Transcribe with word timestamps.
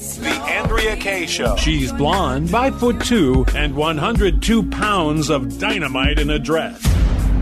The 0.00 0.30
Andrea 0.30 0.96
Kaye 0.96 1.26
Show. 1.26 1.56
She's 1.56 1.92
blonde, 1.92 2.48
5 2.48 2.80
foot 2.80 3.04
2, 3.04 3.44
and 3.54 3.76
102 3.76 4.70
pounds 4.70 5.28
of 5.28 5.58
dynamite 5.58 6.18
in 6.18 6.30
a 6.30 6.38
dress. 6.38 6.82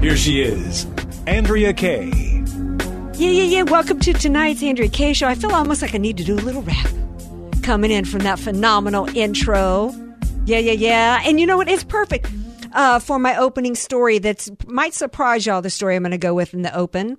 Here 0.01 0.17
she 0.17 0.43
is, 0.43 0.85
Andrea 1.29 1.73
Kaye. 1.73 2.43
Yeah, 3.15 3.31
yeah, 3.31 3.45
yeah. 3.45 3.63
Welcome 3.63 4.01
to 4.01 4.13
tonight's 4.13 4.61
Andrea 4.61 4.89
Kaye 4.89 5.13
Show. 5.13 5.29
I 5.29 5.37
feel 5.37 5.53
almost 5.53 5.83
like 5.83 5.95
I 5.95 5.99
need 5.99 6.17
to 6.17 6.25
do 6.25 6.35
a 6.35 6.43
little 6.43 6.63
rap 6.63 6.91
coming 7.63 7.93
in 7.93 8.05
from 8.05 8.21
that 8.21 8.41
phenomenal 8.41 9.09
intro. 9.17 9.95
Yeah, 10.45 10.59
yeah, 10.59 10.73
yeah. 10.73 11.23
And 11.25 11.39
you 11.39 11.47
know 11.47 11.59
what? 11.59 11.69
It's 11.69 11.85
perfect 11.85 12.29
uh, 12.73 12.99
for 12.99 13.21
my 13.21 13.37
opening 13.37 13.77
story 13.77 14.19
that 14.19 14.49
might 14.67 14.95
surprise 14.95 15.47
y'all. 15.47 15.63
The 15.63 15.71
story 15.71 15.95
I'm 15.95 16.03
going 16.03 16.11
to 16.11 16.19
go 16.19 16.35
with 16.35 16.55
in 16.55 16.63
the 16.63 16.77
open. 16.77 17.19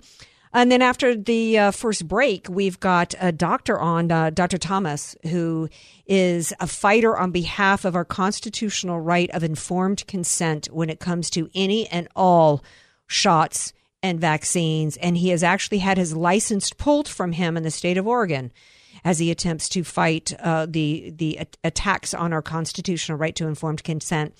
And 0.52 0.70
then 0.70 0.82
after 0.82 1.14
the 1.14 1.58
uh, 1.58 1.70
first 1.70 2.08
break, 2.08 2.48
we've 2.48 2.80
got 2.80 3.14
a 3.20 3.30
doctor 3.30 3.78
on, 3.78 4.10
uh, 4.10 4.30
Dr. 4.30 4.58
Thomas, 4.58 5.14
who 5.30 5.68
is 6.06 6.52
a 6.58 6.66
fighter 6.66 7.16
on 7.16 7.30
behalf 7.30 7.84
of 7.84 7.94
our 7.94 8.04
constitutional 8.04 9.00
right 9.00 9.30
of 9.30 9.44
informed 9.44 10.06
consent 10.08 10.66
when 10.72 10.90
it 10.90 10.98
comes 10.98 11.30
to 11.30 11.48
any 11.54 11.86
and 11.88 12.08
all 12.16 12.64
shots 13.06 13.72
and 14.02 14.20
vaccines. 14.20 14.96
And 14.96 15.16
he 15.16 15.28
has 15.28 15.44
actually 15.44 15.78
had 15.78 15.98
his 15.98 16.16
license 16.16 16.72
pulled 16.72 17.06
from 17.06 17.32
him 17.32 17.56
in 17.56 17.62
the 17.62 17.70
state 17.70 17.98
of 17.98 18.08
Oregon 18.08 18.50
as 19.04 19.18
he 19.20 19.30
attempts 19.30 19.68
to 19.70 19.84
fight 19.84 20.32
uh, 20.40 20.66
the 20.68 21.12
the 21.16 21.40
attacks 21.64 22.12
on 22.12 22.32
our 22.32 22.42
constitutional 22.42 23.18
right 23.18 23.34
to 23.36 23.46
informed 23.46 23.84
consent. 23.84 24.34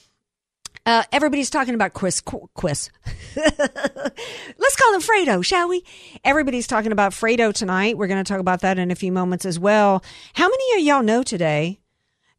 Uh, 0.91 1.05
everybody's 1.13 1.51
talking 1.51 1.75
about 1.75 1.93
Chris 1.93 2.21
Quiz. 2.21 2.91
Let's 3.37 4.77
call 4.77 4.93
him 4.93 5.01
Fredo, 5.01 5.45
shall 5.45 5.69
we? 5.69 5.85
Everybody's 6.25 6.67
talking 6.67 6.91
about 6.91 7.13
Fredo 7.13 7.55
tonight. 7.55 7.97
We're 7.97 8.09
going 8.09 8.25
to 8.25 8.29
talk 8.29 8.41
about 8.41 8.63
that 8.63 8.77
in 8.77 8.91
a 8.91 8.97
few 8.97 9.13
moments 9.13 9.45
as 9.45 9.57
well. 9.57 10.03
How 10.33 10.49
many 10.49 10.75
of 10.75 10.85
y'all 10.85 11.05
know 11.05 11.23
today? 11.23 11.79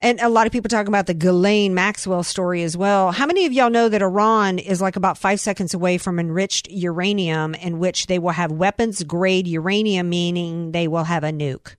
And 0.02 0.19
a 0.19 0.27
lot 0.27 0.47
of 0.47 0.52
people 0.52 0.67
talking 0.67 0.89
about 0.89 1.07
the 1.07 1.13
Ghislaine 1.13 1.73
Maxwell 1.73 2.23
story 2.23 2.63
as 2.63 2.75
well. 2.75 3.13
How 3.13 3.25
many 3.25 3.45
of 3.45 3.53
y'all 3.53 3.69
know 3.69 3.88
that 3.88 4.02
Iran 4.02 4.59
is 4.59 4.81
like 4.81 4.97
about 4.97 5.17
five 5.17 5.39
seconds 5.39 5.73
away 5.73 5.97
from 5.97 6.19
enriched 6.19 6.69
uranium 6.69 7.55
in 7.55 7.79
which 7.79 8.07
they 8.07 8.19
will 8.19 8.31
have 8.31 8.52
weapons 8.52 9.02
grade 9.03 9.47
uranium, 9.47 10.09
meaning 10.09 10.73
they 10.73 10.89
will 10.89 11.05
have 11.05 11.23
a 11.23 11.31
nuke? 11.31 11.77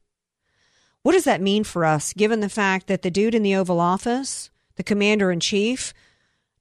What 1.02 1.12
does 1.12 1.24
that 1.24 1.42
mean 1.42 1.64
for 1.64 1.84
us, 1.84 2.14
given 2.14 2.40
the 2.40 2.48
fact 2.48 2.86
that 2.86 3.02
the 3.02 3.10
dude 3.10 3.34
in 3.34 3.42
the 3.42 3.56
Oval 3.56 3.78
Office, 3.78 4.48
the 4.76 4.82
commander 4.82 5.30
in 5.30 5.38
chief, 5.38 5.92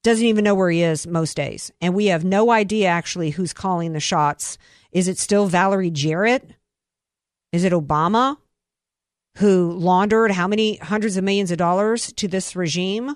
doesn't 0.04 0.26
even 0.26 0.44
know 0.44 0.56
where 0.56 0.72
he 0.72 0.82
is 0.82 1.06
most 1.06 1.38
days. 1.38 1.72
And 1.80 1.94
we 1.94 2.08
have 2.08 2.24
no 2.24 2.52
idea 2.52 2.88
actually 2.88 3.32
who's 3.32 3.54
calling 3.54 3.94
the 3.94 4.00
shots. 4.00 4.58
Is 4.92 5.08
it 5.08 5.18
still 5.18 5.48
Valerie 5.48 5.92
Jarrett? 5.92 6.50
Is 7.52 7.64
it 7.64 7.74
Obama 7.74 8.38
who 9.38 9.72
laundered 9.74 10.32
how 10.32 10.48
many 10.48 10.78
hundreds 10.78 11.18
of 11.18 11.24
millions 11.24 11.52
of 11.52 11.58
dollars 11.58 12.12
to 12.14 12.28
this 12.28 12.56
regime? 12.56 13.16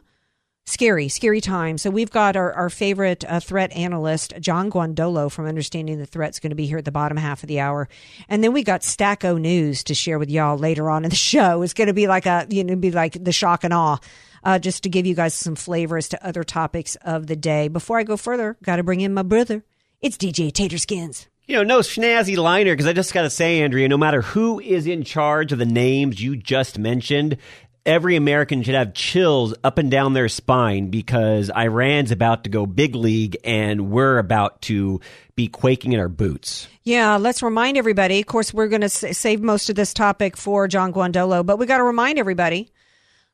Scary, 0.67 1.09
scary 1.09 1.41
time. 1.41 1.77
So 1.77 1.91
we've 1.91 2.09
got 2.09 2.35
our, 2.35 2.51
our 2.53 2.71
favorite 2.71 3.23
uh, 3.27 3.39
threat 3.39 3.71
analyst, 3.73 4.33
John 4.39 4.71
Guandolo 4.71 5.31
from 5.31 5.45
Understanding 5.45 5.99
the 5.99 6.07
Threats, 6.07 6.39
going 6.39 6.49
to 6.49 6.55
be 6.55 6.65
here 6.65 6.79
at 6.79 6.85
the 6.85 6.91
bottom 6.91 7.17
half 7.17 7.43
of 7.43 7.47
the 7.47 7.59
hour. 7.59 7.87
And 8.29 8.43
then 8.43 8.51
we 8.51 8.63
got 8.63 8.81
Stacko 8.81 9.39
News 9.39 9.83
to 9.83 9.93
share 9.93 10.17
with 10.17 10.31
y'all 10.31 10.57
later 10.57 10.89
on 10.89 11.03
in 11.03 11.11
the 11.11 11.15
show. 11.33 11.61
It's 11.61 11.75
going 11.75 11.87
to 11.87 11.93
be 11.93 12.07
like 12.07 12.25
a, 12.25 12.47
you 12.49 12.63
know, 12.63 12.75
be 12.75 12.91
like 12.91 13.23
the 13.23 13.31
shock 13.31 13.63
and 13.63 13.73
awe 13.73 13.99
uh, 14.45 14.59
just 14.59 14.83
to 14.83 14.89
give 14.89 15.05
you 15.05 15.15
guys 15.15 15.33
some 15.33 15.55
flavor 15.55 15.97
as 15.97 16.07
to 16.09 16.25
other 16.25 16.43
topics 16.43 16.95
of 16.97 17.27
the 17.27 17.35
day. 17.35 17.67
Before 17.67 17.97
I 17.97 18.03
go 18.03 18.15
further, 18.15 18.55
got 18.63 18.77
to 18.77 18.83
bring 18.83 19.01
in 19.01 19.13
my 19.13 19.23
brother. 19.23 19.65
It's 20.01 20.17
DJ 20.17 20.51
Taterskins. 20.51 21.25
You 21.47 21.57
know, 21.57 21.63
no 21.63 21.79
snazzy 21.79 22.37
liner, 22.37 22.73
because 22.73 22.87
I 22.87 22.93
just 22.93 23.13
got 23.13 23.23
to 23.23 23.29
say, 23.29 23.61
Andrea, 23.61 23.87
no 23.87 23.97
matter 23.97 24.21
who 24.21 24.59
is 24.59 24.87
in 24.87 25.03
charge 25.03 25.51
of 25.51 25.59
the 25.59 25.65
names 25.65 26.21
you 26.21 26.35
just 26.35 26.79
mentioned, 26.79 27.37
every 27.85 28.15
American 28.15 28.63
should 28.63 28.73
have 28.73 28.93
chills 28.93 29.53
up 29.63 29.77
and 29.77 29.91
down 29.91 30.13
their 30.13 30.27
spine 30.27 30.89
because 30.89 31.51
Iran's 31.55 32.11
about 32.11 32.45
to 32.45 32.49
go 32.49 32.65
big 32.65 32.95
league 32.95 33.37
and 33.43 33.91
we're 33.91 34.17
about 34.17 34.61
to 34.63 35.01
be 35.35 35.47
quaking 35.47 35.93
in 35.93 35.99
our 35.99 36.09
boots. 36.09 36.67
Yeah, 36.83 37.17
let's 37.17 37.43
remind 37.43 37.77
everybody. 37.77 38.19
Of 38.19 38.25
course, 38.25 38.53
we're 38.53 38.67
going 38.67 38.81
to 38.81 38.89
save 38.89 39.41
most 39.41 39.69
of 39.69 39.75
this 39.75 39.93
topic 39.93 40.37
for 40.37 40.67
John 40.67 40.93
Guandolo, 40.93 41.45
but 41.45 41.57
we 41.57 41.67
got 41.67 41.77
to 41.77 41.83
remind 41.83 42.17
everybody 42.17 42.71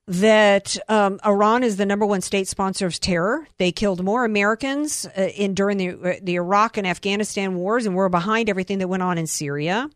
that 0.08 0.78
um, 0.90 1.20
Iran 1.26 1.64
is 1.64 1.78
the 1.78 1.86
number 1.86 2.06
one 2.06 2.22
state 2.22 2.48
sponsor 2.48 2.88
of 2.88 3.00
terror. 3.00 3.48
They 3.58 3.72
killed 3.72 4.04
more 4.04 4.26
Americans 4.26 5.06
uh, 5.18 5.30
in 5.36 5.54
during 5.54 5.78
the 5.78 5.90
uh, 5.90 6.20
the 6.22 6.36
Iraq 6.36 6.78
and 6.78 6.88
Afghanistan 6.88 7.56
wars, 7.56 7.86
and 7.86 7.96
were 7.96 8.10
behind 8.10 8.50
everything 8.50 8.80
that 8.80 8.88
went 8.88 9.04
on 9.04 9.18
in 9.18 9.28
Syria. 9.28 9.90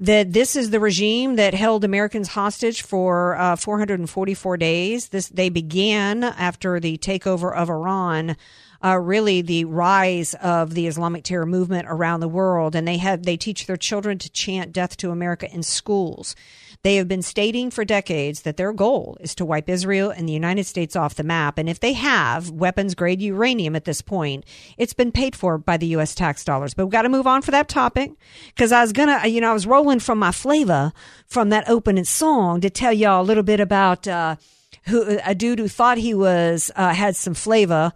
That 0.00 0.32
this 0.32 0.56
is 0.56 0.70
the 0.70 0.80
regime 0.80 1.36
that 1.36 1.54
held 1.54 1.84
Americans 1.84 2.28
hostage 2.28 2.82
for 2.82 3.36
uh, 3.36 3.56
444 3.56 4.56
days. 4.56 5.08
This 5.08 5.28
they 5.28 5.48
began 5.48 6.24
after 6.24 6.80
the 6.80 6.98
takeover 6.98 7.54
of 7.54 7.70
Iran. 7.70 8.36
Uh, 8.84 8.98
really 8.98 9.40
the 9.40 9.64
rise 9.64 10.34
of 10.42 10.74
the 10.74 10.86
Islamic 10.86 11.24
terror 11.24 11.46
movement 11.46 11.86
around 11.88 12.20
the 12.20 12.28
world, 12.28 12.74
and 12.74 12.86
they 12.86 12.98
have 12.98 13.22
they 13.22 13.36
teach 13.36 13.66
their 13.66 13.76
children 13.78 14.18
to 14.18 14.30
chant 14.30 14.72
"Death 14.72 14.96
to 14.98 15.10
America" 15.10 15.50
in 15.50 15.62
schools. 15.62 16.34
They 16.84 16.96
have 16.96 17.08
been 17.08 17.22
stating 17.22 17.70
for 17.70 17.82
decades 17.82 18.42
that 18.42 18.58
their 18.58 18.70
goal 18.74 19.16
is 19.18 19.34
to 19.36 19.44
wipe 19.46 19.70
Israel 19.70 20.10
and 20.10 20.28
the 20.28 20.34
United 20.34 20.64
States 20.64 20.94
off 20.94 21.14
the 21.14 21.24
map. 21.24 21.56
And 21.56 21.66
if 21.66 21.80
they 21.80 21.94
have 21.94 22.50
weapons 22.50 22.94
grade 22.94 23.22
uranium 23.22 23.74
at 23.74 23.86
this 23.86 24.02
point, 24.02 24.44
it's 24.76 24.92
been 24.92 25.10
paid 25.10 25.34
for 25.34 25.56
by 25.56 25.78
the 25.78 25.86
U.S. 25.86 26.14
tax 26.14 26.44
dollars. 26.44 26.74
But 26.74 26.84
we've 26.84 26.92
got 26.92 27.02
to 27.02 27.08
move 27.08 27.26
on 27.26 27.40
for 27.40 27.52
that 27.52 27.70
topic 27.70 28.12
because 28.48 28.70
I 28.70 28.82
was 28.82 28.92
going 28.92 29.08
to, 29.08 29.26
you 29.26 29.40
know, 29.40 29.50
I 29.50 29.54
was 29.54 29.66
rolling 29.66 29.98
from 29.98 30.18
my 30.18 30.30
flavor 30.30 30.92
from 31.26 31.48
that 31.48 31.66
opening 31.70 32.04
song 32.04 32.60
to 32.60 32.68
tell 32.68 32.92
y'all 32.92 33.22
a 33.22 33.24
little 33.24 33.42
bit 33.42 33.60
about, 33.60 34.06
uh, 34.06 34.36
who, 34.84 35.18
a 35.24 35.34
dude 35.34 35.60
who 35.60 35.68
thought 35.68 35.96
he 35.96 36.12
was, 36.12 36.70
uh, 36.76 36.92
had 36.92 37.16
some 37.16 37.32
flavor. 37.32 37.94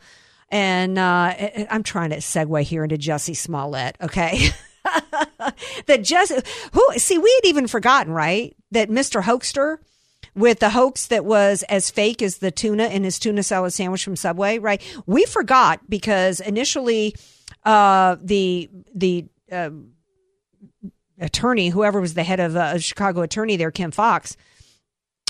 And, 0.49 0.99
uh, 0.99 1.35
I'm 1.71 1.83
trying 1.83 2.09
to 2.09 2.17
segue 2.17 2.63
here 2.63 2.85
into 2.85 2.97
Jussie 2.97 3.37
Smollett. 3.37 3.97
Okay. 4.01 4.49
that 5.87 6.03
just 6.03 6.33
who 6.73 6.85
see 6.97 7.19
we 7.19 7.33
had 7.43 7.49
even 7.49 7.67
forgotten 7.67 8.13
right 8.13 8.57
that 8.71 8.89
Mr. 8.89 9.23
Hoaxer 9.23 9.79
with 10.35 10.61
the 10.61 10.71
hoax 10.71 11.09
that 11.09 11.25
was 11.25 11.65
as 11.65 11.91
fake 11.91 12.23
as 12.23 12.39
the 12.39 12.51
tuna 12.51 12.87
in 12.87 13.05
his 13.05 13.19
tuna 13.19 13.43
salad 13.43 13.73
sandwich 13.73 14.05
from 14.05 14.15
Subway, 14.17 14.59
right? 14.59 14.83
We 15.07 15.25
forgot 15.25 15.81
because 15.89 16.41
initially 16.41 17.17
uh, 17.65 18.17
the 18.23 18.71
the 18.95 19.27
uh, 19.51 19.71
attorney, 21.21 21.69
whoever 21.71 22.01
was 22.01 22.15
the 22.15 22.23
head 22.23 22.41
of 22.41 22.57
uh, 22.57 22.79
Chicago 22.79 23.23
attorney 23.23 23.57
there, 23.57 23.71
Kim 23.71 23.91
Foxx, 23.91 24.37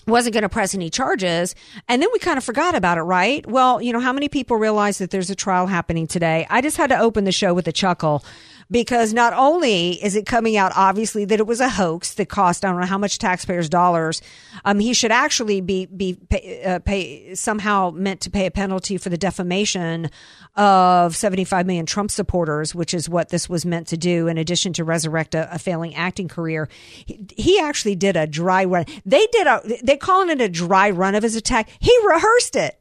wasn't 0.06 0.34
going 0.34 0.42
to 0.42 0.48
press 0.48 0.74
any 0.74 0.90
charges. 0.90 1.54
And 1.88 2.02
then 2.02 2.08
we 2.12 2.18
kind 2.18 2.38
of 2.38 2.44
forgot 2.44 2.74
about 2.74 2.98
it, 2.98 3.02
right? 3.02 3.46
Well, 3.46 3.80
you 3.80 3.92
know, 3.92 4.00
how 4.00 4.12
many 4.12 4.28
people 4.28 4.56
realize 4.56 4.98
that 4.98 5.10
there's 5.10 5.30
a 5.30 5.34
trial 5.34 5.66
happening 5.66 6.06
today? 6.06 6.46
I 6.50 6.60
just 6.60 6.76
had 6.76 6.90
to 6.90 6.98
open 6.98 7.24
the 7.24 7.32
show 7.32 7.54
with 7.54 7.68
a 7.68 7.72
chuckle 7.72 8.24
because 8.70 9.12
not 9.12 9.32
only 9.32 9.92
is 10.02 10.14
it 10.14 10.26
coming 10.26 10.56
out 10.56 10.72
obviously 10.76 11.24
that 11.24 11.40
it 11.40 11.46
was 11.46 11.60
a 11.60 11.68
hoax 11.68 12.14
that 12.14 12.28
cost 12.28 12.64
I 12.64 12.70
don't 12.70 12.80
know 12.80 12.86
how 12.86 12.98
much 12.98 13.18
taxpayers' 13.18 13.68
dollars, 13.68 14.20
um, 14.64 14.78
he 14.78 14.92
should 14.92 15.12
actually 15.12 15.60
be 15.60 15.86
be 15.86 16.14
pay, 16.14 16.62
uh, 16.64 16.78
pay 16.80 17.34
somehow 17.34 17.90
meant 17.90 18.20
to 18.22 18.30
pay 18.30 18.46
a 18.46 18.50
penalty 18.50 18.98
for 18.98 19.08
the 19.08 19.18
defamation 19.18 20.10
of 20.56 21.16
75 21.16 21.66
million 21.66 21.86
Trump 21.86 22.10
supporters, 22.10 22.74
which 22.74 22.92
is 22.92 23.08
what 23.08 23.28
this 23.28 23.48
was 23.48 23.64
meant 23.64 23.86
to 23.88 23.96
do. 23.96 24.26
In 24.26 24.38
addition 24.38 24.72
to 24.74 24.84
resurrect 24.84 25.34
a, 25.34 25.52
a 25.54 25.58
failing 25.58 25.94
acting 25.94 26.28
career, 26.28 26.68
he, 27.06 27.26
he, 27.36 27.58
actually 27.58 27.96
did 27.96 28.16
a 28.16 28.26
dry 28.26 28.64
run. 28.64 28.84
They 29.04 29.26
did 29.32 29.46
a 29.46 29.62
they 29.82 29.96
calling 29.96 30.30
it 30.30 30.40
a 30.40 30.48
dry 30.48 30.90
run 30.90 31.14
of 31.14 31.22
his 31.22 31.36
attack. 31.36 31.68
He 31.80 31.96
rehearsed 32.06 32.56
it. 32.56 32.80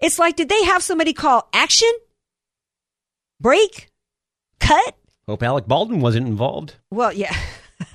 It's 0.00 0.18
like 0.18 0.36
did 0.36 0.48
they 0.48 0.64
have 0.64 0.82
somebody 0.82 1.12
call 1.12 1.48
action? 1.52 1.92
Break? 3.40 3.91
Cut. 4.62 4.96
Hope 5.26 5.42
Alec 5.42 5.66
Baldwin 5.66 6.00
wasn't 6.00 6.26
involved. 6.26 6.76
Well, 6.90 7.12
yeah. 7.12 7.34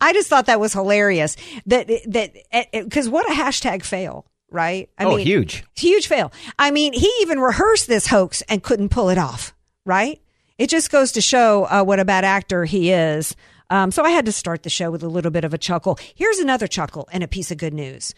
I 0.00 0.12
just 0.12 0.28
thought 0.28 0.46
that 0.46 0.60
was 0.60 0.72
hilarious. 0.72 1.36
That 1.66 1.88
that 2.06 2.68
because 2.72 3.08
what 3.08 3.28
a 3.30 3.34
hashtag 3.34 3.84
fail, 3.84 4.26
right? 4.50 4.88
I 4.98 5.04
oh, 5.04 5.16
mean, 5.16 5.26
huge, 5.26 5.64
huge 5.74 6.06
fail. 6.06 6.32
I 6.58 6.70
mean, 6.70 6.92
he 6.92 7.10
even 7.20 7.40
rehearsed 7.40 7.88
this 7.88 8.06
hoax 8.06 8.42
and 8.42 8.62
couldn't 8.62 8.90
pull 8.90 9.08
it 9.08 9.18
off, 9.18 9.54
right? 9.84 10.20
It 10.58 10.70
just 10.70 10.90
goes 10.90 11.12
to 11.12 11.20
show 11.20 11.64
uh, 11.64 11.82
what 11.82 12.00
a 12.00 12.04
bad 12.04 12.24
actor 12.24 12.64
he 12.64 12.92
is. 12.92 13.34
Um, 13.70 13.90
so 13.90 14.04
I 14.04 14.10
had 14.10 14.26
to 14.26 14.32
start 14.32 14.62
the 14.62 14.70
show 14.70 14.90
with 14.90 15.02
a 15.02 15.08
little 15.08 15.30
bit 15.30 15.44
of 15.44 15.54
a 15.54 15.58
chuckle. 15.58 15.98
Here's 16.14 16.38
another 16.38 16.66
chuckle 16.66 17.08
and 17.12 17.24
a 17.24 17.28
piece 17.28 17.50
of 17.50 17.58
good 17.58 17.74
news. 17.74 18.14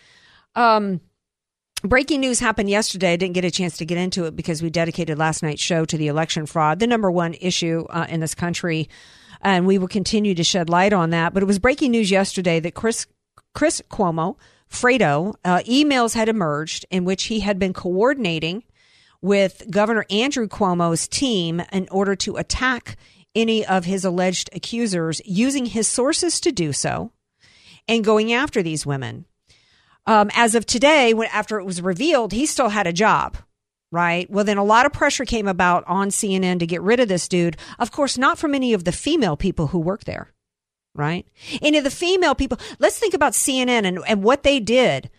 Um, 0.54 1.00
breaking 1.82 2.20
news 2.20 2.40
happened 2.40 2.70
yesterday. 2.70 3.12
I 3.12 3.16
didn't 3.16 3.34
get 3.34 3.44
a 3.44 3.50
chance 3.50 3.76
to 3.78 3.84
get 3.84 3.98
into 3.98 4.24
it 4.24 4.36
because 4.36 4.62
we 4.62 4.70
dedicated 4.70 5.18
last 5.18 5.42
night's 5.42 5.62
show 5.62 5.84
to 5.84 5.96
the 5.96 6.08
election 6.08 6.46
fraud, 6.46 6.78
the 6.78 6.86
number 6.86 7.10
one 7.10 7.34
issue 7.40 7.84
uh, 7.90 8.06
in 8.08 8.20
this 8.20 8.34
country. 8.34 8.88
And 9.42 9.66
we 9.66 9.78
will 9.78 9.88
continue 9.88 10.34
to 10.34 10.44
shed 10.44 10.68
light 10.68 10.92
on 10.92 11.10
that. 11.10 11.34
But 11.34 11.42
it 11.42 11.46
was 11.46 11.58
breaking 11.58 11.90
news 11.90 12.10
yesterday 12.10 12.58
that 12.60 12.74
Chris, 12.74 13.06
Chris 13.54 13.82
Cuomo, 13.90 14.36
Fredo, 14.70 15.34
uh, 15.44 15.58
emails 15.60 16.14
had 16.14 16.28
emerged 16.28 16.86
in 16.90 17.04
which 17.04 17.24
he 17.24 17.40
had 17.40 17.58
been 17.58 17.72
coordinating 17.72 18.64
with 19.20 19.62
Governor 19.70 20.06
Andrew 20.10 20.48
Cuomo's 20.48 21.06
team 21.08 21.62
in 21.72 21.88
order 21.90 22.16
to 22.16 22.36
attack 22.36 22.96
any 23.34 23.66
of 23.66 23.84
his 23.84 24.04
alleged 24.04 24.48
accusers, 24.54 25.20
using 25.24 25.66
his 25.66 25.86
sources 25.86 26.40
to 26.40 26.50
do 26.50 26.72
so 26.72 27.12
and 27.86 28.04
going 28.04 28.32
after 28.32 28.62
these 28.62 28.86
women. 28.86 29.26
Um, 30.06 30.30
as 30.34 30.54
of 30.54 30.66
today, 30.66 31.14
when 31.14 31.28
after 31.32 31.58
it 31.58 31.64
was 31.64 31.82
revealed, 31.82 32.32
he 32.32 32.46
still 32.46 32.68
had 32.68 32.86
a 32.86 32.92
job, 32.92 33.36
right? 33.90 34.30
Well, 34.30 34.44
then 34.44 34.58
a 34.58 34.64
lot 34.64 34.86
of 34.86 34.92
pressure 34.92 35.24
came 35.24 35.48
about 35.48 35.84
on 35.86 36.08
CNN 36.08 36.60
to 36.60 36.66
get 36.66 36.82
rid 36.82 37.00
of 37.00 37.08
this 37.08 37.28
dude. 37.28 37.56
Of 37.78 37.90
course, 37.90 38.16
not 38.16 38.38
from 38.38 38.54
any 38.54 38.72
of 38.72 38.84
the 38.84 38.92
female 38.92 39.36
people 39.36 39.68
who 39.68 39.78
work 39.78 40.04
there, 40.04 40.32
right? 40.94 41.26
Any 41.60 41.78
of 41.78 41.84
the 41.84 41.90
female 41.90 42.34
people. 42.34 42.58
Let's 42.78 42.98
think 42.98 43.14
about 43.14 43.32
CNN 43.32 43.84
and, 43.84 43.98
and 44.06 44.22
what 44.22 44.44
they 44.44 44.60
did 44.60 45.10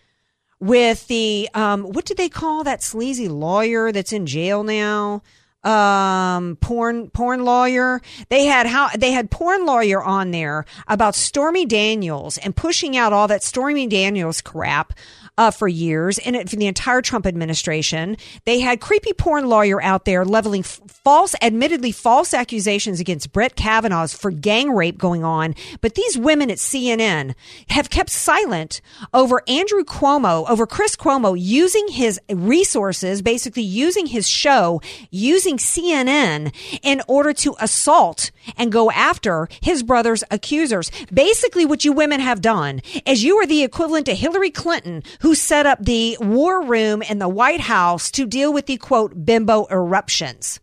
with 0.60 1.06
the 1.08 1.48
um, 1.54 1.84
what 1.84 2.04
did 2.04 2.16
they 2.16 2.28
call 2.28 2.64
that 2.64 2.82
sleazy 2.82 3.28
lawyer 3.28 3.92
that's 3.92 4.12
in 4.12 4.26
jail 4.26 4.64
now? 4.64 5.22
Um 5.64 6.56
porn 6.60 7.10
porn 7.10 7.44
lawyer 7.44 8.00
they 8.28 8.44
had 8.44 8.64
how 8.66 8.88
they 8.96 9.10
had 9.10 9.28
porn 9.28 9.66
lawyer 9.66 10.00
on 10.00 10.30
there 10.30 10.64
about 10.86 11.16
Stormy 11.16 11.66
Daniels 11.66 12.38
and 12.38 12.54
pushing 12.54 12.96
out 12.96 13.12
all 13.12 13.26
that 13.26 13.42
Stormy 13.42 13.88
Daniels 13.88 14.40
crap 14.40 14.94
uh, 15.38 15.52
for 15.52 15.68
years 15.68 16.18
and 16.18 16.36
it, 16.36 16.50
for 16.50 16.56
the 16.56 16.66
entire 16.66 17.00
Trump 17.00 17.24
administration. 17.24 18.16
They 18.44 18.58
had 18.58 18.80
creepy 18.80 19.12
porn 19.12 19.48
lawyer 19.48 19.80
out 19.80 20.04
there 20.04 20.24
leveling 20.24 20.62
f- 20.62 20.80
false, 21.04 21.34
admittedly 21.40 21.92
false 21.92 22.34
accusations 22.34 22.98
against 22.98 23.32
Brett 23.32 23.54
Kavanaugh's 23.54 24.12
for 24.12 24.32
gang 24.32 24.72
rape 24.72 24.98
going 24.98 25.22
on. 25.22 25.54
But 25.80 25.94
these 25.94 26.18
women 26.18 26.50
at 26.50 26.58
CNN 26.58 27.34
have 27.68 27.88
kept 27.88 28.10
silent 28.10 28.80
over 29.14 29.42
Andrew 29.46 29.84
Cuomo, 29.84 30.48
over 30.50 30.66
Chris 30.66 30.96
Cuomo 30.96 31.36
using 31.38 31.86
his 31.88 32.20
resources, 32.28 33.22
basically 33.22 33.62
using 33.62 34.06
his 34.06 34.28
show, 34.28 34.82
using 35.10 35.47
CNN 35.56 36.54
in 36.82 37.02
order 37.08 37.32
to 37.32 37.56
assault 37.60 38.30
and 38.56 38.72
go 38.72 38.90
after 38.90 39.48
his 39.62 39.82
brother's 39.82 40.24
accusers. 40.30 40.90
Basically, 41.12 41.64
what 41.64 41.84
you 41.84 41.92
women 41.92 42.20
have 42.20 42.40
done 42.40 42.80
is 43.06 43.24
you 43.24 43.36
are 43.36 43.46
the 43.46 43.62
equivalent 43.62 44.06
to 44.06 44.14
Hillary 44.14 44.50
Clinton, 44.50 45.02
who 45.20 45.34
set 45.34 45.66
up 45.66 45.84
the 45.84 46.16
war 46.20 46.62
room 46.62 47.02
in 47.02 47.18
the 47.18 47.28
White 47.28 47.62
House 47.62 48.10
to 48.12 48.26
deal 48.26 48.52
with 48.52 48.66
the 48.66 48.76
quote 48.76 49.24
bimbo 49.24 49.66
eruptions, 49.70 50.60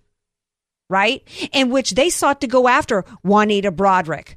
right? 0.90 1.24
In 1.52 1.70
which 1.70 1.92
they 1.92 2.10
sought 2.10 2.42
to 2.42 2.48
go 2.48 2.68
after 2.68 3.04
Juanita 3.24 3.72
Broaddrick. 3.72 4.36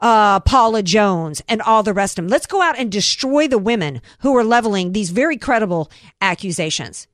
Uh, 0.00 0.38
Paula 0.38 0.84
Jones 0.84 1.42
and 1.48 1.60
all 1.60 1.82
the 1.82 1.92
rest 1.92 2.20
of 2.20 2.24
them. 2.24 2.30
Let's 2.30 2.46
go 2.46 2.62
out 2.62 2.78
and 2.78 2.90
destroy 2.90 3.48
the 3.48 3.58
women 3.58 4.00
who 4.20 4.36
are 4.36 4.44
leveling 4.44 4.92
these 4.92 5.10
very 5.10 5.36
credible 5.36 5.90
accusations. 6.20 7.08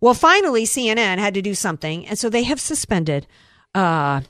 Well, 0.00 0.14
finally, 0.14 0.64
CNN 0.64 1.18
had 1.18 1.34
to 1.34 1.42
do 1.42 1.54
something, 1.54 2.06
and 2.06 2.18
so 2.18 2.28
they 2.28 2.42
have 2.44 2.60
suspended 2.60 3.26
uh, 3.74 4.20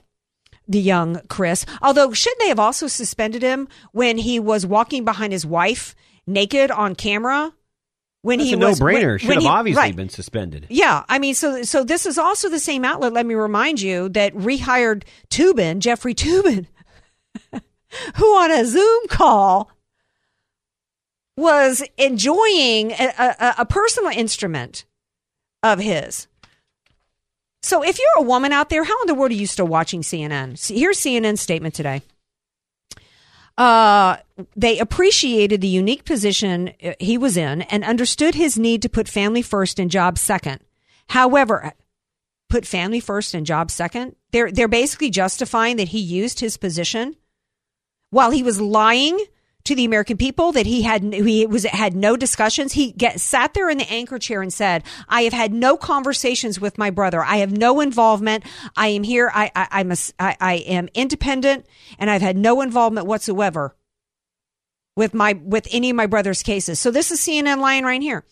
the 0.69 0.81
young 0.81 1.20
Chris. 1.28 1.66
Although, 1.82 2.12
shouldn't 2.12 2.40
they 2.40 2.49
have 2.49 2.61
also 2.61 2.87
suspended 2.87 3.43
him 3.43 3.69
when 3.93 4.19
he 4.19 4.38
was 4.40 4.64
walking 4.66 5.05
behind 5.05 5.32
his 5.32 5.44
wife 5.46 5.94
naked 6.26 6.70
on 6.70 6.94
camera? 6.94 7.52
When 8.22 8.38
That's 8.38 8.49
he 8.50 8.55
a 8.55 8.58
was 8.58 8.81
no-brainer. 8.81 9.08
when- 9.11 9.19
Should 9.19 9.28
when 9.28 9.34
have 9.37 9.43
he- 9.43 9.49
obviously 9.49 9.82
right. 9.82 9.96
been 9.96 10.08
suspended. 10.08 10.66
Yeah, 10.70 11.05
I 11.11 11.19
mean, 11.19 11.34
so 11.34 11.62
so 11.62 11.84
this 11.84 12.06
is 12.06 12.17
also 12.17 12.49
the 12.49 12.58
same 12.58 12.82
outlet. 12.84 13.12
Let 13.12 13.26
me 13.26 13.34
remind 13.34 13.82
you 13.82 14.08
that 14.10 14.32
rehired 14.34 15.02
Toobin, 15.28 15.81
Jeffrey 15.81 16.14
Toobin, 16.14 16.64
who 17.52 18.25
on 18.38 18.50
a 18.50 18.64
Zoom 18.64 19.08
call 19.08 19.70
was 21.37 21.82
enjoying 21.99 22.93
a, 22.93 23.12
a, 23.19 23.55
a 23.58 23.67
personal 23.67 24.10
instrument 24.10 24.84
of 25.64 25.81
his. 25.81 26.28
So 27.62 27.82
if 27.82 27.99
you're 27.99 28.25
a 28.25 28.28
woman 28.28 28.52
out 28.52 28.69
there, 28.69 28.84
how 28.84 29.00
in 29.02 29.06
the 29.06 29.14
world 29.14 29.32
are 29.32 29.34
you 29.34 29.46
still 29.46 29.66
watching 29.66 30.02
CNN? 30.02 30.69
Here's 30.69 30.99
CNN's 30.99 31.40
statement 31.40 31.75
today. 31.75 32.02
Uh, 33.56 34.19
they 34.55 34.78
appreciated 34.78 35.61
the 35.61 35.69
unique 35.69 36.05
position 36.05 36.72
uh, 36.84 36.93
he 36.99 37.16
was 37.16 37.37
in 37.37 37.62
and 37.62 37.84
understood 37.84 38.34
his 38.34 38.58
need 38.58 38.82
to 38.82 38.88
put 38.88 39.08
family 39.08 39.43
first 39.43 39.78
and 39.78 39.90
job 39.90 40.19
second. 40.19 40.61
However, 41.08 41.72
put 42.50 42.67
family 42.67 43.00
first 43.00 43.32
and 43.32 43.46
job 43.46 43.70
second. 43.70 44.17
They're 44.32 44.50
they're 44.50 44.69
basically 44.69 45.10
justifying 45.10 45.76
that 45.76 45.88
he 45.88 46.00
used 46.00 46.40
his 46.40 46.56
position 46.56 47.17
while 48.10 48.31
he 48.31 48.43
was 48.43 48.60
lying 48.60 49.19
to 49.64 49.75
the 49.75 49.84
American 49.84 50.19
people 50.19 50.52
that 50.52 50.66
he 50.66 50.82
had 50.82 51.02
he 51.02 51.46
was 51.46 51.64
had 51.64 51.94
no 51.94 52.16
discussions. 52.16 52.72
He 52.72 52.93
get, 52.93 53.19
sat 53.19 53.55
there 53.55 53.70
in 53.70 53.78
the 53.78 53.90
anchor 53.90 54.19
chair 54.19 54.43
and 54.43 54.52
said, 54.52 54.84
"I 55.08 55.22
have 55.22 55.32
had 55.32 55.52
no 55.52 55.76
conversations 55.76 56.61
with 56.61 56.76
my 56.76 56.90
brother. 56.90 57.22
I 57.22 57.38
have 57.38 57.56
no 57.56 57.81
involvement. 57.81 58.44
I 58.76 58.88
am 58.88 59.02
here. 59.02 59.31
I, 59.34 59.50
I 59.56 59.69
I'm 59.72 59.90
a, 59.90 59.96
I, 60.19 60.37
I 60.40 60.55
am 60.55 60.88
independent, 60.94 61.66
and 61.99 62.11
I've 62.11 62.22
had 62.22 62.37
no 62.37 62.61
involvement 62.61 63.06
whatsoever 63.06 63.75
with 64.96 65.14
my 65.14 65.32
with 65.43 65.67
any 65.70 65.90
of 65.90 65.96
my 65.96 66.06
brother's 66.06 66.43
cases." 66.43 66.78
So 66.78 66.90
this 66.90 67.10
is 67.10 67.20
CNN 67.20 67.58
lying 67.58 67.84
right 67.84 68.02
here. 68.02 68.25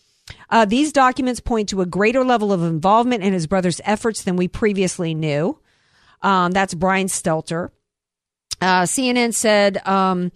Uh, 0.49 0.65
these 0.65 0.93
documents 0.93 1.39
point 1.39 1.67
to 1.69 1.81
a 1.81 1.85
greater 1.85 2.23
level 2.23 2.53
of 2.53 2.61
involvement 2.61 3.23
in 3.23 3.33
his 3.33 3.47
brother's 3.47 3.81
efforts 3.83 4.23
than 4.23 4.35
we 4.35 4.47
previously 4.47 5.15
knew. 5.15 5.59
Um, 6.21 6.51
that's 6.51 6.75
Brian 6.75 7.07
Stelter. 7.07 7.71
Uh, 8.61 8.83
CNN 8.83 9.33
said. 9.33 9.85
Um, 9.87 10.31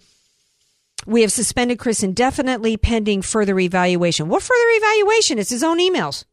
we 1.06 1.22
have 1.22 1.32
suspended 1.32 1.78
Chris 1.78 2.02
indefinitely 2.02 2.76
pending 2.76 3.22
further 3.22 3.58
evaluation. 3.58 4.28
What 4.28 4.42
further 4.42 4.70
evaluation? 4.70 5.38
It's 5.38 5.50
his 5.50 5.62
own 5.62 5.78
emails. 5.78 6.24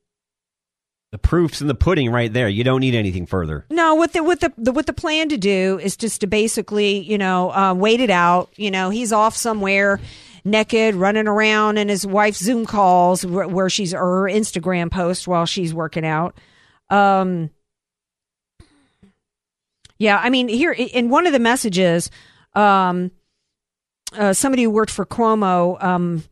The 1.11 1.19
proof's 1.19 1.61
in 1.61 1.67
the 1.67 1.75
pudding 1.75 2.11
right 2.11 2.33
there. 2.33 2.49
You 2.49 2.65
don't 2.65 2.81
need 2.81 2.93
anything 2.93 3.25
further. 3.25 3.65
No, 3.69 3.95
what 3.95 4.11
the 4.11 4.21
what 4.21 4.41
the, 4.41 4.51
the 4.57 4.73
what 4.73 4.85
the 4.85 4.91
plan 4.91 5.29
to 5.29 5.37
do 5.37 5.79
is 5.81 5.95
just 5.95 6.21
to 6.21 6.27
basically, 6.27 6.99
you 6.99 7.17
know, 7.17 7.51
uh, 7.53 7.73
wait 7.73 8.01
it 8.01 8.09
out. 8.09 8.49
You 8.57 8.69
know, 8.69 8.89
he's 8.89 9.13
off 9.13 9.37
somewhere, 9.37 10.01
naked, 10.43 10.93
running 10.95 11.27
around 11.27 11.77
in 11.77 11.87
his 11.87 12.05
wife's 12.05 12.43
Zoom 12.43 12.65
calls 12.65 13.25
where, 13.25 13.47
where 13.47 13.69
she's 13.69 13.93
or 13.93 13.99
her 13.99 14.23
Instagram 14.23 14.91
post 14.91 15.25
while 15.25 15.45
she's 15.45 15.73
working 15.73 16.05
out. 16.05 16.37
Um, 16.89 17.49
yeah, 19.97 20.19
I 20.21 20.29
mean, 20.29 20.49
here 20.49 20.73
in 20.73 21.09
one 21.09 21.27
of 21.27 21.33
the 21.33 21.39
messages, 21.39 22.11
um, 22.55 23.11
uh, 24.13 24.33
somebody 24.33 24.63
who 24.63 24.69
worked 24.69 24.91
for 24.91 25.05
Cuomo, 25.05 25.81
um, 25.83 26.23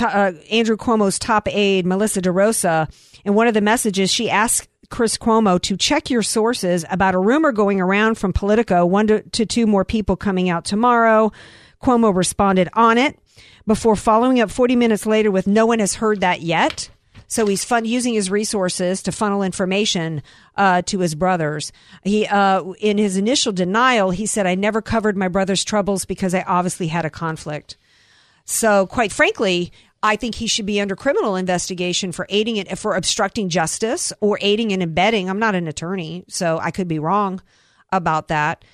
uh, 0.00 0.32
Andrew 0.50 0.76
Cuomo's 0.76 1.18
top 1.18 1.48
aide, 1.48 1.86
Melissa 1.86 2.20
DeRosa, 2.20 2.88
in 3.24 3.34
one 3.34 3.46
of 3.46 3.54
the 3.54 3.60
messages, 3.60 4.10
she 4.10 4.28
asked 4.28 4.68
Chris 4.90 5.16
Cuomo 5.16 5.60
to 5.62 5.76
check 5.76 6.10
your 6.10 6.22
sources 6.22 6.84
about 6.90 7.14
a 7.14 7.18
rumor 7.18 7.52
going 7.52 7.80
around 7.80 8.16
from 8.16 8.32
Politico, 8.32 8.84
one 8.84 9.06
to, 9.06 9.22
to 9.22 9.46
two 9.46 9.66
more 9.66 9.84
people 9.84 10.16
coming 10.16 10.50
out 10.50 10.64
tomorrow. 10.64 11.32
Cuomo 11.82 12.14
responded 12.14 12.68
on 12.74 12.98
it 12.98 13.18
before 13.66 13.96
following 13.96 14.40
up 14.40 14.50
40 14.50 14.76
minutes 14.76 15.06
later 15.06 15.30
with 15.30 15.46
no 15.46 15.66
one 15.66 15.78
has 15.78 15.94
heard 15.94 16.20
that 16.20 16.42
yet. 16.42 16.90
So 17.26 17.46
he's 17.46 17.64
fun 17.64 17.84
using 17.84 18.14
his 18.14 18.30
resources 18.30 19.02
to 19.02 19.12
funnel 19.12 19.42
information 19.42 20.22
uh, 20.56 20.82
to 20.82 20.98
his 21.00 21.14
brothers. 21.14 21.72
He, 22.02 22.26
uh, 22.26 22.62
in 22.80 22.98
his 22.98 23.16
initial 23.16 23.52
denial, 23.52 24.10
he 24.10 24.26
said, 24.26 24.46
"I 24.46 24.54
never 24.54 24.82
covered 24.82 25.16
my 25.16 25.28
brother's 25.28 25.64
troubles 25.64 26.04
because 26.04 26.34
I 26.34 26.42
obviously 26.42 26.88
had 26.88 27.04
a 27.04 27.10
conflict." 27.10 27.76
So, 28.44 28.86
quite 28.86 29.12
frankly, 29.12 29.72
I 30.02 30.16
think 30.16 30.34
he 30.34 30.46
should 30.46 30.66
be 30.66 30.80
under 30.82 30.94
criminal 30.94 31.34
investigation 31.34 32.12
for 32.12 32.26
aiding 32.28 32.56
it 32.56 32.78
for 32.78 32.94
obstructing 32.94 33.48
justice 33.48 34.12
or 34.20 34.38
aiding 34.42 34.72
and 34.72 34.82
abetting. 34.82 35.30
I'm 35.30 35.38
not 35.38 35.54
an 35.54 35.66
attorney, 35.66 36.24
so 36.28 36.58
I 36.58 36.70
could 36.70 36.88
be 36.88 36.98
wrong 36.98 37.40
about 37.90 38.28
that. 38.28 38.64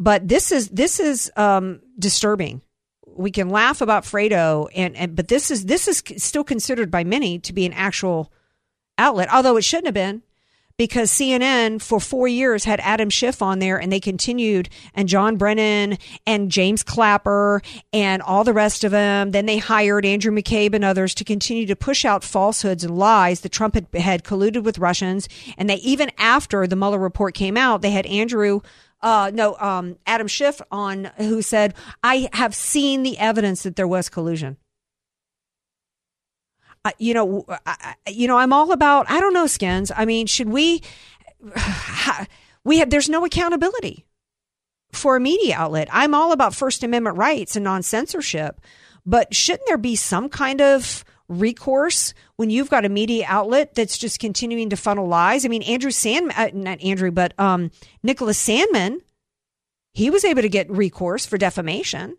But 0.00 0.26
this 0.26 0.50
is 0.50 0.68
this 0.70 0.98
is 0.98 1.30
um, 1.36 1.80
disturbing. 1.98 2.62
We 3.20 3.30
can 3.30 3.50
laugh 3.50 3.80
about 3.80 4.04
Fredo, 4.04 4.68
and, 4.74 4.96
and 4.96 5.14
but 5.14 5.28
this 5.28 5.50
is 5.50 5.66
this 5.66 5.86
is 5.86 6.02
still 6.16 6.44
considered 6.44 6.90
by 6.90 7.04
many 7.04 7.38
to 7.40 7.52
be 7.52 7.66
an 7.66 7.72
actual 7.74 8.32
outlet, 8.96 9.28
although 9.32 9.56
it 9.56 9.64
shouldn't 9.64 9.86
have 9.86 9.94
been 9.94 10.22
because 10.80 11.10
CNN 11.10 11.82
for 11.82 12.00
four 12.00 12.26
years 12.26 12.64
had 12.64 12.80
Adam 12.80 13.10
Schiff 13.10 13.42
on 13.42 13.58
there 13.58 13.78
and 13.78 13.92
they 13.92 14.00
continued 14.00 14.70
and 14.94 15.10
John 15.10 15.36
Brennan 15.36 15.98
and 16.26 16.50
James 16.50 16.82
Clapper 16.82 17.60
and 17.92 18.22
all 18.22 18.44
the 18.44 18.54
rest 18.54 18.82
of 18.82 18.90
them. 18.90 19.32
Then 19.32 19.44
they 19.44 19.58
hired 19.58 20.06
Andrew 20.06 20.32
McCabe 20.32 20.72
and 20.72 20.82
others 20.82 21.14
to 21.16 21.24
continue 21.24 21.66
to 21.66 21.76
push 21.76 22.06
out 22.06 22.24
falsehoods 22.24 22.82
and 22.82 22.96
lies 22.96 23.42
that 23.42 23.52
Trump 23.52 23.74
had, 23.74 23.88
had 23.92 24.24
colluded 24.24 24.62
with 24.62 24.78
Russians. 24.78 25.28
And 25.58 25.68
they, 25.68 25.74
even 25.74 26.10
after 26.16 26.66
the 26.66 26.76
Mueller 26.76 26.98
report 26.98 27.34
came 27.34 27.58
out, 27.58 27.82
they 27.82 27.90
had 27.90 28.06
Andrew 28.06 28.62
uh, 29.02 29.30
no, 29.32 29.56
um, 29.58 29.96
Adam 30.06 30.26
Schiff 30.26 30.60
on 30.70 31.10
who 31.16 31.42
said, 31.42 31.74
"I 32.02 32.28
have 32.32 32.54
seen 32.54 33.02
the 33.02 33.18
evidence 33.18 33.62
that 33.62 33.76
there 33.76 33.88
was 33.88 34.08
collusion." 34.08 34.56
Uh, 36.84 36.90
you 36.98 37.12
know, 37.12 37.44
I, 37.66 37.94
you 38.08 38.26
know, 38.26 38.38
I'm 38.38 38.52
all 38.52 38.72
about. 38.72 39.10
I 39.10 39.20
don't 39.20 39.34
know, 39.34 39.46
skins. 39.46 39.90
I 39.94 40.04
mean, 40.04 40.26
should 40.26 40.48
we? 40.48 40.82
We 42.62 42.78
have. 42.80 42.90
There's 42.90 43.08
no 43.08 43.24
accountability 43.24 44.04
for 44.92 45.16
a 45.16 45.20
media 45.20 45.56
outlet. 45.56 45.88
I'm 45.90 46.14
all 46.14 46.30
about 46.32 46.54
First 46.54 46.84
Amendment 46.84 47.16
rights 47.16 47.56
and 47.56 47.64
non 47.64 47.82
censorship, 47.82 48.60
but 49.06 49.34
shouldn't 49.34 49.66
there 49.66 49.78
be 49.78 49.96
some 49.96 50.28
kind 50.28 50.60
of 50.60 51.02
recourse 51.30 52.12
when 52.36 52.50
you've 52.50 52.68
got 52.68 52.84
a 52.84 52.88
media 52.88 53.24
outlet 53.28 53.74
that's 53.74 53.96
just 53.96 54.18
continuing 54.18 54.68
to 54.70 54.76
funnel 54.76 55.06
lies? 55.06 55.44
I 55.44 55.48
mean, 55.48 55.62
Andrew 55.62 55.90
Sandmann, 55.90 56.36
uh, 56.36 56.50
not 56.52 56.82
Andrew, 56.82 57.10
but 57.10 57.38
um, 57.38 57.70
Nicholas 58.02 58.44
Sandmann, 58.44 58.98
he 59.94 60.10
was 60.10 60.24
able 60.24 60.42
to 60.42 60.48
get 60.48 60.70
recourse 60.70 61.24
for 61.24 61.38
defamation. 61.38 62.16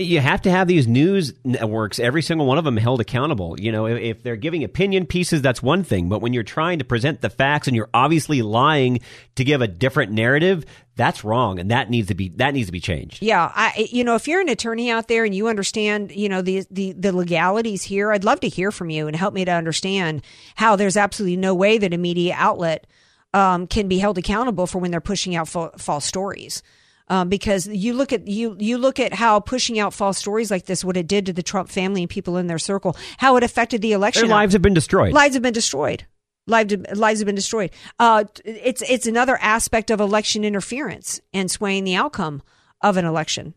You 0.00 0.20
have 0.20 0.42
to 0.42 0.50
have 0.50 0.66
these 0.66 0.88
news 0.88 1.32
networks, 1.44 1.98
every 1.98 2.22
single 2.22 2.46
one 2.46 2.58
of 2.58 2.64
them 2.64 2.76
held 2.76 3.00
accountable. 3.00 3.58
You 3.60 3.70
know, 3.70 3.86
if, 3.86 4.22
they're 4.22 4.36
giving 4.36 4.64
opinion 4.64 5.06
pieces, 5.06 5.42
that's 5.42 5.62
one 5.62 5.84
thing. 5.84 6.08
But 6.08 6.20
when 6.20 6.32
you're 6.32 6.42
trying 6.42 6.78
to 6.78 6.84
present 6.84 7.20
the 7.20 7.30
facts 7.30 7.66
and 7.66 7.76
you're 7.76 7.90
obviously 7.92 8.42
lying 8.42 9.00
to 9.36 9.44
give 9.44 9.60
a 9.60 9.68
different 9.68 10.12
narrative, 10.12 10.64
that's 10.96 11.24
wrong, 11.24 11.58
and 11.58 11.70
that 11.70 11.90
needs 11.90 12.08
to 12.08 12.14
be 12.14 12.30
that 12.36 12.54
needs 12.54 12.66
to 12.66 12.72
be 12.72 12.80
changed. 12.80 13.22
Yeah, 13.22 13.50
I, 13.54 13.88
you 13.90 14.04
know, 14.04 14.14
if 14.14 14.26
you're 14.26 14.40
an 14.40 14.48
attorney 14.48 14.90
out 14.90 15.08
there 15.08 15.24
and 15.24 15.34
you 15.34 15.48
understand, 15.48 16.12
you 16.12 16.28
know, 16.28 16.42
the 16.42 16.64
the 16.70 16.92
the 16.92 17.12
legalities 17.12 17.82
here, 17.82 18.12
I'd 18.12 18.24
love 18.24 18.40
to 18.40 18.48
hear 18.48 18.70
from 18.70 18.90
you 18.90 19.06
and 19.06 19.16
help 19.16 19.34
me 19.34 19.44
to 19.44 19.52
understand 19.52 20.22
how 20.56 20.76
there's 20.76 20.96
absolutely 20.96 21.36
no 21.36 21.54
way 21.54 21.78
that 21.78 21.94
a 21.94 21.98
media 21.98 22.34
outlet 22.36 22.86
um, 23.32 23.66
can 23.66 23.88
be 23.88 23.98
held 23.98 24.18
accountable 24.18 24.66
for 24.66 24.78
when 24.78 24.90
they're 24.90 25.00
pushing 25.00 25.36
out 25.36 25.48
fa- 25.48 25.72
false 25.78 26.04
stories 26.04 26.62
um, 27.10 27.28
because 27.28 27.66
you 27.66 27.92
look 27.92 28.12
at 28.12 28.28
you 28.28 28.56
you 28.58 28.78
look 28.78 29.00
at 29.00 29.12
how 29.12 29.40
pushing 29.40 29.78
out 29.78 29.92
false 29.92 30.16
stories 30.16 30.50
like 30.50 30.66
this, 30.66 30.84
what 30.84 30.96
it 30.96 31.08
did 31.08 31.26
to 31.26 31.32
the 31.32 31.42
Trump 31.42 31.68
family 31.68 32.02
and 32.02 32.08
people 32.08 32.36
in 32.36 32.46
their 32.46 32.58
circle, 32.58 32.96
how 33.18 33.36
it 33.36 33.42
affected 33.42 33.82
the 33.82 33.92
election. 33.92 34.28
Their 34.28 34.36
lives 34.36 34.52
have 34.52 34.62
been 34.62 34.74
destroyed. 34.74 35.12
Lives 35.12 35.34
have 35.34 35.42
been 35.42 35.52
destroyed. 35.52 36.06
Lives, 36.46 36.74
lives 36.94 37.20
have 37.20 37.26
been 37.26 37.34
destroyed. 37.34 37.72
Uh, 37.98 38.24
it's 38.44 38.82
it's 38.88 39.06
another 39.06 39.36
aspect 39.42 39.90
of 39.90 40.00
election 40.00 40.44
interference 40.44 41.20
and 41.34 41.50
swaying 41.50 41.82
the 41.84 41.96
outcome 41.96 42.42
of 42.80 42.96
an 42.96 43.04
election. 43.04 43.54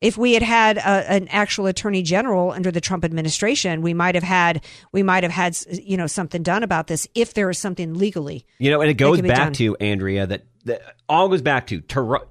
If 0.00 0.16
we 0.16 0.34
had 0.34 0.42
had 0.42 0.76
a, 0.76 1.10
an 1.10 1.26
actual 1.28 1.66
attorney 1.66 2.02
general 2.02 2.52
under 2.52 2.70
the 2.70 2.80
Trump 2.80 3.04
administration, 3.04 3.82
we 3.82 3.94
might 3.94 4.14
have 4.14 4.24
had 4.24 4.62
we 4.92 5.02
might 5.02 5.24
have 5.24 5.32
had 5.32 5.58
you 5.70 5.96
know 5.96 6.06
something 6.06 6.44
done 6.44 6.62
about 6.62 6.86
this 6.86 7.08
if 7.16 7.34
there 7.34 7.50
is 7.50 7.58
something 7.58 7.94
legally. 7.94 8.46
You 8.58 8.70
know, 8.70 8.80
and 8.80 8.90
it 8.90 8.94
goes 8.94 9.20
back 9.22 9.54
to 9.54 9.74
Andrea 9.76 10.26
that, 10.26 10.44
that 10.66 10.82
all 11.08 11.28
goes 11.28 11.42
back 11.42 11.66
to 11.68 11.80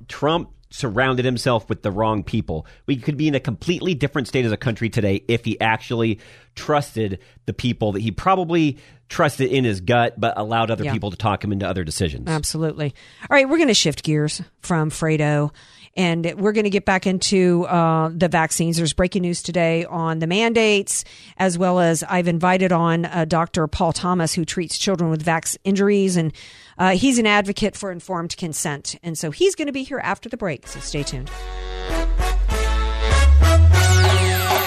Trump 0.08 0.52
surrounded 0.70 1.24
himself 1.24 1.70
with 1.70 1.84
the 1.84 1.92
wrong 1.92 2.24
people. 2.24 2.68
We 2.86 2.98
could 2.98 3.16
be 3.16 3.28
in 3.28 3.36
a 3.36 3.40
completely 3.40 3.96
different 3.96 4.28
state 4.28 4.46
as 4.46 4.52
a 4.52 4.58
country 4.58 4.90
today 4.90 5.24
if 5.28 5.46
he 5.46 5.60
actually 5.62 6.20
trusted 6.54 7.20
the 7.46 7.54
people 7.54 7.94
that 7.94 8.02
he 8.02 8.12
probably 8.12 8.78
trusted 9.08 9.52
in 9.52 9.64
his 9.64 9.82
gut, 9.82 10.20
but 10.20 10.38
allowed 10.38 10.72
other 10.72 10.84
yeah. 10.84 10.92
people 10.92 11.12
to 11.12 11.18
talk 11.18 11.44
him 11.44 11.52
into 11.52 11.68
other 11.68 11.84
decisions. 11.84 12.28
Absolutely. 12.28 12.94
All 13.22 13.36
right, 13.36 13.48
we're 13.48 13.58
going 13.58 13.70
to 13.70 13.74
shift 13.74 14.04
gears 14.04 14.42
from 14.62 14.90
Fredo 14.90 15.52
and 15.96 16.34
we're 16.38 16.52
going 16.52 16.66
to 16.66 16.70
get 16.70 16.86
back 16.86 17.08
into 17.08 17.66
uh, 17.66 18.10
the 18.14 18.28
vaccines. 18.28 18.78
There's 18.78 18.94
breaking 18.94 19.22
news 19.22 19.42
today 19.42 19.86
on 19.86 20.20
the 20.20 20.28
mandates, 20.28 21.04
as 21.38 21.58
well 21.58 21.80
as 21.80 22.04
I've 22.04 22.28
invited 22.28 22.72
on 22.72 23.06
uh, 23.06 23.26
Dr. 23.26 23.68
Paul 23.68 23.94
Thomas, 23.94 24.34
who 24.34 24.46
treats 24.46 24.78
children 24.78 25.10
with 25.10 25.24
vax 25.26 25.58
injuries, 25.64 26.18
and 26.18 26.34
uh, 26.78 26.92
he's 26.92 27.18
an 27.18 27.28
advocate 27.28 27.76
for 27.76 27.92
informed 27.92 28.36
consent. 28.38 28.96
And 29.04 29.18
so 29.18 29.32
he's 29.32 29.56
going 29.56 29.68
to 29.68 29.74
be 29.74 29.84
here 29.84 30.00
after 30.00 30.28
the 30.30 30.38
break. 30.38 30.68
So 30.68 30.80
stay 30.80 31.04
tuned. 31.04 31.32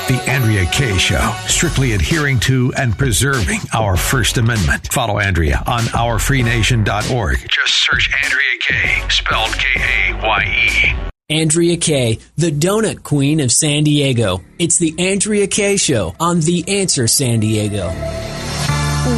The 0.08 0.24
Andrea 0.26 0.64
Kaye 0.72 0.96
Show, 0.96 1.34
strictly 1.46 1.92
adhering 1.92 2.40
to 2.40 2.72
and 2.78 2.96
preserving 2.96 3.60
our 3.74 3.94
First 3.94 4.38
Amendment. 4.38 4.90
Follow 4.90 5.18
Andrea 5.18 5.62
on 5.66 5.80
ourfreenation.org. 5.80 7.46
Just 7.50 7.74
search 7.74 8.08
Andrea 8.24 8.42
Kaye, 8.60 9.06
spelled 9.10 9.52
K 9.58 10.12
A 10.12 10.14
Y 10.22 10.72
E. 11.04 11.08
Andrea 11.30 11.76
Kaye, 11.76 12.20
the 12.36 12.50
donut 12.50 13.02
queen 13.02 13.40
of 13.40 13.52
San 13.52 13.84
Diego. 13.84 14.42
It's 14.58 14.78
the 14.78 14.94
Andrea 14.98 15.46
Kaye 15.46 15.76
Show 15.76 16.14
on 16.18 16.40
The 16.40 16.64
Answer 16.66 17.06
San 17.06 17.40
Diego. 17.40 17.88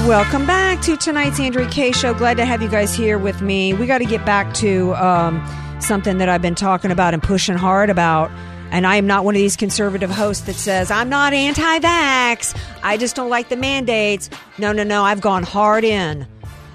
Welcome 0.09 0.45
back 0.45 0.83
to 0.83 0.97
tonight's 0.97 1.39
Andrea 1.39 1.69
Kaye 1.69 1.93
Show. 1.93 2.13
Glad 2.15 2.39
to 2.39 2.45
have 2.45 2.63
you 2.63 2.69
guys 2.69 2.97
here 2.97 3.17
with 3.17 3.41
me. 3.43 3.75
We 3.75 3.87
got 3.87 3.99
to 3.99 4.07
get 4.07 4.27
back 4.27 4.53
to 4.55 4.93
um, 4.95 5.41
something 5.79 6.19
that 6.19 6.29
I've 6.29 6.43
been 6.43 6.57
talking 6.57 6.91
about 6.91 7.15
and 7.15 7.23
pushing 7.23 7.57
hard 7.57 7.91
about. 7.91 8.33
And 8.73 8.89
I 8.89 8.97
am 8.97 9.07
not 9.07 9.25
one 9.25 9.37
of 9.37 9.41
these 9.41 9.55
conservative 9.55 10.11
hosts 10.11 10.47
that 10.47 10.57
says, 10.57 10.91
I'm 10.91 11.11
not 11.11 11.33
anti 11.33 11.79
vax. 11.79 12.61
I 12.83 12.97
just 12.97 13.15
don't 13.15 13.31
like 13.31 13.51
the 13.51 13.57
mandates. 13.57 14.31
No, 14.59 14.73
no, 14.73 14.83
no. 14.83 15.05
I've 15.05 15.21
gone 15.21 15.45
hard 15.45 15.85
in 15.85 16.27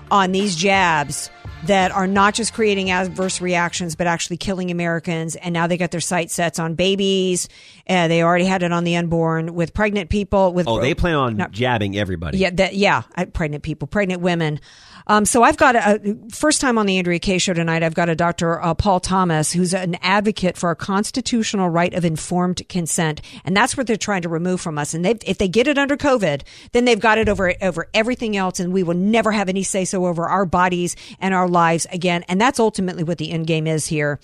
on 0.09 0.31
these 0.31 0.55
jabs 0.55 1.29
that 1.67 1.91
are 1.91 2.07
not 2.07 2.33
just 2.33 2.53
creating 2.53 2.91
adverse 2.91 3.41
reactions, 3.41 3.95
but 3.95 4.07
actually 4.07 4.37
killing 4.37 4.71
Americans. 4.71 5.35
And 5.35 5.53
now 5.53 5.67
they 5.67 5.77
got 5.77 5.91
their 5.91 6.01
sight 6.01 6.31
sets 6.31 6.59
on 6.59 6.75
babies. 6.75 7.47
Uh, 7.87 8.07
they 8.07 8.23
already 8.23 8.45
had 8.45 8.63
it 8.63 8.71
on 8.71 8.83
the 8.83 8.95
unborn 8.95 9.53
with 9.53 9.73
pregnant 9.73 10.09
people. 10.09 10.53
With 10.53 10.67
oh, 10.67 10.79
they 10.79 10.93
plan 10.93 11.15
on 11.15 11.37
not, 11.37 11.51
jabbing 11.51 11.97
everybody. 11.97 12.37
Yeah, 12.37 12.49
that, 12.51 12.75
yeah, 12.75 13.03
pregnant 13.33 13.63
people, 13.63 13.87
pregnant 13.87 14.21
women. 14.21 14.59
Um, 15.07 15.25
so 15.25 15.43
I've 15.43 15.57
got 15.57 15.75
a, 15.75 16.17
first 16.31 16.61
time 16.61 16.77
on 16.77 16.85
the 16.85 16.97
Andrea 16.97 17.19
Kaye 17.19 17.37
show 17.37 17.53
tonight. 17.53 17.83
I've 17.83 17.93
got 17.93 18.09
a 18.09 18.15
Dr. 18.15 18.61
Uh, 18.61 18.73
Paul 18.73 18.99
Thomas, 18.99 19.51
who's 19.51 19.73
an 19.73 19.95
advocate 20.01 20.57
for 20.57 20.71
a 20.71 20.75
constitutional 20.75 21.69
right 21.69 21.93
of 21.93 22.03
informed 22.05 22.67
consent, 22.69 23.21
and 23.43 23.55
that's 23.55 23.77
what 23.77 23.85
they're 23.85 23.97
trying 23.97 24.23
to 24.23 24.29
remove 24.29 24.61
from 24.61 24.77
us. 24.77 24.93
And 24.93 25.05
if 25.05 25.37
they 25.37 25.47
get 25.47 25.67
it 25.67 25.77
under 25.77 25.95
COVID, 25.95 26.41
then 26.71 26.85
they've 26.85 26.99
got 26.99 27.17
it 27.17 27.29
over 27.29 27.53
over 27.61 27.87
everything 27.93 28.35
else, 28.35 28.59
and 28.59 28.73
we 28.73 28.83
will 28.83 28.95
never 28.95 29.31
have 29.31 29.49
any 29.49 29.63
say 29.63 29.85
so 29.85 30.05
over 30.05 30.27
our 30.27 30.45
bodies 30.45 30.95
and 31.19 31.33
our 31.33 31.47
lives 31.47 31.85
again. 31.91 32.23
And 32.27 32.41
that's 32.41 32.59
ultimately 32.59 33.03
what 33.03 33.19
the 33.19 33.31
end 33.31 33.45
game 33.47 33.67
is 33.67 33.87
here. 33.87 34.19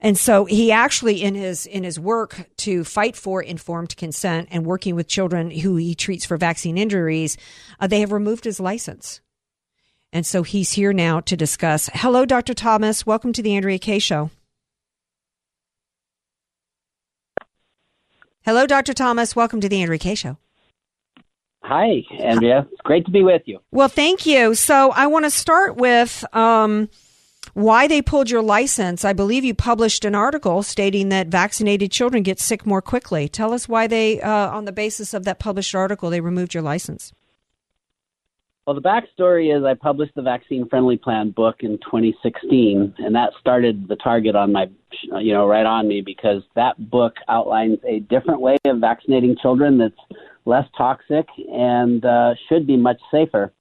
And 0.00 0.18
so 0.18 0.44
he 0.44 0.70
actually 0.70 1.22
in 1.22 1.34
his 1.34 1.66
in 1.66 1.82
his 1.82 1.98
work 1.98 2.48
to 2.58 2.84
fight 2.84 3.16
for 3.16 3.42
informed 3.42 3.96
consent 3.96 4.48
and 4.50 4.66
working 4.66 4.94
with 4.94 5.08
children 5.08 5.50
who 5.50 5.76
he 5.76 5.94
treats 5.94 6.24
for 6.24 6.36
vaccine 6.36 6.76
injuries, 6.76 7.36
uh, 7.80 7.86
they 7.86 8.00
have 8.00 8.12
removed 8.12 8.44
his 8.44 8.60
license. 8.60 9.20
And 10.14 10.24
so 10.24 10.44
he's 10.44 10.72
here 10.72 10.92
now 10.92 11.18
to 11.22 11.36
discuss. 11.36 11.90
Hello, 11.92 12.24
Dr. 12.24 12.54
Thomas. 12.54 13.04
Welcome 13.04 13.32
to 13.32 13.42
the 13.42 13.56
Andrea 13.56 13.80
Kaye 13.80 13.98
Show. 13.98 14.30
Hello, 18.42 18.64
Dr. 18.64 18.92
Thomas. 18.92 19.34
Welcome 19.34 19.60
to 19.60 19.68
the 19.68 19.82
Andrea 19.82 19.98
Kaye 19.98 20.14
Show. 20.14 20.36
Hi, 21.64 22.04
Andrea. 22.20 22.68
It's 22.70 22.80
great 22.82 23.04
to 23.06 23.10
be 23.10 23.22
with 23.22 23.42
you. 23.46 23.58
Well, 23.72 23.88
thank 23.88 24.24
you. 24.24 24.54
So 24.54 24.92
I 24.92 25.08
want 25.08 25.24
to 25.24 25.30
start 25.30 25.76
with 25.76 26.24
um, 26.32 26.88
why 27.54 27.88
they 27.88 28.00
pulled 28.00 28.30
your 28.30 28.42
license. 28.42 29.04
I 29.04 29.14
believe 29.14 29.44
you 29.44 29.54
published 29.54 30.04
an 30.04 30.14
article 30.14 30.62
stating 30.62 31.08
that 31.08 31.26
vaccinated 31.26 31.90
children 31.90 32.22
get 32.22 32.38
sick 32.38 32.64
more 32.64 32.82
quickly. 32.82 33.28
Tell 33.28 33.52
us 33.52 33.68
why 33.68 33.88
they, 33.88 34.20
uh, 34.20 34.50
on 34.50 34.64
the 34.64 34.72
basis 34.72 35.12
of 35.12 35.24
that 35.24 35.40
published 35.40 35.74
article, 35.74 36.08
they 36.08 36.20
removed 36.20 36.54
your 36.54 36.62
license. 36.62 37.12
Well, 38.66 38.74
the 38.74 38.80
backstory 38.80 39.54
is 39.54 39.62
I 39.62 39.74
published 39.74 40.14
the 40.14 40.22
Vaccine 40.22 40.66
Friendly 40.70 40.96
Plan 40.96 41.32
book 41.32 41.56
in 41.60 41.76
2016, 41.84 42.94
and 42.96 43.14
that 43.14 43.32
started 43.38 43.86
the 43.88 43.96
target 43.96 44.34
on 44.34 44.52
my, 44.52 44.70
you 45.20 45.34
know, 45.34 45.46
right 45.46 45.66
on 45.66 45.86
me 45.86 46.00
because 46.00 46.42
that 46.54 46.90
book 46.90 47.16
outlines 47.28 47.78
a 47.86 48.00
different 48.00 48.40
way 48.40 48.56
of 48.64 48.78
vaccinating 48.78 49.36
children 49.36 49.76
that's 49.76 50.20
less 50.46 50.66
toxic 50.78 51.26
and 51.52 52.06
uh, 52.06 52.34
should 52.48 52.66
be 52.66 52.78
much 52.78 52.98
safer. 53.10 53.52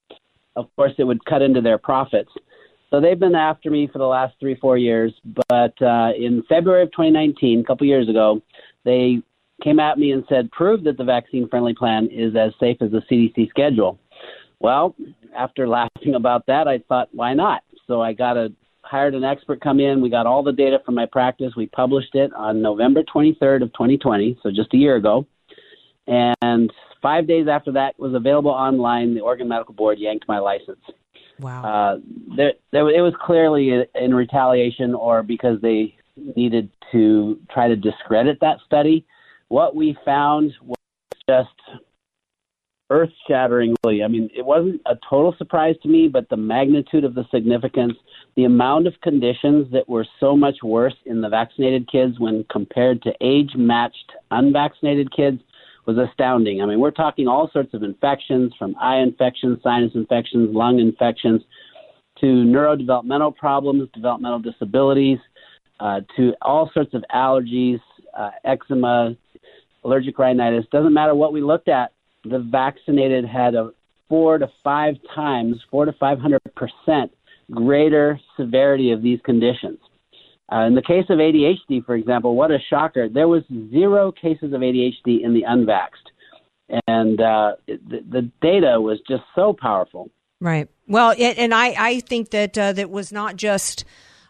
Of 0.55 0.74
course, 0.77 0.93
it 0.98 1.03
would 1.03 1.25
cut 1.25 1.41
into 1.41 1.60
their 1.60 1.77
profits. 1.77 2.31
So 2.89 3.01
they've 3.01 3.19
been 3.19 3.36
after 3.36 3.69
me 3.69 3.89
for 3.91 3.98
the 3.98 4.07
last 4.07 4.36
three, 4.39 4.55
four 4.55 4.77
years. 4.77 5.12
But 5.50 5.81
uh, 5.81 6.12
in 6.17 6.43
February 6.48 6.83
of 6.83 6.91
2019, 6.91 7.60
a 7.60 7.63
couple 7.65 7.86
years 7.88 8.07
ago, 8.07 8.41
they 8.86 9.22
came 9.62 9.79
at 9.79 9.98
me 9.98 10.12
and 10.12 10.24
said, 10.29 10.50
prove 10.51 10.86
that 10.86 10.98
the 10.98 11.03
vaccine 11.03 11.50
friendly 11.50 11.74
plan 11.74 12.07
is 12.07 12.36
as 12.38 12.53
safe 12.57 12.77
as 12.81 12.91
the 12.91 13.01
CDC 13.12 13.50
schedule. 13.50 14.00
Well, 14.63 14.96
after 15.36 15.67
laughing 15.67 16.15
about 16.15 16.46
that, 16.48 16.70
I 16.70 16.79
thought, 16.88 17.10
why 17.12 17.34
not? 17.34 17.63
So 17.86 18.01
I 18.01 18.13
got 18.13 18.38
a 18.38 18.51
hired 18.82 19.13
an 19.13 19.24
expert 19.24 19.62
come 19.62 19.79
in. 19.79 20.01
We 20.01 20.10
got 20.10 20.25
all 20.25 20.41
the 20.41 20.51
data 20.51 20.79
from 20.86 20.96
my 20.96 21.05
practice. 21.05 21.53
We 21.55 21.67
published 21.67 22.15
it 22.15 22.32
on 22.34 22.62
November 22.62 23.03
23rd 23.03 23.63
of 23.63 23.74
2020, 23.74 24.39
so 24.41 24.51
just 24.51 24.74
a 24.74 24.77
year 24.77 24.96
ago. 24.96 25.27
And 26.08 26.72
five 27.01 27.27
days 27.27 27.48
after 27.50 27.72
that 27.74 27.98
was 28.00 28.13
available 28.13 28.51
online, 28.51 29.13
the 29.13 29.22
Oregon 29.22 29.48
Medical 29.48 29.74
Board 29.74 30.00
yanked 30.00 30.27
my 30.27 30.39
license. 30.39 30.82
Wow. 31.39 31.63
Uh, 31.63 32.00
there, 32.36 32.53
there, 32.72 32.89
it 32.89 33.01
was 33.01 33.13
clearly 33.22 33.72
in 33.96 34.13
retaliation 34.13 34.93
or 34.93 35.24
because 35.24 35.60
they 35.62 35.96
needed 36.36 36.70
to 36.91 37.39
try 37.51 37.67
to 37.67 37.75
discredit 37.75 38.38
that 38.41 38.58
study. 38.65 39.05
What 39.48 39.75
we 39.75 39.98
found 40.05 40.53
was 40.62 40.77
just 41.27 41.50
earth 42.93 43.09
shatteringly. 43.27 44.03
I 44.03 44.07
mean, 44.07 44.29
it 44.35 44.45
wasn't 44.45 44.81
a 44.85 44.95
total 45.09 45.33
surprise 45.38 45.75
to 45.81 45.89
me, 45.89 46.07
but 46.07 46.29
the 46.29 46.38
magnitude 46.38 47.03
of 47.03 47.15
the 47.15 47.25
significance, 47.31 47.93
the 48.35 48.43
amount 48.43 48.85
of 48.85 48.93
conditions 49.01 49.71
that 49.71 49.89
were 49.89 50.05
so 50.19 50.38
much 50.38 50.57
worse 50.62 50.93
in 51.05 51.21
the 51.21 51.29
vaccinated 51.29 51.91
kids 51.91 52.19
when 52.19 52.45
compared 52.51 53.01
to 53.01 53.12
age 53.19 53.51
matched 53.55 54.12
unvaccinated 54.29 55.12
kids 55.15 55.39
was 55.88 55.97
astounding. 55.97 56.62
I 56.62 56.65
mean, 56.67 56.79
we're 56.79 56.91
talking 56.91 57.27
all 57.27 57.50
sorts 57.51 57.73
of 57.73 57.81
infections 57.81 58.53
from 58.59 58.75
eye 58.79 58.97
infections, 58.97 59.59
sinus 59.63 59.91
infections, 59.95 60.55
lung 60.55 60.79
infections, 60.79 61.41
to 62.21 62.25
neurodevelopmental 62.25 63.35
problems, 63.35 63.89
developmental 63.93 64.39
disabilities, 64.39 65.17
uh, 65.79 66.01
to 66.15 66.33
all 66.43 66.69
sorts 66.73 66.93
of 66.93 67.03
allergies, 67.13 67.81
uh, 68.17 68.29
eczema, 68.45 69.15
allergic 69.83 70.17
rhinitis. 70.19 70.65
Doesn't 70.71 70.93
matter 70.93 71.15
what 71.15 71.33
we 71.33 71.41
looked 71.41 71.67
at, 71.67 71.91
the 72.24 72.39
vaccinated 72.39 73.25
had 73.25 73.56
a 73.56 73.72
four 74.10 74.38
to 74.38 74.50
five 74.63 74.96
times, 75.15 75.58
four 75.72 75.86
to 75.86 75.94
500 75.94 76.39
percent 76.56 77.12
greater 77.51 78.20
severity 78.38 78.92
of 78.92 79.01
these 79.01 79.20
conditions. 79.24 79.80
Uh, 80.51 80.65
in 80.65 80.75
the 80.75 80.82
case 80.82 81.06
of 81.10 81.18
ADHD, 81.18 81.86
for 81.86 81.96
example, 81.96 82.36
what 82.36 82.51
a 82.51 82.60
shocker. 82.70 83.10
There 83.10 83.27
was 83.27 83.44
zero 83.72 84.12
cases 84.12 84.53
of 84.53 84.62
ADHD 84.62 85.24
in 85.24 85.34
the 85.34 85.44
unvaxxed. 85.44 86.12
And 86.88 87.20
uh, 87.20 87.56
the, 87.68 88.03
the 88.10 88.32
data 88.42 88.80
was 88.80 89.00
just 89.08 89.24
so 89.36 89.56
powerful. 89.60 90.10
Right. 90.39 90.70
Well, 90.88 91.13
it, 91.18 91.38
and 91.38 91.53
I, 91.53 91.75
I 91.77 92.00
think 92.01 92.32
that 92.32 92.58
uh, 92.58 92.74
that 92.74 92.89
was 92.89 93.12
not 93.12 93.36
just. 93.36 93.86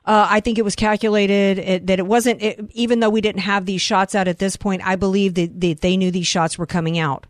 Uh, 0.05 0.27
I 0.29 0.41
think 0.41 0.57
it 0.57 0.65
was 0.65 0.75
calculated 0.75 1.57
it, 1.59 1.87
that 1.87 1.97
it 1.97 2.05
wasn't, 2.05 2.41
it, 2.41 2.59
even 2.73 2.99
though 2.99 3.09
we 3.09 3.21
didn't 3.21 3.39
have 3.39 3.65
these 3.65 3.81
shots 3.81 4.15
out 4.15 4.27
at 4.27 4.37
this 4.37 4.57
point, 4.57 4.85
I 4.85 4.97
believe 4.97 5.35
that, 5.35 5.61
that 5.61 5.79
they 5.79 5.95
knew 5.95 6.11
these 6.11 6.27
shots 6.27 6.57
were 6.57 6.65
coming 6.65 6.99
out 6.99 7.25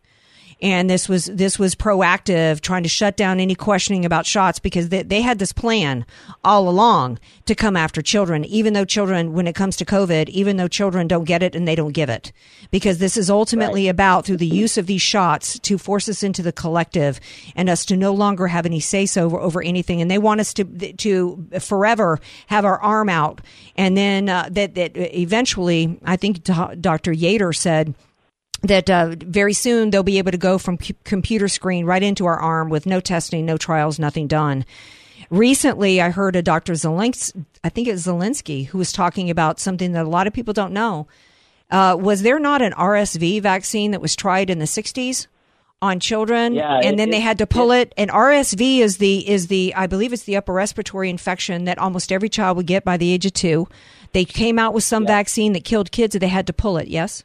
and 0.63 0.89
this 0.89 1.09
was 1.09 1.25
this 1.25 1.59
was 1.59 1.75
proactive, 1.75 2.61
trying 2.61 2.83
to 2.83 2.89
shut 2.89 3.17
down 3.17 3.41
any 3.41 3.53
questioning 3.53 4.05
about 4.05 4.25
shots 4.25 4.59
because 4.59 4.87
they, 4.87 5.03
they 5.03 5.19
had 5.19 5.37
this 5.37 5.51
plan 5.51 6.05
all 6.41 6.69
along 6.69 7.19
to 7.45 7.53
come 7.53 7.75
after 7.75 8.01
children, 8.01 8.45
even 8.45 8.71
though 8.71 8.85
children, 8.85 9.33
when 9.33 9.45
it 9.45 9.55
comes 9.55 9.75
to 9.75 9.85
COVID, 9.85 10.29
even 10.29 10.55
though 10.55 10.69
children 10.69 11.05
don't 11.05 11.25
get 11.25 11.43
it 11.43 11.53
and 11.53 11.67
they 11.67 11.75
don't 11.75 11.91
give 11.91 12.09
it, 12.09 12.31
because 12.71 12.99
this 12.99 13.17
is 13.17 13.29
ultimately 13.29 13.87
right. 13.87 13.91
about 13.91 14.25
through 14.25 14.37
the 14.37 14.47
use 14.47 14.77
of 14.77 14.87
these 14.87 15.01
shots 15.01 15.59
to 15.59 15.77
force 15.77 16.07
us 16.07 16.23
into 16.23 16.41
the 16.41 16.53
collective 16.53 17.19
and 17.57 17.69
us 17.69 17.83
to 17.85 17.97
no 17.97 18.13
longer 18.13 18.47
have 18.47 18.65
any 18.65 18.79
say 18.79 19.05
so 19.05 19.25
over, 19.25 19.39
over 19.39 19.61
anything, 19.61 20.01
and 20.01 20.09
they 20.09 20.17
want 20.17 20.39
us 20.39 20.53
to 20.53 20.63
to 20.93 21.45
forever 21.59 22.21
have 22.47 22.63
our 22.63 22.81
arm 22.81 23.09
out, 23.09 23.41
and 23.75 23.97
then 23.97 24.29
uh, 24.29 24.47
that 24.49 24.75
that 24.75 24.95
eventually, 24.95 25.99
I 26.05 26.15
think 26.15 26.41
Dr. 26.45 27.11
Yater 27.11 27.53
said 27.53 27.93
that 28.63 28.89
uh, 28.89 29.15
very 29.19 29.53
soon 29.53 29.89
they'll 29.89 30.03
be 30.03 30.17
able 30.17 30.31
to 30.31 30.37
go 30.37 30.57
from 30.57 30.79
c- 30.79 30.95
computer 31.03 31.47
screen 31.47 31.85
right 31.85 32.01
into 32.01 32.25
our 32.25 32.39
arm 32.39 32.69
with 32.69 32.85
no 32.85 32.99
testing, 32.99 33.45
no 33.45 33.57
trials, 33.57 33.99
nothing 33.99 34.27
done. 34.27 34.65
Recently, 35.29 36.01
I 36.01 36.09
heard 36.09 36.35
a 36.35 36.41
Dr. 36.41 36.73
Zelensky, 36.73 37.45
I 37.63 37.69
think 37.69 37.87
it 37.87 37.91
was 37.91 38.05
Zelensky, 38.05 38.67
who 38.67 38.77
was 38.77 38.91
talking 38.91 39.29
about 39.29 39.59
something 39.59 39.91
that 39.93 40.05
a 40.05 40.09
lot 40.09 40.27
of 40.27 40.33
people 40.33 40.53
don't 40.53 40.73
know. 40.73 41.07
Uh, 41.69 41.97
was 41.99 42.21
there 42.21 42.39
not 42.39 42.61
an 42.61 42.71
RSV 42.73 43.41
vaccine 43.41 43.91
that 43.91 44.01
was 44.01 44.15
tried 44.15 44.49
in 44.49 44.59
the 44.59 44.65
60s 44.65 45.27
on 45.81 45.99
children 45.99 46.53
yeah, 46.53 46.75
and 46.75 46.93
it, 46.93 46.97
then 46.97 47.09
they 47.09 47.19
had 47.19 47.39
to 47.39 47.45
pull 47.45 47.71
it, 47.71 47.89
it 47.89 47.93
and 47.97 48.09
RSV 48.09 48.79
is 48.79 48.97
the 48.97 49.27
is 49.27 49.47
the 49.47 49.73
I 49.75 49.87
believe 49.87 50.13
it's 50.13 50.23
the 50.23 50.37
upper 50.37 50.53
respiratory 50.53 51.09
infection 51.09 51.65
that 51.65 51.77
almost 51.77 52.11
every 52.11 52.29
child 52.29 52.55
would 52.55 52.67
get 52.67 52.85
by 52.85 52.95
the 52.95 53.11
age 53.11 53.25
of 53.25 53.33
2. 53.33 53.67
They 54.13 54.23
came 54.23 54.57
out 54.59 54.73
with 54.73 54.85
some 54.85 55.03
yeah. 55.03 55.07
vaccine 55.07 55.51
that 55.53 55.65
killed 55.65 55.91
kids 55.91 56.15
and 56.15 56.21
they 56.21 56.29
had 56.29 56.47
to 56.47 56.53
pull 56.53 56.77
it, 56.77 56.87
yes? 56.87 57.23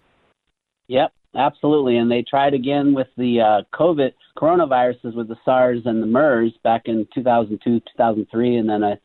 Yep. 0.88 1.12
Absolutely, 1.34 1.98
and 1.98 2.10
they 2.10 2.22
tried 2.22 2.54
again 2.54 2.94
with 2.94 3.08
the 3.16 3.40
uh, 3.40 3.62
COVID 3.78 4.12
coronaviruses 4.36 5.14
with 5.14 5.28
the 5.28 5.36
SARS 5.44 5.82
and 5.84 6.02
the 6.02 6.06
MERS 6.06 6.52
back 6.64 6.82
in 6.86 7.06
2002, 7.14 7.80
2003, 7.80 8.56
and 8.56 8.68
then 8.68 8.82
a, 8.82 8.98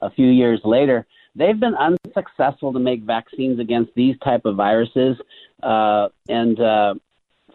a 0.00 0.10
few 0.10 0.28
years 0.28 0.60
later. 0.64 1.06
They've 1.34 1.58
been 1.58 1.74
unsuccessful 1.74 2.72
to 2.72 2.78
make 2.78 3.02
vaccines 3.02 3.60
against 3.60 3.92
these 3.94 4.16
type 4.24 4.46
of 4.46 4.56
viruses, 4.56 5.18
uh, 5.62 6.08
and 6.28 6.58
uh, 6.58 6.94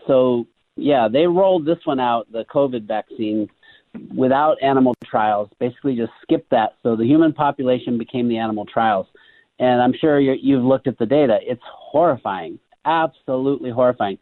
so 0.05 0.45
yeah, 0.75 1.07
they 1.11 1.25
rolled 1.25 1.65
this 1.65 1.79
one 1.85 1.99
out, 1.99 2.31
the 2.31 2.45
COVID 2.45 2.87
vaccine, 2.87 3.49
without 4.15 4.61
animal 4.61 4.93
trials. 5.03 5.49
Basically, 5.59 5.95
just 5.95 6.11
skipped 6.21 6.51
that, 6.51 6.75
so 6.83 6.95
the 6.95 7.05
human 7.05 7.33
population 7.33 7.97
became 7.97 8.27
the 8.27 8.37
animal 8.37 8.65
trials. 8.65 9.07
And 9.57 9.81
I'm 9.81 9.93
sure 9.99 10.19
you've 10.19 10.63
looked 10.63 10.85
at 10.85 10.99
the 10.99 11.07
data; 11.07 11.39
it's 11.41 11.63
horrifying 11.65 12.59
absolutely 12.85 13.71
horrifying. 13.71 14.17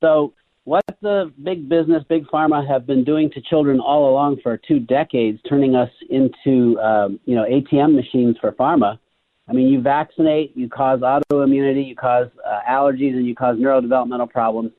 So, 0.00 0.34
what 0.64 0.84
the 1.00 1.32
big 1.42 1.68
business, 1.68 2.04
big 2.08 2.26
pharma 2.26 2.66
have 2.68 2.86
been 2.86 3.02
doing 3.02 3.30
to 3.30 3.40
children 3.40 3.80
all 3.80 4.10
along 4.10 4.38
for 4.42 4.56
two 4.56 4.78
decades, 4.78 5.40
turning 5.48 5.74
us 5.74 5.90
into 6.10 6.78
um, 6.80 7.18
you 7.24 7.34
know 7.34 7.44
ATM 7.44 7.94
machines 7.94 8.36
for 8.40 8.52
pharma. 8.52 8.98
I 9.48 9.52
mean, 9.52 9.68
you 9.68 9.80
vaccinate, 9.80 10.56
you 10.56 10.68
cause 10.68 11.00
autoimmunity, 11.00 11.88
you 11.88 11.96
cause 11.96 12.28
uh, 12.46 12.60
allergies, 12.68 13.14
and 13.14 13.26
you 13.26 13.34
cause 13.34 13.56
neurodevelopmental 13.56 14.30
problems. 14.30 14.70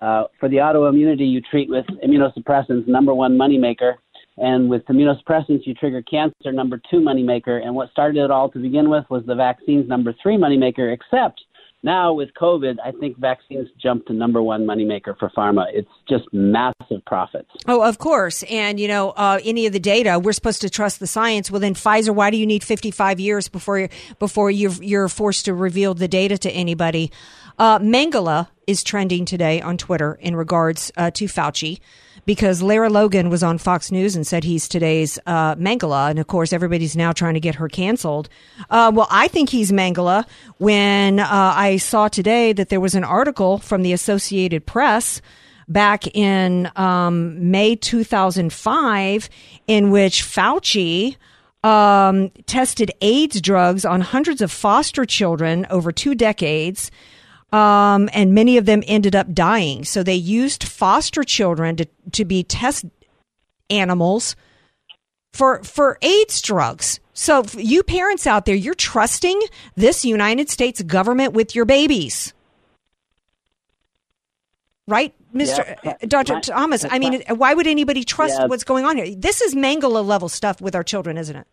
Uh, 0.00 0.24
for 0.40 0.48
the 0.48 0.56
autoimmunity, 0.56 1.30
you 1.30 1.40
treat 1.40 1.68
with 1.68 1.84
immunosuppressants, 2.02 2.88
number 2.88 3.14
one 3.14 3.36
moneymaker. 3.36 3.96
And 4.36 4.68
with 4.68 4.84
immunosuppressants, 4.86 5.66
you 5.66 5.74
trigger 5.74 6.02
cancer, 6.02 6.52
number 6.52 6.80
two 6.90 6.98
moneymaker. 6.98 7.62
And 7.64 7.74
what 7.74 7.90
started 7.90 8.24
it 8.24 8.30
all 8.30 8.50
to 8.50 8.58
begin 8.58 8.90
with 8.90 9.04
was 9.08 9.24
the 9.26 9.34
vaccines, 9.34 9.88
number 9.88 10.14
three 10.22 10.36
moneymaker, 10.36 10.92
except 10.92 11.42
now 11.84 12.12
with 12.12 12.30
COVID, 12.40 12.76
I 12.84 12.92
think 12.92 13.18
vaccines 13.18 13.68
jumped 13.80 14.08
to 14.08 14.14
number 14.14 14.42
one 14.42 14.66
moneymaker 14.66 15.16
for 15.18 15.30
pharma. 15.36 15.66
It's 15.72 15.88
just 16.08 16.24
massive 16.32 17.04
profits. 17.06 17.50
Oh, 17.68 17.82
of 17.82 17.98
course. 17.98 18.42
And, 18.44 18.80
you 18.80 18.88
know, 18.88 19.10
uh, 19.10 19.38
any 19.44 19.66
of 19.66 19.72
the 19.72 19.80
data, 19.80 20.18
we're 20.18 20.32
supposed 20.32 20.62
to 20.62 20.70
trust 20.70 20.98
the 20.98 21.06
science. 21.06 21.50
Well, 21.50 21.60
then 21.60 21.74
Pfizer, 21.74 22.14
why 22.14 22.30
do 22.30 22.38
you 22.38 22.46
need 22.46 22.64
55 22.64 23.20
years 23.20 23.48
before, 23.48 23.88
before 24.18 24.50
you're, 24.50 24.72
you're 24.82 25.08
forced 25.08 25.44
to 25.44 25.54
reveal 25.54 25.94
the 25.94 26.08
data 26.08 26.38
to 26.38 26.50
anybody? 26.50 27.12
Uh, 27.58 27.78
Mengele 27.78 28.48
is 28.66 28.82
trending 28.82 29.24
today 29.24 29.60
on 29.60 29.76
Twitter 29.76 30.14
in 30.14 30.34
regards 30.34 30.90
uh, 30.96 31.10
to 31.12 31.26
Fauci 31.26 31.80
because 32.26 32.62
Lara 32.62 32.88
Logan 32.88 33.30
was 33.30 33.42
on 33.42 33.58
Fox 33.58 33.90
News 33.90 34.16
and 34.16 34.26
said 34.26 34.44
he's 34.44 34.68
today's 34.68 35.18
uh, 35.26 35.54
Mengele. 35.56 36.10
And 36.10 36.18
of 36.18 36.26
course, 36.26 36.52
everybody's 36.52 36.96
now 36.96 37.12
trying 37.12 37.34
to 37.34 37.40
get 37.40 37.56
her 37.56 37.68
canceled. 37.68 38.28
Uh, 38.70 38.90
well, 38.94 39.08
I 39.10 39.28
think 39.28 39.50
he's 39.50 39.72
Mangala. 39.72 40.24
when 40.58 41.20
uh, 41.20 41.26
I 41.28 41.76
saw 41.76 42.08
today 42.08 42.52
that 42.52 42.68
there 42.68 42.80
was 42.80 42.94
an 42.94 43.04
article 43.04 43.58
from 43.58 43.82
the 43.82 43.92
Associated 43.92 44.66
Press 44.66 45.20
back 45.68 46.06
in 46.14 46.70
um, 46.76 47.50
May 47.50 47.76
2005 47.76 49.28
in 49.66 49.90
which 49.90 50.22
Fauci. 50.22 51.16
Um, 51.62 52.28
tested 52.44 52.92
AIDS 53.00 53.40
drugs 53.40 53.86
on 53.86 54.02
hundreds 54.02 54.42
of 54.42 54.52
foster 54.52 55.06
children 55.06 55.66
over 55.70 55.92
two 55.92 56.14
decades 56.14 56.90
um, 57.54 58.10
and 58.12 58.34
many 58.34 58.56
of 58.56 58.66
them 58.66 58.82
ended 58.88 59.14
up 59.14 59.32
dying. 59.32 59.84
So 59.84 60.02
they 60.02 60.16
used 60.16 60.64
foster 60.64 61.22
children 61.22 61.76
to, 61.76 61.86
to 62.12 62.24
be 62.24 62.42
test 62.42 62.84
animals 63.70 64.34
for 65.32 65.62
for 65.62 65.96
AIDS 66.02 66.42
drugs. 66.42 66.98
So 67.12 67.44
you 67.56 67.84
parents 67.84 68.26
out 68.26 68.44
there, 68.44 68.56
you're 68.56 68.74
trusting 68.74 69.40
this 69.76 70.04
United 70.04 70.50
States 70.50 70.82
government 70.82 71.32
with 71.32 71.54
your 71.54 71.64
babies. 71.64 72.34
Right, 74.88 75.14
Mr. 75.32 75.76
Yeah, 75.82 75.94
Dr. 76.08 76.40
Thomas? 76.40 76.84
I 76.84 76.98
mean, 76.98 77.22
why 77.28 77.54
would 77.54 77.66
anybody 77.66 78.04
trust 78.04 78.38
yeah. 78.38 78.46
what's 78.46 78.64
going 78.64 78.84
on 78.84 78.96
here? 78.96 79.14
This 79.16 79.40
is 79.40 79.54
Mengele 79.54 80.04
level 80.04 80.28
stuff 80.28 80.60
with 80.60 80.74
our 80.74 80.82
children, 80.82 81.16
isn't 81.16 81.36
it? 81.36 81.46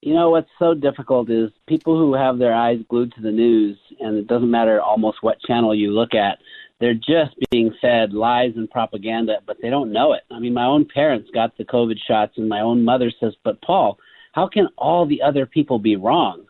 You 0.00 0.14
know 0.14 0.30
what's 0.30 0.50
so 0.58 0.74
difficult 0.74 1.28
is 1.28 1.50
people 1.66 1.98
who 1.98 2.14
have 2.14 2.38
their 2.38 2.54
eyes 2.54 2.78
glued 2.88 3.12
to 3.14 3.20
the 3.20 3.32
news, 3.32 3.76
and 3.98 4.16
it 4.16 4.28
doesn't 4.28 4.50
matter 4.50 4.80
almost 4.80 5.18
what 5.22 5.40
channel 5.40 5.74
you 5.74 5.90
look 5.90 6.14
at, 6.14 6.38
they're 6.80 6.94
just 6.94 7.34
being 7.50 7.74
fed 7.80 8.12
lies 8.12 8.52
and 8.54 8.70
propaganda, 8.70 9.38
but 9.44 9.56
they 9.60 9.70
don't 9.70 9.92
know 9.92 10.12
it. 10.12 10.22
I 10.30 10.38
mean, 10.38 10.54
my 10.54 10.64
own 10.64 10.86
parents 10.86 11.28
got 11.34 11.56
the 11.56 11.64
COVID 11.64 11.96
shots, 12.06 12.34
and 12.36 12.48
my 12.48 12.60
own 12.60 12.84
mother 12.84 13.10
says, 13.18 13.34
"But 13.42 13.60
Paul, 13.62 13.98
how 14.32 14.46
can 14.46 14.68
all 14.78 15.04
the 15.04 15.20
other 15.20 15.46
people 15.46 15.80
be 15.80 15.96
wrong?" 15.96 16.46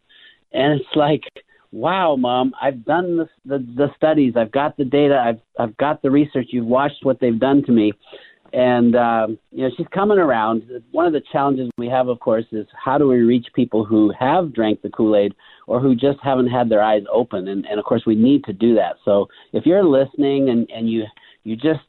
And 0.53 0.79
it's 0.79 0.95
like, 0.95 1.23
wow, 1.73 2.17
mom, 2.17 2.55
I've 2.61 2.85
done 2.85 3.17
the 3.17 3.29
the, 3.45 3.59
the 3.59 3.89
studies, 3.97 4.35
I've 4.37 4.53
got 4.53 4.77
the 4.77 4.85
data, 4.85 5.19
I've 5.19 5.41
I've 5.59 5.77
got 5.79 6.03
the 6.03 6.11
research. 6.11 6.49
You've 6.51 6.67
watched 6.67 7.05
what 7.05 7.21
they've 7.21 7.39
done 7.39 7.65
to 7.65 7.73
me, 7.73 7.93
and 8.53 8.97
um, 8.97 9.39
you 9.51 9.65
know 9.65 9.71
she's 9.77 9.87
coming 9.95 10.19
around. 10.19 10.63
One 10.93 11.07
of 11.07 11.13
the 11.13 11.23
challenges 11.33 11.71
we 11.77 11.89
have, 11.89 12.09
of 12.09 12.21
course, 12.21 12.45
is 12.53 12.67
how 12.73 12.99
do 12.99 13.07
we 13.07 13.19
reach 13.19 13.47
people 13.55 13.85
who 13.85 14.13
have 14.19 14.55
drank 14.55 14.83
the 14.83 14.91
Kool 14.91 15.17
Aid 15.17 15.35
or 15.67 15.81
who 15.81 15.95
just 15.95 16.19
haven't 16.23 16.49
had 16.49 16.69
their 16.69 16.83
eyes 16.83 17.03
open? 17.13 17.49
And, 17.49 17.67
and 17.67 17.79
of 17.79 17.85
course, 17.85 18.05
we 18.07 18.15
need 18.15 18.45
to 18.45 18.53
do 18.53 18.75
that. 18.77 18.97
So 19.05 19.29
if 19.53 19.67
you're 19.67 19.85
listening 19.85 20.49
and, 20.51 20.69
and 20.71 20.91
you 20.91 21.05
you 21.45 21.57
just 21.57 21.81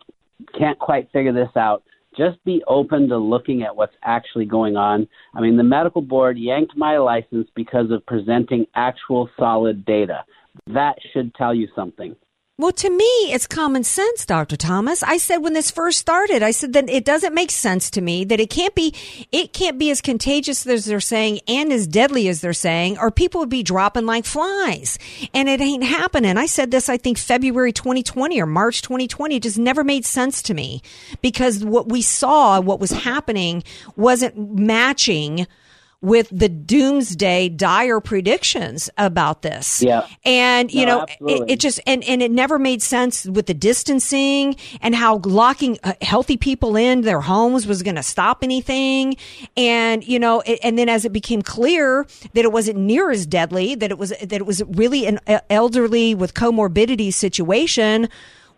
can't 0.57 0.79
quite 0.79 1.11
figure 1.11 1.33
this 1.33 1.49
out, 1.55 1.83
just 2.17 2.43
be 2.43 2.61
open 2.67 3.07
to 3.09 3.17
looking 3.17 3.63
at 3.63 3.75
what's 3.75 3.95
actually 4.03 4.45
going 4.45 4.75
on. 4.75 5.07
I 5.33 5.41
mean, 5.41 5.57
the 5.57 5.63
medical 5.63 6.01
board 6.01 6.37
yanked 6.37 6.75
my 6.75 6.97
license 6.97 7.47
because 7.55 7.91
of 7.91 8.05
presenting 8.05 8.65
actual 8.75 9.29
solid 9.37 9.85
data. 9.85 10.23
That 10.67 10.95
should 11.13 11.33
tell 11.35 11.53
you 11.53 11.67
something. 11.75 12.15
Well, 12.59 12.73
to 12.73 12.89
me, 12.89 13.05
it's 13.31 13.47
common 13.47 13.85
sense, 13.85 14.25
Dr. 14.25 14.57
Thomas. 14.57 15.01
I 15.01 15.15
said 15.15 15.37
when 15.37 15.53
this 15.53 15.71
first 15.71 15.97
started, 15.97 16.43
I 16.43 16.51
said 16.51 16.73
that 16.73 16.89
it 16.89 17.05
doesn't 17.05 17.33
make 17.33 17.51
sense 17.51 17.89
to 17.91 18.01
me 18.01 18.25
that 18.25 18.41
it 18.41 18.49
can't 18.49 18.75
be, 18.75 18.93
it 19.31 19.53
can't 19.53 19.79
be 19.79 19.89
as 19.91 20.01
contagious 20.01 20.67
as 20.67 20.83
they're 20.83 20.99
saying 20.99 21.39
and 21.47 21.71
as 21.71 21.87
deadly 21.87 22.27
as 22.27 22.41
they're 22.41 22.51
saying, 22.51 22.97
or 22.97 23.11
people 23.11 23.39
would 23.39 23.49
be 23.49 23.63
dropping 23.63 24.05
like 24.05 24.25
flies. 24.25 24.99
And 25.33 25.47
it 25.47 25.61
ain't 25.61 25.85
happening. 25.85 26.35
I 26.35 26.47
said 26.47 26.69
this, 26.69 26.89
I 26.89 26.97
think 26.97 27.17
February 27.17 27.71
2020 27.71 28.41
or 28.41 28.45
March 28.45 28.81
2020. 28.81 29.37
It 29.37 29.43
just 29.43 29.57
never 29.57 29.85
made 29.85 30.03
sense 30.03 30.41
to 30.41 30.53
me 30.53 30.81
because 31.21 31.63
what 31.63 31.87
we 31.87 32.01
saw, 32.01 32.59
what 32.59 32.81
was 32.81 32.91
happening 32.91 33.63
wasn't 33.95 34.37
matching 34.37 35.47
with 36.01 36.29
the 36.31 36.47
doomsday 36.47 37.49
dire 37.49 37.99
predictions 37.99 38.89
about 38.97 39.41
this. 39.41 39.81
Yeah. 39.81 40.07
And, 40.23 40.73
you 40.73 40.85
No, 40.85 40.99
know, 40.99 41.05
it, 41.27 41.51
it 41.51 41.59
just, 41.59 41.81
and, 41.85 42.03
and 42.05 42.21
it 42.21 42.31
never 42.31 42.57
made 42.57 42.81
sense 42.81 43.25
with 43.25 43.47
the 43.47 43.53
distancing 43.53 44.55
and 44.79 44.95
how 44.95 45.19
locking 45.25 45.77
uh, 45.83 45.93
healthy 46.01 46.37
people 46.37 46.77
in 46.77 47.01
their 47.01 47.19
homes 47.19 47.67
was 47.67 47.83
going 47.83 47.95
to 47.95 48.03
stop 48.03 48.43
anything. 48.43 49.17
And, 49.57 50.07
you 50.07 50.19
know, 50.19 50.39
it, 50.45 50.59
and 50.63 50.77
then 50.77 50.87
as 50.87 51.03
it 51.03 51.11
became 51.11 51.41
clear 51.41 52.07
that 52.33 52.45
it 52.45 52.51
wasn't 52.53 52.79
near 52.79 53.11
as 53.11 53.25
deadly, 53.25 53.75
that 53.75 53.91
it 53.91 53.97
was, 53.97 54.11
that 54.21 54.31
it 54.31 54.45
was 54.45 54.63
really 54.63 55.05
an 55.05 55.19
uh, 55.27 55.41
elderly 55.49 56.15
with 56.15 56.33
comorbidity 56.33 57.13
situation, 57.13 58.07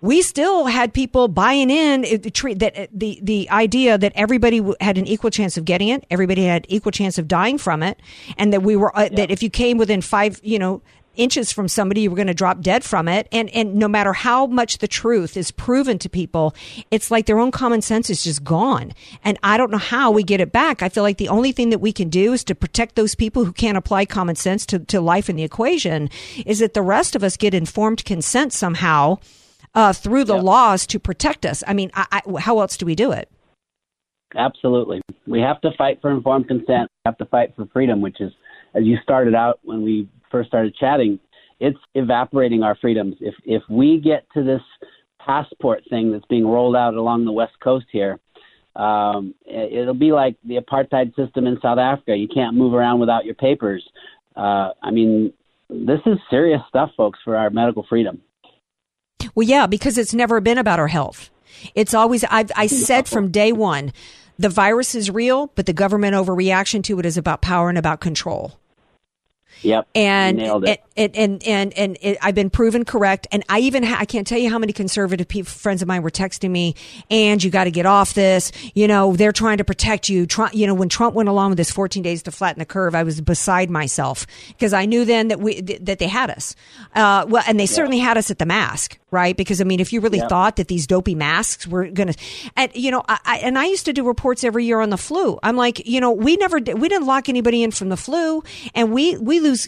we 0.02 0.22
still 0.24 0.66
had 0.66 0.94
people 0.94 1.28
buying 1.28 1.70
in 1.70 2.04
it- 2.04 2.24
the 2.24 2.54
that 2.56 2.78
uh, 2.78 2.88
the 2.92 3.20
the 3.22 3.50
idea 3.50 3.98
that 3.98 4.12
everybody 4.16 4.62
had 4.82 4.98
an 4.98 5.08
equal 5.08 5.30
chance 5.30 5.58
of 5.58 5.66
getting 5.66 5.90
it, 5.90 6.06
everybody 6.10 6.46
had 6.46 6.66
equal 6.70 6.92
chance 6.92 7.18
of 7.18 7.28
dying 7.28 7.58
from 7.58 7.84
it, 7.84 8.00
and 8.38 8.52
that 8.52 8.64
we 8.64 8.76
were 8.76 8.96
uh, 8.98 9.10
that 9.14 9.32
if 9.32 9.42
you 9.44 9.50
came 9.50 9.78
within 9.78 10.02
five, 10.02 10.40
you 10.44 10.60
know. 10.60 10.82
Inches 11.18 11.52
from 11.52 11.68
somebody, 11.68 12.02
you 12.02 12.10
were 12.10 12.16
going 12.16 12.28
to 12.28 12.34
drop 12.34 12.62
dead 12.62 12.86
from 12.86 13.10
it, 13.10 13.28
and 13.34 13.50
and 13.50 13.76
no 13.76 13.90
matter 13.90 14.14
how 14.14 14.48
much 14.48 14.78
the 14.78 14.88
truth 14.88 15.36
is 15.36 15.52
proven 15.52 16.00
to 16.00 16.08
people, 16.08 16.56
it's 16.90 17.12
like 17.12 17.26
their 17.26 17.38
own 17.38 17.52
common 17.52 17.82
sense 17.82 18.10
is 18.10 18.24
just 18.24 18.46
gone, 18.46 18.94
and 19.22 19.38
I 19.44 19.58
don't 19.58 19.72
know 19.72 19.78
how 19.78 20.10
we 20.10 20.24
get 20.24 20.40
it 20.40 20.54
back. 20.54 20.82
I 20.82 20.88
feel 20.88 21.04
like 21.04 21.18
the 21.18 21.28
only 21.28 21.52
thing 21.52 21.70
that 21.72 21.80
we 21.80 21.92
can 21.92 22.08
do 22.08 22.32
is 22.32 22.46
to 22.46 22.56
protect 22.56 22.96
those 22.96 23.14
people 23.14 23.44
who 23.44 23.52
can't 23.52 23.76
apply 23.78 24.06
common 24.06 24.38
sense 24.38 24.66
to 24.68 24.80
to 24.80 25.02
life 25.02 25.30
in 25.30 25.36
the 25.36 25.44
equation. 25.44 26.10
Is 26.46 26.60
that 26.60 26.74
the 26.74 26.82
rest 26.82 27.14
of 27.14 27.26
us 27.26 27.36
get 27.36 27.54
informed 27.54 28.06
consent 28.06 28.54
somehow, 28.54 29.18
uh, 29.74 29.94
through 29.94 30.24
the 30.26 30.36
laws 30.38 30.86
to 30.88 31.00
protect 31.00 31.46
us. 31.46 31.64
I 31.68 31.74
mean, 31.74 31.92
I, 31.94 32.06
I, 32.12 32.40
how 32.40 32.60
else 32.60 32.78
do 32.78 32.86
we 32.86 32.96
do 32.96 33.12
it? 33.12 33.30
Absolutely. 34.36 35.02
We 35.28 35.42
have 35.42 35.60
to 35.62 35.72
fight 35.78 36.00
for 36.02 36.12
informed 36.12 36.48
consent. 36.48 36.90
We 37.04 37.10
have 37.10 37.18
to 37.18 37.26
fight 37.26 37.54
for 37.56 37.66
freedom, 37.74 38.02
which 38.02 38.22
is, 38.22 38.32
as 38.74 38.84
you 38.84 38.98
started 39.04 39.36
out 39.36 39.60
when 39.64 39.82
we 39.82 40.08
first 40.32 40.48
started 40.48 40.76
chatting, 40.76 41.20
it's 41.60 41.78
evaporating 41.96 42.64
our 42.64 42.76
freedoms. 42.76 43.16
If 43.20 43.36
if 43.46 43.62
we 43.70 44.00
get 44.00 44.26
to 44.34 44.44
this 44.44 44.62
passport 45.20 45.84
thing 45.90 46.12
that's 46.12 46.26
being 46.30 46.48
rolled 46.48 46.76
out 46.76 46.96
along 46.96 47.26
the 47.26 47.32
west 47.32 47.54
coast 47.62 47.86
here, 47.92 48.20
um, 48.76 49.36
it- 49.46 49.74
it'll 49.74 49.94
be 49.94 50.12
like 50.12 50.38
the 50.46 50.58
apartheid 50.58 51.16
system 51.16 51.46
in 51.46 51.60
South 51.62 51.78
Africa. 51.78 52.16
You 52.16 52.28
can't 52.28 52.56
move 52.56 52.74
around 52.74 53.00
without 53.00 53.26
your 53.26 53.36
papers. 53.36 53.88
Uh, 54.36 54.72
I 54.82 54.92
mean, 54.92 55.34
this 55.70 56.00
is 56.06 56.18
serious 56.30 56.62
stuff, 56.70 56.92
folks, 56.96 57.20
for 57.24 57.36
our 57.36 57.50
medical 57.50 57.84
freedom. 57.84 58.22
Well, 59.36 59.48
yeah, 59.48 59.68
because 59.68 59.98
it's 59.98 60.14
never 60.14 60.40
been 60.42 60.58
about 60.58 60.80
our 60.80 60.88
health. 60.88 61.30
It's 61.76 61.94
always, 61.94 62.24
I've, 62.26 62.52
I 62.56 62.68
said 62.68 63.08
from 63.08 63.30
day 63.30 63.52
one, 63.52 63.94
the 64.40 64.50
virus 64.50 64.96
is 64.96 65.12
real, 65.12 65.52
but 65.56 65.66
the 65.66 65.74
government 65.74 66.16
overreaction 66.16 66.84
to 66.86 67.00
it 67.00 67.06
is 67.06 67.18
about 67.18 67.42
power 67.42 67.70
and 67.70 67.78
about 67.78 68.00
control. 68.00 68.60
Yep, 69.64 69.88
and 69.94 70.40
it. 70.40 70.84
and 70.98 71.16
and 71.16 71.44
and, 71.44 71.74
and 71.74 71.98
it, 72.02 72.18
I've 72.22 72.34
been 72.34 72.50
proven 72.50 72.84
correct. 72.84 73.28
And 73.32 73.44
I 73.48 73.60
even 73.60 73.84
ha- 73.84 73.98
I 74.00 74.06
can't 74.06 74.26
tell 74.26 74.40
you 74.40 74.50
how 74.50 74.58
many 74.58 74.74
conservative 74.74 75.28
people, 75.28 75.52
friends 75.52 75.82
of 75.82 75.88
mine 75.88 76.02
were 76.02 76.10
texting 76.10 76.50
me, 76.50 76.76
and 77.10 77.44
you 77.44 77.52
got 77.52 77.66
to 77.66 77.72
get 77.72 77.86
off 77.86 78.14
this. 78.14 78.52
You 78.74 78.88
know, 78.88 79.16
they're 79.16 79.32
trying 79.32 79.58
to 79.58 79.64
protect 79.64 80.10
you. 80.10 80.26
Trump, 80.26 80.56
you 80.56 80.66
know, 80.66 80.74
when 80.74 80.90
Trump 80.90 81.14
went 81.14 81.30
along 81.30 81.52
with 81.52 81.58
this 81.58 81.72
14 81.72 82.02
days 82.02 82.24
to 82.24 82.32
flatten 82.32 82.60
the 82.60 82.66
curve, 82.66 82.96
I 82.96 83.04
was 83.04 83.22
beside 83.22 83.70
myself 83.70 84.26
because 84.48 84.74
I 84.74 84.86
knew 84.86 85.06
then 85.06 85.28
that 85.28 85.40
we 85.40 85.62
th- 85.62 85.82
that 85.84 86.00
they 86.00 86.08
had 86.08 86.32
us. 86.32 86.56
Uh, 86.96 87.26
well, 87.28 87.44
and 87.48 87.60
they 87.60 87.68
certainly 87.68 88.00
had 88.00 88.18
us 88.18 88.32
at 88.32 88.40
the 88.40 88.48
mask, 88.48 88.98
right? 89.12 89.36
Because 89.36 89.62
I 89.62 89.65
mean, 89.65 89.80
if 89.80 89.91
you 89.93 90.00
really 90.00 90.17
Yeah. 90.19 90.28
thought 90.28 90.56
that 90.56 90.67
these 90.69 90.88
dopey 90.88 91.15
masks 91.15 91.67
were 91.67 91.88
going 91.89 92.13
to, 92.13 92.19
and 92.56 92.71
you 92.74 92.89
know, 92.91 93.04
I, 93.08 93.19
I, 93.26 93.38
and 93.39 93.60
I 93.60 93.65
used 93.65 93.86
to 93.86 93.93
do 93.93 94.04
reports 94.08 94.43
every 94.43 94.65
year 94.65 94.80
on 94.80 94.89
the 94.89 94.97
flu. 94.97 95.38
I'm 95.43 95.58
like, 95.58 95.86
you 95.86 96.00
know, 96.02 96.12
we 96.12 96.38
never, 96.38 96.58
we 96.60 96.88
didn't 96.89 97.06
lock 97.06 97.28
anybody 97.30 97.62
in 97.62 97.71
from 97.71 97.89
the 97.89 97.97
flu, 97.97 98.43
and 98.74 98.93
we 98.93 99.17
we 99.17 99.39
lose 99.39 99.67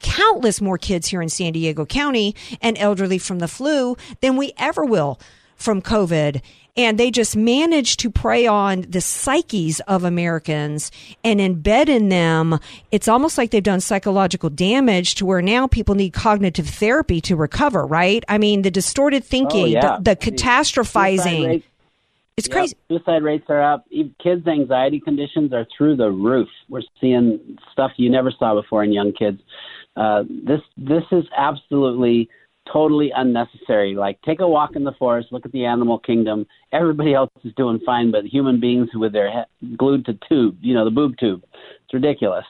countless 0.00 0.60
more 0.60 0.78
kids 0.78 1.08
here 1.08 1.22
in 1.22 1.28
San 1.28 1.52
Diego 1.52 1.84
County 1.84 2.34
and 2.62 2.78
elderly 2.78 3.18
from 3.18 3.38
the 3.38 3.48
flu 3.48 3.96
than 4.20 4.36
we 4.36 4.52
ever 4.56 4.84
will 4.84 5.20
from 5.56 5.82
COVID. 5.82 6.40
And 6.76 6.98
they 6.98 7.10
just 7.10 7.36
manage 7.36 7.96
to 7.98 8.10
prey 8.10 8.46
on 8.46 8.82
the 8.82 9.00
psyches 9.00 9.80
of 9.88 10.04
Americans 10.04 10.90
and 11.24 11.40
embed 11.40 11.88
in 11.88 12.08
them. 12.08 12.58
It's 12.90 13.08
almost 13.08 13.36
like 13.38 13.50
they've 13.50 13.62
done 13.62 13.80
psychological 13.80 14.50
damage 14.50 15.16
to 15.16 15.26
where 15.26 15.42
now 15.42 15.66
people 15.66 15.94
need 15.94 16.10
cognitive 16.12 16.68
therapy 16.68 17.20
to 17.22 17.36
recover, 17.36 17.84
right? 17.86 18.22
I 18.28 18.38
mean, 18.38 18.62
the 18.62 18.70
distorted 18.70 19.24
thinking, 19.24 19.62
Oh, 19.64 19.66
yeah. 19.66 19.96
the, 20.00 20.10
the 20.10 20.16
catastrophizing. 20.16 21.46
rates- 21.46 21.66
It's 22.36 22.48
Yep, 22.48 22.54
crazy. 22.56 22.76
Suicide 22.88 23.22
rates 23.22 23.44
are 23.48 23.62
up. 23.62 23.86
Kids' 24.22 24.46
anxiety 24.46 25.00
conditions 25.00 25.52
are 25.52 25.66
through 25.76 25.96
the 25.96 26.10
roof. 26.10 26.48
We're 26.68 26.82
seeing 27.00 27.58
stuff 27.72 27.90
you 27.96 28.08
never 28.10 28.30
saw 28.30 28.54
before 28.54 28.82
in 28.84 28.92
young 28.92 29.12
kids. 29.12 29.40
Uh, 29.96 30.22
this 30.28 30.60
this 30.78 31.02
is 31.12 31.24
absolutely 31.36 32.30
totally 32.72 33.10
unnecessary. 33.14 33.94
Like, 33.94 34.20
take 34.22 34.40
a 34.40 34.48
walk 34.48 34.76
in 34.76 34.84
the 34.84 34.92
forest, 34.92 35.28
look 35.32 35.44
at 35.44 35.52
the 35.52 35.64
animal 35.64 35.98
kingdom. 35.98 36.46
Everybody 36.72 37.14
else 37.14 37.30
is 37.44 37.52
doing 37.54 37.80
fine, 37.84 38.10
but 38.10 38.24
human 38.24 38.60
beings 38.60 38.88
with 38.94 39.12
their 39.12 39.30
he- 39.30 39.76
glued 39.76 40.04
to 40.06 40.18
tube, 40.28 40.58
you 40.60 40.74
know, 40.74 40.84
the 40.84 40.90
boob 40.90 41.16
tube. 41.18 41.42
It's 41.84 41.94
ridiculous. 41.94 42.44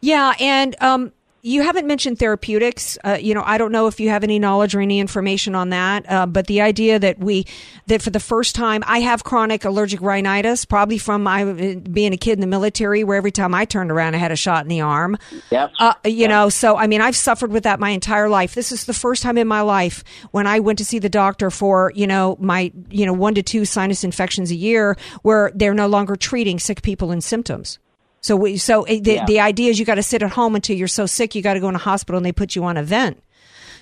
Yeah, 0.00 0.34
and 0.40 0.76
um, 0.80 1.12
you 1.42 1.62
haven't 1.62 1.86
mentioned 1.86 2.18
therapeutics. 2.18 2.98
Uh, 3.04 3.18
you 3.20 3.34
know, 3.34 3.42
I 3.44 3.58
don't 3.58 3.70
know 3.70 3.86
if 3.86 4.00
you 4.00 4.08
have 4.08 4.24
any 4.24 4.38
knowledge 4.38 4.74
or 4.74 4.80
any 4.80 4.98
information 4.98 5.54
on 5.54 5.70
that, 5.70 6.10
uh, 6.10 6.26
but 6.26 6.46
the 6.48 6.60
idea 6.60 6.98
that 6.98 7.18
we 7.18 7.46
that 7.86 8.02
for 8.02 8.10
the 8.10 8.20
first 8.20 8.54
time, 8.54 8.82
I 8.86 9.00
have 9.00 9.22
chronic 9.22 9.64
allergic 9.64 10.00
rhinitis, 10.00 10.64
probably 10.64 10.98
from 10.98 11.22
my 11.22 11.44
being 11.44 12.12
a 12.12 12.16
kid 12.16 12.32
in 12.32 12.40
the 12.40 12.46
military, 12.46 13.04
where 13.04 13.16
every 13.16 13.30
time 13.30 13.54
I 13.54 13.64
turned 13.64 13.90
around, 13.90 14.14
I 14.14 14.18
had 14.18 14.32
a 14.32 14.36
shot 14.36 14.64
in 14.64 14.68
the 14.68 14.80
arm. 14.80 15.16
Yep. 15.50 15.72
Uh, 15.78 15.94
you 16.04 16.26
know, 16.26 16.48
so 16.48 16.76
I 16.76 16.86
mean, 16.86 17.00
I've 17.00 17.16
suffered 17.16 17.52
with 17.52 17.62
that 17.62 17.78
my 17.78 17.90
entire 17.90 18.28
life. 18.28 18.54
This 18.54 18.72
is 18.72 18.86
the 18.86 18.94
first 18.94 19.22
time 19.22 19.38
in 19.38 19.46
my 19.46 19.60
life 19.60 20.02
when 20.32 20.46
I 20.46 20.60
went 20.60 20.78
to 20.78 20.84
see 20.84 20.98
the 20.98 21.08
doctor 21.08 21.50
for, 21.50 21.92
you 21.94 22.06
know, 22.06 22.36
my, 22.40 22.72
you 22.90 23.06
know, 23.06 23.12
one 23.12 23.34
to 23.34 23.42
two 23.42 23.64
sinus 23.64 24.02
infections 24.04 24.50
a 24.50 24.56
year 24.56 24.96
where 25.22 25.52
they're 25.54 25.74
no 25.74 25.86
longer 25.86 26.16
treating 26.16 26.58
sick 26.58 26.82
people 26.82 27.10
and 27.12 27.22
symptoms. 27.22 27.78
So 28.26 28.34
we, 28.34 28.56
so 28.56 28.82
it- 28.84 29.04
the, 29.04 29.14
Yeah. 29.14 29.24
the 29.24 29.38
idea 29.38 29.70
is 29.70 29.78
you 29.78 29.86
got 29.86 29.94
to 29.94 30.02
sit 30.02 30.20
at 30.20 30.30
home 30.32 30.56
until 30.56 30.76
you're 30.76 30.88
so 30.88 31.06
sick, 31.06 31.36
you 31.36 31.42
got 31.42 31.54
to 31.54 31.60
go 31.60 31.68
in 31.68 31.76
a 31.76 31.78
hospital 31.78 32.16
and 32.16 32.26
they 32.26 32.32
put 32.32 32.56
you 32.56 32.64
on 32.64 32.76
a 32.76 32.82
vent. 32.82 33.22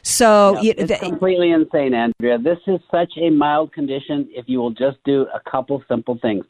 So 0.02 0.60
you, 0.60 0.74
it's 0.76 1.00
completely 1.00 1.50
insane, 1.50 1.94
Andrea. 1.94 2.36
This 2.36 2.58
is 2.66 2.78
such 2.90 3.12
a 3.16 3.30
mild 3.30 3.72
condition 3.72 4.28
if 4.32 4.44
you 4.46 4.58
will 4.58 4.72
just 4.72 4.98
do 5.06 5.26
a 5.34 5.40
couple 5.50 5.82
simple 5.88 6.18
things. 6.20 6.44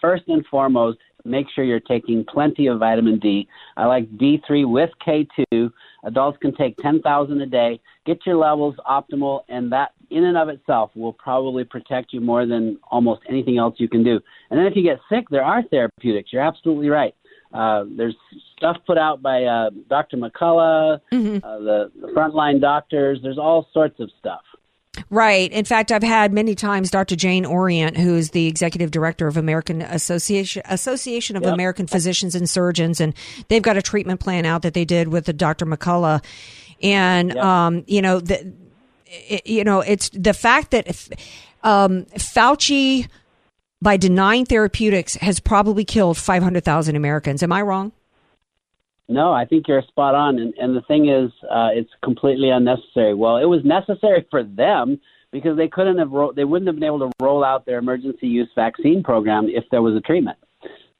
First 0.00 0.24
and 0.28 0.46
foremost, 0.46 0.96
make 1.26 1.46
sure 1.54 1.62
you're 1.62 1.78
taking 1.78 2.24
plenty 2.24 2.68
of 2.68 2.78
vitamin 2.78 3.18
D. 3.18 3.46
I 3.76 3.84
like 3.84 4.08
D3 4.16 4.66
with 4.66 4.88
K2. 5.06 5.70
Adults 6.04 6.38
can 6.40 6.54
take 6.54 6.78
10,000 6.78 7.40
a 7.42 7.46
day. 7.46 7.78
Get 8.06 8.24
your 8.24 8.36
levels 8.36 8.76
optimal, 8.88 9.42
and 9.50 9.70
that 9.72 9.90
in 10.08 10.24
and 10.24 10.38
of 10.38 10.48
itself 10.48 10.90
will 10.94 11.12
probably 11.12 11.64
protect 11.64 12.14
you 12.14 12.22
more 12.22 12.46
than 12.46 12.78
almost 12.90 13.20
anything 13.28 13.58
else 13.58 13.74
you 13.76 13.88
can 13.88 14.02
do. 14.02 14.20
And 14.48 14.58
then 14.58 14.66
if 14.66 14.74
you 14.74 14.82
get 14.82 15.00
sick, 15.10 15.26
there 15.30 15.44
are 15.44 15.62
therapeutics. 15.64 16.32
You're 16.32 16.42
absolutely 16.42 16.88
right. 16.88 17.14
Uh, 17.52 17.84
there's 17.88 18.14
stuff 18.56 18.76
put 18.86 18.98
out 18.98 19.22
by 19.22 19.44
uh, 19.44 19.70
Dr. 19.88 20.16
McCullough, 20.16 21.00
Mm-hmm. 21.12 21.44
uh, 21.46 21.58
the, 21.58 21.90
the 22.00 22.08
frontline 22.08 22.60
doctors. 22.60 23.18
There's 23.22 23.38
all 23.38 23.68
sorts 23.72 24.00
of 24.00 24.10
stuff. 24.18 24.42
Right. 25.10 25.52
In 25.52 25.66
fact, 25.66 25.92
I've 25.92 26.02
had 26.02 26.32
many 26.32 26.54
times 26.54 26.90
Dr. 26.90 27.16
Jane 27.16 27.44
Orient, 27.44 27.98
who 27.98 28.16
is 28.16 28.30
the 28.30 28.46
executive 28.46 28.90
director 28.90 29.26
of 29.26 29.36
American 29.36 29.82
Association 29.82 30.62
Association 30.64 31.36
of 31.36 31.42
Yep. 31.42 31.52
American 31.52 31.86
Physicians 31.86 32.34
and 32.34 32.48
Surgeons, 32.48 32.98
and 33.00 33.12
they've 33.48 33.62
got 33.62 33.76
a 33.76 33.82
treatment 33.82 34.20
plan 34.20 34.46
out 34.46 34.62
that 34.62 34.72
they 34.72 34.86
did 34.86 35.08
with 35.08 35.26
the 35.26 35.34
Dr. 35.34 35.66
McCullough, 35.66 36.24
and 36.82 37.28
Yep. 37.34 37.44
um, 37.44 37.84
you 37.86 38.00
know 38.00 38.20
the, 38.20 38.52
it, 39.06 39.46
you 39.46 39.64
know 39.64 39.80
it's 39.80 40.08
the 40.08 40.32
fact 40.34 40.70
that 40.70 40.86
if, 40.88 41.10
um, 41.62 42.06
Fauci, 42.16 43.06
by 43.80 43.96
denying 43.96 44.44
therapeutics, 44.44 45.16
has 45.16 45.40
probably 45.40 45.84
killed 45.84 46.16
five 46.16 46.42
hundred 46.42 46.64
thousand 46.64 46.96
Americans. 46.96 47.42
Am 47.42 47.52
I 47.52 47.62
wrong? 47.62 47.92
No, 49.08 49.32
I 49.32 49.44
think 49.44 49.68
you're 49.68 49.82
spot 49.82 50.14
on. 50.14 50.38
And, 50.38 50.52
and 50.54 50.76
the 50.76 50.80
thing 50.82 51.08
is, 51.08 51.30
uh, 51.50 51.68
it's 51.72 51.90
completely 52.02 52.50
unnecessary. 52.50 53.14
Well, 53.14 53.36
it 53.36 53.44
was 53.44 53.64
necessary 53.64 54.26
for 54.30 54.42
them 54.42 55.00
because 55.30 55.56
they 55.56 55.68
couldn't 55.68 55.98
have 55.98 56.10
ro- 56.10 56.32
they 56.32 56.44
wouldn't 56.44 56.66
have 56.66 56.76
been 56.76 56.84
able 56.84 56.98
to 57.00 57.12
roll 57.20 57.44
out 57.44 57.66
their 57.66 57.78
emergency 57.78 58.26
use 58.26 58.48
vaccine 58.54 59.02
program 59.02 59.48
if 59.48 59.64
there 59.70 59.82
was 59.82 59.94
a 59.94 60.00
treatment. 60.00 60.38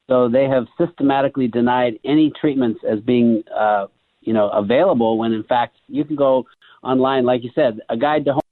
So 0.09 0.29
they 0.29 0.45
have 0.45 0.67
systematically 0.79 1.49
denied 1.49 1.99
any 2.05 2.33
treatments 2.41 2.81
as 2.89 3.01
being 3.01 3.43
uh, 3.53 3.87
you 4.21 4.33
know, 4.33 4.49
available 4.51 5.19
when 5.19 5.33
in 5.33 5.45
fact 5.45 5.77
you 5.89 6.05
can 6.05 6.17
go 6.17 6.45
online, 6.83 7.25
like 7.25 7.43
you 7.43 7.51
said, 7.55 7.81
a 7.89 7.97
guide 7.97 8.25
to 8.27 8.33
home-based 8.33 8.46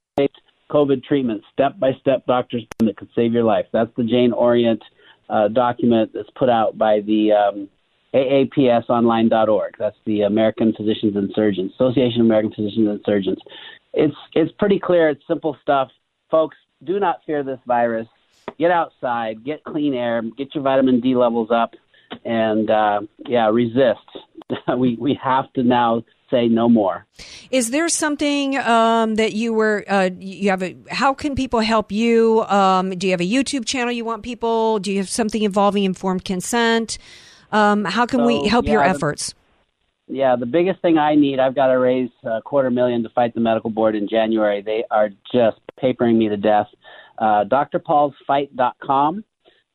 COVID 0.71 1.05
treatment, 1.05 1.43
step-by-step 1.53 2.27
doctor's 2.27 2.65
that 2.81 2.97
could 2.97 3.11
save 3.15 3.33
your 3.33 3.45
life. 3.45 3.67
That's 3.73 3.91
the 3.97 4.05
Jane 4.05 4.33
Orient 4.33 4.83
uh, 5.29 5.49
document 5.49 6.11
that's 6.15 6.31
put 6.37 6.49
out 6.49 6.77
by 6.77 7.01
the 7.01 7.33
um, 7.33 7.69
AAPSonline.org. 8.15 9.75
That's 9.79 9.97
the 10.05 10.23
American 10.23 10.73
Physicians 10.73 11.17
and 11.17 11.31
Surgeons 11.35 11.73
Association 11.75 12.21
of 12.21 12.27
American 12.27 12.53
Physicians 12.53 12.89
and 12.89 13.01
Surgeons. 13.05 13.39
It's 13.93 14.17
it's 14.35 14.53
pretty 14.59 14.79
clear. 14.79 15.09
It's 15.09 15.23
simple 15.27 15.57
stuff, 15.63 15.89
folks. 16.31 16.57
Do 16.83 16.99
not 16.99 17.21
fear 17.27 17.43
this 17.43 17.61
virus. 17.67 18.09
Get 18.59 18.71
outside, 18.71 19.45
get 19.45 19.65
clean 19.65 19.95
air, 19.95 20.23
get 20.37 20.55
your 20.55 20.63
vitamin 20.63 21.01
D 21.01 21.15
levels 21.17 21.51
up, 21.51 21.75
and 22.25 22.71
uh, 22.71 23.01
yeah, 23.27 23.49
resist. 23.49 24.01
we 24.77 24.97
we 24.97 25.19
have 25.23 25.53
to 25.55 25.63
now 25.63 26.05
say 26.31 26.49
no 26.49 26.69
more. 26.69 27.07
Is 27.51 27.71
there 27.71 27.89
something 27.89 28.57
um, 28.59 29.17
that 29.17 29.33
you 29.33 29.53
were 29.53 29.85
uh, 29.89 30.11
you 30.19 30.51
have? 30.51 30.63
A, 30.63 30.77
how 30.91 31.15
can 31.15 31.35
people 31.35 31.61
help 31.61 31.93
you? 31.93 32.45
Um, 32.45 32.91
do 32.91 33.07
you 33.07 33.13
have 33.13 33.21
a 33.21 33.29
YouTube 33.29 33.65
channel 33.65 33.93
you 33.93 34.05
want 34.05 34.23
people? 34.23 34.79
Do 34.79 34.93
you 34.93 34.99
have 34.99 35.09
something 35.09 35.43
involving 35.43 35.85
informed 35.85 36.25
consent? 36.25 36.99
Um, 37.53 37.85
how 37.85 38.07
can 38.07 38.21
so, 38.21 38.27
we 38.27 38.49
help 38.49 38.67
yeah, 38.67 38.73
your 38.73 38.83
efforts? 38.83 39.35
The, 40.09 40.17
yeah, 40.17 40.37
the 40.37 40.47
biggest 40.47 40.83
thing 40.83 40.99
I 40.99 41.15
need, 41.15 41.39
I've 41.39 41.55
got 41.55 41.69
to 41.69 41.79
raise 41.79 42.11
a 42.25 42.43
quarter 42.43 42.71
million 42.71 43.03
to 43.05 43.09
fight 43.11 43.35
the 43.35 43.41
medical 43.41 43.71
board 43.71 43.95
in 43.95 44.09
January. 44.09 44.61
They 44.61 44.85
are 44.91 45.11
just 45.33 45.59
papering 45.81 46.19
me 46.19 46.29
to 46.29 46.37
death. 46.37 46.67
Uh, 47.19 47.45
DrPaulsFight.com. 47.45 49.25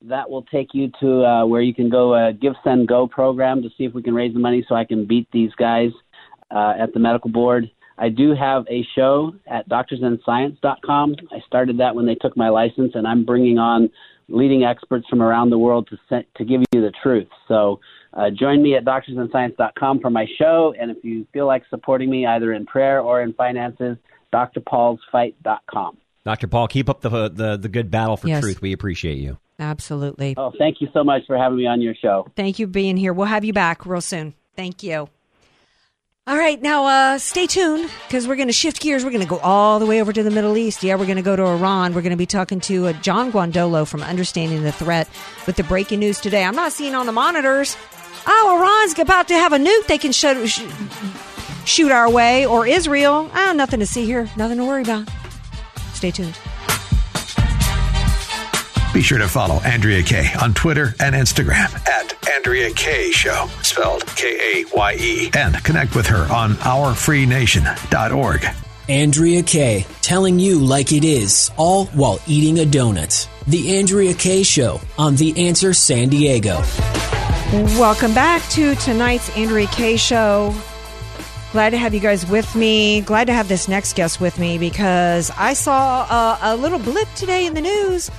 That 0.03 0.29
will 0.29 0.43
take 0.43 0.69
you 0.73 0.91
to 1.01 1.25
uh, 1.25 1.45
where 1.45 1.62
you 1.62 1.73
can 1.73 1.89
go 1.89 2.13
uh, 2.13 2.31
Give 2.31 2.53
Send 2.63 2.88
Go 2.88 3.05
program 3.05 3.62
to 3.63 3.69
see 3.77 3.83
if 3.83 3.93
we 3.93 4.01
can 4.01 4.13
raise 4.13 4.33
the 4.33 4.39
money 4.39 4.65
so 4.67 4.75
I 4.75 4.85
can 4.85 5.05
beat 5.05 5.27
these 5.33 5.51
guys 5.57 5.91
uh, 6.51 6.73
at 6.79 6.93
the 6.93 6.99
medical 6.99 7.29
board. 7.29 7.69
I 7.97 8.09
do 8.09 8.33
have 8.33 8.65
a 8.69 8.85
show 8.95 9.33
at 9.47 9.67
doctorsandscience.com. 9.67 11.15
I 11.31 11.39
started 11.45 11.77
that 11.79 11.95
when 11.95 12.05
they 12.05 12.15
took 12.15 12.38
my 12.38 12.49
license, 12.49 12.93
and 12.95 13.05
I'm 13.05 13.25
bringing 13.25 13.57
on 13.57 13.89
leading 14.29 14.63
experts 14.63 15.05
from 15.09 15.21
around 15.21 15.49
the 15.49 15.57
world 15.57 15.88
to 15.89 15.97
set, 16.07 16.25
to 16.35 16.45
give 16.45 16.62
you 16.71 16.81
the 16.81 16.93
truth. 17.03 17.27
So 17.47 17.79
uh, 18.13 18.29
join 18.29 18.63
me 18.63 18.75
at 18.75 18.85
doctorsandscience.com 18.85 19.99
for 19.99 20.09
my 20.09 20.25
show, 20.38 20.73
and 20.79 20.91
if 20.91 20.97
you 21.03 21.27
feel 21.33 21.45
like 21.45 21.63
supporting 21.69 22.09
me 22.09 22.25
either 22.25 22.53
in 22.53 22.65
prayer 22.65 23.01
or 23.01 23.21
in 23.21 23.33
finances, 23.33 23.97
drpaulsfight.com. 24.33 25.97
Dr. 26.25 26.47
Paul, 26.47 26.67
keep 26.67 26.89
up 26.89 27.01
the 27.01 27.29
the, 27.29 27.57
the 27.57 27.69
good 27.69 27.89
battle 27.89 28.17
for 28.17 28.27
yes. 28.27 28.41
truth. 28.41 28.62
We 28.62 28.73
appreciate 28.73 29.17
you. 29.17 29.38
Absolutely. 29.59 30.35
Oh, 30.38 30.53
thank 30.57 30.79
you 30.79 30.88
so 30.93 31.03
much 31.03 31.23
for 31.27 31.38
having 31.38 31.57
me 31.57 31.67
on 31.67 31.81
your 31.81 31.95
show. 31.95 32.27
Thank 32.35 32.59
you 32.59 32.67
for 32.67 32.71
being 32.71 32.97
here. 32.97 33.12
We'll 33.13 33.27
have 33.27 33.43
you 33.43 33.53
back 33.53 33.85
real 33.85 34.01
soon. 34.01 34.33
Thank 34.55 34.83
you. 34.83 35.09
All 36.29 36.37
right, 36.37 36.61
now 36.61 36.85
uh, 36.85 37.17
stay 37.17 37.47
tuned 37.47 37.89
because 38.07 38.27
we're 38.27 38.35
going 38.35 38.49
to 38.49 38.53
shift 38.53 38.81
gears. 38.81 39.03
We're 39.03 39.09
going 39.09 39.23
to 39.23 39.27
go 39.27 39.39
all 39.39 39.79
the 39.79 39.87
way 39.87 39.99
over 39.99 40.13
to 40.13 40.21
the 40.21 40.29
Middle 40.29 40.57
East. 40.57 40.83
Yeah, 40.83 40.93
we're 40.93 41.07
going 41.07 41.15
to 41.15 41.23
go 41.23 41.35
to 41.35 41.43
Iran. 41.43 41.95
We're 41.95 42.03
going 42.03 42.11
to 42.11 42.17
be 42.17 42.27
talking 42.27 42.59
to 42.59 42.89
uh, 42.89 42.93
John 42.93 43.31
Guandolo 43.31 43.87
from 43.87 44.03
Understanding 44.03 44.61
the 44.61 44.71
Threat 44.71 45.09
with 45.47 45.55
the 45.55 45.63
breaking 45.63 46.01
news 46.01 46.19
today. 46.19 46.43
I'm 46.43 46.55
not 46.55 46.71
seeing 46.71 46.93
on 46.93 47.07
the 47.07 47.11
monitors. 47.11 47.75
Oh, 48.27 48.59
Iran's 48.59 48.99
about 48.99 49.27
to 49.29 49.33
have 49.33 49.53
a 49.53 49.57
nuke 49.57 49.87
they 49.87 49.97
can 49.97 50.11
shoot, 50.11 50.47
shoot 51.65 51.91
our 51.91 52.07
way, 52.11 52.45
or 52.45 52.67
Israel. 52.67 53.31
Oh, 53.33 53.53
nothing 53.53 53.79
to 53.79 53.87
see 53.87 54.05
here. 54.05 54.29
Nothing 54.37 54.59
to 54.59 54.65
worry 54.65 54.83
about. 54.83 55.09
Stay 55.93 56.11
tuned. 56.11 56.37
Be 58.93 59.02
sure 59.04 59.19
to 59.19 59.28
follow 59.28 59.62
Andrea 59.62 60.02
Kaye 60.02 60.34
on 60.41 60.56
Twitter 60.56 60.95
and 60.99 61.13
Instagram 61.13 61.71
at 61.88 62.28
Andrea 62.28 62.73
Kaye 62.73 63.12
Show, 63.12 63.47
spelled 63.62 64.04
K 64.15 64.63
A 64.63 64.65
Y 64.75 64.97
E, 64.99 65.30
and 65.36 65.63
connect 65.63 65.95
with 65.95 66.08
her 66.08 66.25
on 66.34 66.54
ourfreenation.org. 66.56 68.45
Andrea 68.89 69.43
Kaye, 69.43 69.86
telling 70.02 70.39
you 70.39 70.60
like 70.60 70.91
it 70.91 71.04
is, 71.04 71.52
all 71.56 71.86
while 71.88 72.19
eating 72.25 72.62
a 72.62 72.65
donut. 72.65 73.28
The 73.45 73.78
Andrea 73.78 74.15
Kaye 74.15 74.41
Show 74.41 74.82
on 74.97 75.15
The 75.15 75.47
Answer 75.47 75.75
San 75.75 76.10
Diego. 76.10 76.63
Welcome 77.78 78.15
back 78.15 78.41
to 78.49 78.73
tonight's 78.75 79.30
Andrea 79.38 79.67
Kaye 79.67 79.97
Show. 79.97 80.56
Glad 81.52 81.69
to 81.71 81.78
have 81.78 81.93
you 81.93 81.99
guys 81.99 82.25
with 82.28 82.56
me. 82.56 83.02
Glad 83.02 83.25
to 83.25 83.34
have 83.34 83.47
this 83.47 83.67
next 83.67 83.95
guest 83.95 84.19
with 84.19 84.39
me 84.39 84.58
because 84.58 85.30
I 85.38 85.54
saw 85.54 86.06
a, 86.06 86.39
a 86.41 86.56
little 86.56 86.80
blip 86.80 87.08
today 87.15 87.45
in 87.45 87.54
the 87.54 87.62
news 87.62 88.10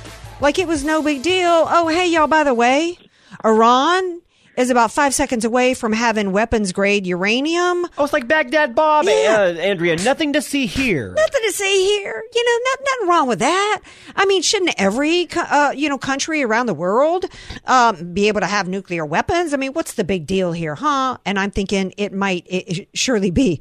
like 0.41 0.59
it 0.59 0.67
was 0.67 0.85
no 0.85 1.03
big 1.03 1.23
deal. 1.23 1.67
Oh, 1.69 1.89
hey, 1.89 2.09
y'all, 2.09 2.27
by 2.27 2.45
the 2.45 2.55
way, 2.55 2.99
Iran 3.45 4.23
is 4.57 4.71
about 4.71 4.91
five 4.91 5.15
seconds 5.15 5.45
away 5.45 5.75
from 5.75 5.93
having 5.93 6.33
weapons 6.33 6.73
grade 6.73 7.07
uranium. 7.07 7.87
Oh, 7.97 8.05
it's 8.05 8.13
like 8.13 8.29
Baghdad 8.29 8.75
Bob, 8.75 9.07
yeah. 9.07 9.37
uh, 9.39 9.61
Andrea. 9.61 9.97
Nothing 9.97 10.33
to 10.35 10.43
see 10.43 10.67
here. 10.67 11.15
Nothing 11.15 11.41
to 11.47 11.53
see 11.53 11.99
here. 11.99 12.23
You 12.35 12.45
know, 12.45 12.59
not, 12.65 12.79
nothing 12.85 13.09
wrong 13.09 13.29
with 13.29 13.39
that. 13.39 13.81
I 14.17 14.27
mean, 14.27 14.43
shouldn't 14.43 14.75
every 14.79 15.29
uh, 15.35 15.73
you 15.75 15.89
know 15.89 15.99
country 15.99 16.43
around 16.43 16.67
the 16.67 16.75
world 16.75 17.27
um, 17.67 18.13
be 18.13 18.29
able 18.29 18.41
to 18.41 18.47
have 18.47 18.69
nuclear 18.69 19.05
weapons? 19.07 19.55
I 19.55 19.57
mean, 19.57 19.73
what's 19.73 19.95
the 19.95 20.05
big 20.05 20.27
deal 20.27 20.53
here, 20.53 20.75
huh? 20.75 21.19
And 21.25 21.39
I'm 21.39 21.51
thinking 21.51 21.95
it 21.97 22.13
might 22.13 22.47
it 22.47 22.89
surely 22.95 23.31
be 23.31 23.61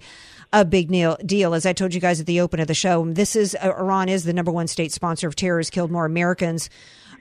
a 0.51 0.65
big 0.65 0.89
deal. 0.89 1.17
Deal, 1.25 1.53
As 1.53 1.65
I 1.65 1.73
told 1.73 1.93
you 1.93 2.01
guys 2.01 2.19
at 2.19 2.25
the 2.25 2.39
open 2.41 2.59
of 2.59 2.67
the 2.67 2.73
show, 2.73 3.05
this 3.05 3.35
is 3.35 3.55
uh, 3.55 3.73
Iran 3.77 4.09
is 4.09 4.23
the 4.23 4.33
number 4.33 4.51
one 4.51 4.67
state 4.67 4.91
sponsor 4.91 5.27
of 5.27 5.35
terror, 5.35 5.59
has 5.59 5.69
killed 5.69 5.91
more 5.91 6.05
Americans 6.05 6.69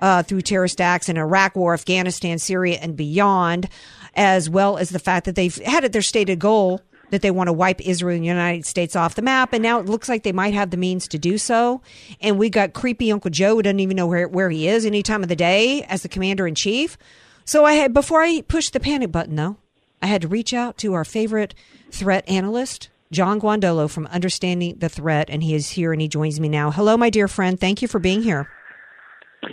uh, 0.00 0.22
through 0.22 0.42
terrorist 0.42 0.80
acts 0.80 1.08
in 1.08 1.16
Iraq 1.16 1.56
War, 1.56 1.74
Afghanistan, 1.74 2.38
Syria, 2.38 2.78
and 2.80 2.96
beyond, 2.96 3.68
as 4.14 4.48
well 4.48 4.78
as 4.78 4.90
the 4.90 4.98
fact 4.98 5.26
that 5.26 5.34
they've 5.34 5.56
had 5.56 5.84
it 5.84 5.92
their 5.92 6.02
stated 6.02 6.38
goal 6.38 6.80
that 7.10 7.22
they 7.22 7.30
want 7.30 7.48
to 7.48 7.52
wipe 7.52 7.80
Israel 7.80 8.16
and 8.16 8.22
the 8.22 8.28
United 8.28 8.66
States 8.66 8.94
off 8.94 9.14
the 9.14 9.22
map. 9.22 9.52
And 9.52 9.62
now 9.62 9.80
it 9.80 9.86
looks 9.86 10.08
like 10.08 10.22
they 10.22 10.32
might 10.32 10.54
have 10.54 10.70
the 10.70 10.76
means 10.76 11.08
to 11.08 11.18
do 11.18 11.38
so. 11.38 11.80
And 12.20 12.38
we 12.38 12.50
got 12.50 12.74
creepy 12.74 13.10
Uncle 13.10 13.30
Joe 13.30 13.56
who 13.56 13.62
doesn't 13.62 13.80
even 13.80 13.96
know 13.96 14.06
where, 14.06 14.28
where 14.28 14.50
he 14.50 14.68
is 14.68 14.84
any 14.84 15.02
time 15.02 15.22
of 15.22 15.28
the 15.28 15.36
day 15.36 15.82
as 15.84 16.02
the 16.02 16.08
commander 16.08 16.46
in 16.46 16.54
chief. 16.54 16.98
So 17.44 17.64
I 17.64 17.74
had, 17.74 17.94
before 17.94 18.22
I 18.22 18.42
pushed 18.42 18.74
the 18.74 18.80
panic 18.80 19.10
button 19.10 19.36
though, 19.36 19.56
I 20.02 20.06
had 20.06 20.22
to 20.22 20.28
reach 20.28 20.52
out 20.52 20.76
to 20.78 20.94
our 20.94 21.04
favorite 21.04 21.54
threat 21.90 22.28
analyst, 22.28 22.90
John 23.10 23.40
Guandolo 23.40 23.90
from 23.90 24.06
Understanding 24.08 24.76
the 24.78 24.88
Threat, 24.88 25.30
and 25.30 25.42
he 25.42 25.54
is 25.54 25.70
here 25.70 25.92
and 25.92 26.00
he 26.00 26.08
joins 26.08 26.40
me 26.40 26.48
now. 26.48 26.70
Hello, 26.70 26.96
my 26.96 27.10
dear 27.10 27.28
friend. 27.28 27.58
Thank 27.58 27.80
you 27.80 27.88
for 27.88 27.98
being 27.98 28.22
here. 28.22 28.48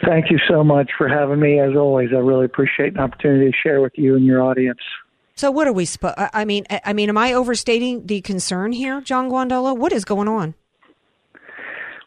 Thank 0.06 0.30
you 0.30 0.40
so 0.50 0.64
much 0.64 0.92
for 0.98 1.08
having 1.08 1.40
me. 1.40 1.60
As 1.60 1.76
always, 1.76 2.10
I 2.12 2.18
really 2.18 2.46
appreciate 2.46 2.94
an 2.94 3.00
opportunity 3.00 3.52
to 3.52 3.58
share 3.64 3.82
with 3.82 3.94
you 3.96 4.16
and 4.16 4.26
your 4.26 4.42
audience. 4.42 4.80
So, 5.36 5.52
what 5.52 5.68
are 5.68 5.74
we? 5.74 5.86
Sp- 5.86 6.16
I 6.18 6.44
mean, 6.46 6.66
I 6.84 6.94
mean, 6.94 7.10
am 7.10 7.18
I 7.18 7.34
overstating 7.34 8.08
the 8.08 8.22
concern 8.22 8.72
here, 8.72 9.02
John 9.02 9.30
Guandolo? 9.30 9.78
What 9.78 9.94
is 9.94 10.04
going 10.06 10.28
on? 10.28 10.56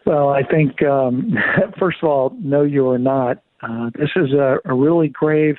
Well, 0.07 0.31
I 0.31 0.43
think 0.43 0.83
um, 0.83 1.35
first 1.79 1.99
of 2.03 2.09
all, 2.09 2.37
no, 2.41 2.63
you 2.63 2.89
are 2.89 2.99
not. 2.99 3.43
Uh, 3.63 3.91
this 3.95 4.11
is 4.17 4.33
a, 4.33 4.59
a 4.65 4.75
really 4.75 5.09
grave 5.09 5.57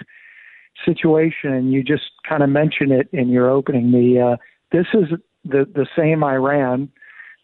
situation, 0.86 1.54
and 1.54 1.72
you 1.72 1.84
just 1.84 2.12
kind 2.28 2.44
of 2.44 2.50
mentioned 2.50 2.92
it 2.92 3.08
in 3.12 3.30
your 3.30 3.50
opening. 3.50 3.92
The 3.92 4.34
uh, 4.34 4.38
this 4.72 4.88
is 4.94 5.10
the 5.50 5.66
the 5.74 5.88
same 5.98 6.24
Iran 6.24 6.90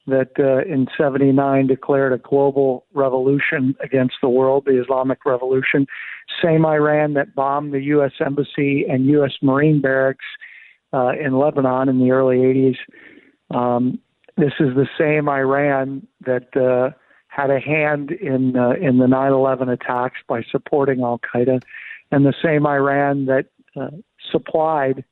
that 0.07 0.31
uh, 0.37 0.71
in 0.71 0.87
79 0.97 1.67
declared 1.67 2.13
a 2.13 2.17
global 2.17 2.85
revolution 2.93 3.75
against 3.83 4.15
the 4.21 4.29
world, 4.29 4.63
the 4.65 4.79
Islamic 4.81 5.25
Revolution. 5.25 5.87
Same 6.43 6.65
Iran 6.65 7.13
that 7.13 7.33
bombed 7.33 7.73
the 7.73 7.81
U.S. 7.81 8.11
Embassy 8.23 8.85
and 8.87 9.05
U.S. 9.07 9.31
Marine 9.41 9.81
barracks 9.81 10.25
uh, 10.93 11.11
in 11.19 11.37
Lebanon 11.37 11.89
in 11.89 11.99
the 11.99 12.11
early 12.11 12.37
80s. 12.37 12.77
Um, 13.49 13.99
this 14.37 14.53
is 14.59 14.75
the 14.75 14.87
same 14.97 15.27
Iran 15.27 16.05
that 16.25 16.55
uh, 16.55 16.95
had 17.27 17.49
a 17.49 17.59
hand 17.59 18.11
in 18.11 18.55
uh, 18.57 18.71
in 18.71 18.97
the 18.97 19.07
9/11 19.07 19.71
attacks 19.71 20.17
by 20.27 20.43
supporting 20.51 21.01
Al 21.01 21.19
Qaeda, 21.19 21.61
and 22.11 22.25
the 22.25 22.33
same 22.43 22.65
Iran 22.67 23.25
that 23.25 23.47
uh, 23.75 23.89
supplied 24.31 25.03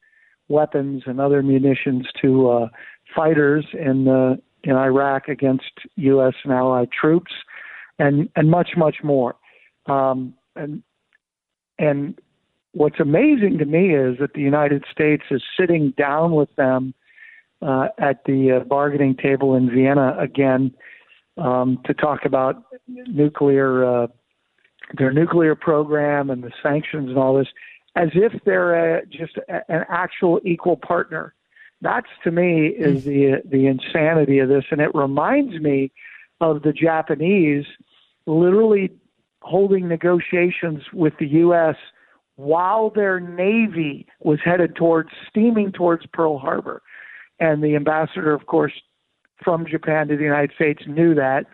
weapons 0.50 1.04
and 1.06 1.20
other 1.20 1.42
munitions 1.42 2.08
to 2.22 2.50
uh, 2.50 2.68
fighters 3.16 3.66
in 3.74 4.06
the 4.06 4.42
in 4.64 4.76
Iraq 4.76 5.28
against 5.28 5.72
U.S. 5.96 6.34
and 6.44 6.54
allied 6.54 6.90
troops, 6.92 7.32
and 8.00 8.30
and 8.36 8.50
much 8.50 8.72
much 8.78 8.98
more. 9.04 9.36
Um, 9.88 10.34
and 10.56 10.84
and 11.80 12.20
what's 12.72 13.00
amazing 13.00 13.58
to 13.60 13.66
me 13.66 13.96
is 13.96 14.18
that 14.20 14.34
the 14.34 14.42
United 14.42 14.86
States 14.92 15.24
is 15.32 15.44
sitting 15.60 15.94
down 15.98 16.34
with 16.34 16.54
them 16.56 16.94
uh, 17.62 17.88
at 17.98 18.24
the 18.26 18.60
uh, 18.62 18.64
bargaining 18.66 19.16
table 19.16 19.56
in 19.56 19.70
Vienna 19.70 20.16
again 20.20 20.74
um, 21.38 21.80
to 21.86 21.94
talk 21.94 22.26
about 22.26 22.64
nuclear 22.88 23.86
uh, 24.04 24.08
their 24.98 25.12
nuclear 25.12 25.56
program 25.56 26.30
and 26.30 26.44
the 26.44 26.52
sanctions 26.62 27.10
and 27.10 27.18
all 27.18 27.38
this, 27.38 27.48
as 27.96 28.10
if 28.14 28.34
they're 28.46 28.98
a, 28.98 29.06
just 29.06 29.38
a, 29.50 29.72
an 29.72 29.86
actual 29.90 30.40
equal 30.46 30.78
partner. 30.78 31.34
That's 31.82 32.08
to 32.24 32.32
me 32.32 32.68
is 32.68 33.04
the 33.04 33.42
the 33.46 33.68
insanity 33.68 34.40
of 34.40 34.48
this, 34.48 34.64
and 34.72 34.80
it 34.80 34.96
reminds 34.96 35.60
me 35.60 35.92
of 36.40 36.62
the 36.64 36.72
Japanese 36.72 37.66
literally 38.26 38.92
holding 39.42 39.88
negotiations 39.88 40.82
with 40.94 41.14
the 41.20 41.28
U.S. 41.28 41.76
while 42.36 42.90
their 42.90 43.20
navy 43.20 44.08
was 44.22 44.40
headed 44.44 44.76
towards 44.76 45.10
steaming 45.30 45.72
towards 45.72 46.06
Pearl 46.14 46.38
Harbor. 46.38 46.82
And 47.40 47.62
the 47.62 47.76
ambassador, 47.76 48.34
of 48.34 48.46
course, 48.46 48.74
from 49.44 49.66
Japan 49.70 50.08
to 50.08 50.16
the 50.16 50.24
United 50.24 50.56
States 50.56 50.84
knew 50.88 51.14
that. 51.16 51.46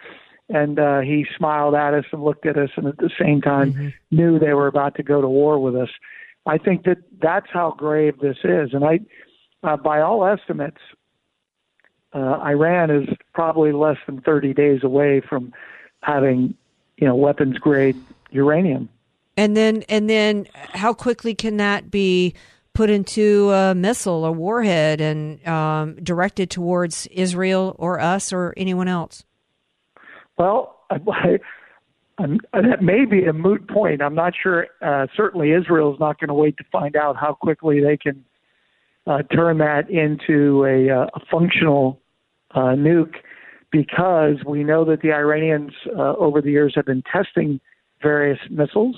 And 0.50 0.80
uh, 0.80 1.00
he 1.00 1.26
smiled 1.38 1.76
at 1.76 1.94
us 1.94 2.06
and 2.12 2.24
looked 2.24 2.46
at 2.46 2.58
us, 2.58 2.70
and 2.76 2.88
at 2.88 2.98
the 2.98 3.12
same 3.20 3.42
time 3.42 3.74
mm-hmm. 3.74 3.88
knew 4.12 4.40
they 4.40 4.54
were 4.54 4.68
about 4.68 4.96
to 4.96 5.04
go 5.04 5.22
to 5.22 5.28
war 5.28 5.60
with 5.60 5.76
us. 5.76 5.90
I 6.50 6.58
think 6.58 6.86
that 6.86 6.98
that's 7.22 7.46
how 7.54 7.76
grave 7.78 8.20
this 8.20 8.38
is. 8.44 8.74
And 8.74 8.84
I, 8.84 9.02
uh, 9.62 9.78
by 9.78 10.02
all 10.02 10.26
estimates, 10.26 10.80
uh, 12.12 12.40
Iran 12.44 12.90
is 12.90 13.08
probably 13.36 13.72
less 13.72 13.98
than 14.08 14.22
30 14.22 14.56
days 14.56 14.84
away 14.84 15.22
from 15.22 15.54
having, 16.02 16.56
you 16.98 17.08
know, 17.08 17.14
weapons 17.16 17.60
grade 17.60 17.96
uranium. 18.32 18.90
And 19.38 19.56
then, 19.56 19.84
and 19.90 20.10
then, 20.10 20.48
how 20.56 20.92
quickly 20.92 21.36
can 21.36 21.58
that 21.58 21.92
be 21.92 22.34
put 22.74 22.90
into 22.90 23.52
a 23.52 23.76
missile 23.76 24.26
or 24.26 24.32
warhead 24.32 25.02
and 25.02 25.46
um, 25.48 25.96
directed 26.04 26.50
towards 26.50 27.06
Israel 27.08 27.76
or 27.78 28.00
us 28.00 28.34
or 28.34 28.56
anyone 28.58 28.88
else? 28.88 29.24
Well, 30.38 30.80
I, 30.90 31.38
I'm, 32.20 32.40
that 32.54 32.82
may 32.82 33.06
be 33.06 33.24
a 33.26 33.34
moot 33.34 33.68
point. 33.70 34.02
I'm 34.02 34.16
not 34.16 34.34
sure. 34.42 34.68
Uh, 34.82 35.08
certainly, 35.16 35.52
Israel 35.52 35.94
is 35.94 36.00
not 36.00 36.20
going 36.20 36.28
to 36.28 36.34
wait 36.34 36.58
to 36.58 36.64
find 36.72 36.96
out 36.96 37.16
how 37.16 37.34
quickly 37.34 37.82
they 37.82 37.98
can 37.98 38.24
uh, 39.08 39.24
turn 39.34 39.58
that 39.60 39.90
into 39.90 40.66
a, 40.66 40.94
uh, 40.94 41.08
a 41.16 41.20
functional 41.32 42.00
uh, 42.52 42.76
nuke 42.76 43.16
because 43.72 44.36
we 44.46 44.64
know 44.64 44.84
that 44.86 45.02
the 45.02 45.14
Iranians 45.14 45.72
uh, 45.98 46.16
over 46.16 46.42
the 46.42 46.52
years 46.52 46.74
have 46.76 46.86
been 46.86 47.04
testing 47.12 47.60
various 48.02 48.40
missiles. 48.50 48.96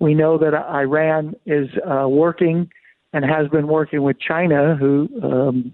We 0.00 0.14
know 0.14 0.38
that 0.38 0.54
Iran 0.54 1.34
is 1.46 1.68
uh, 1.86 2.08
working 2.08 2.68
and 3.12 3.24
has 3.24 3.48
been 3.48 3.68
working 3.68 4.02
with 4.02 4.16
China, 4.18 4.76
who 4.78 5.08
um, 5.22 5.72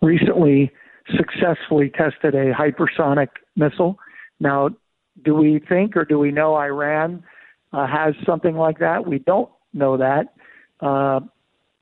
recently 0.00 0.72
successfully 1.14 1.90
tested 1.90 2.34
a 2.34 2.52
hypersonic 2.52 3.28
missile. 3.54 3.98
Now, 4.40 4.70
do 5.26 5.34
we 5.34 5.60
think 5.68 5.96
or 5.96 6.04
do 6.06 6.18
we 6.18 6.30
know 6.30 6.54
Iran 6.54 7.22
uh, 7.72 7.86
has 7.86 8.14
something 8.24 8.56
like 8.56 8.78
that? 8.78 9.06
We 9.06 9.18
don't 9.18 9.50
know 9.74 9.98
that, 9.98 10.34
uh, 10.80 11.20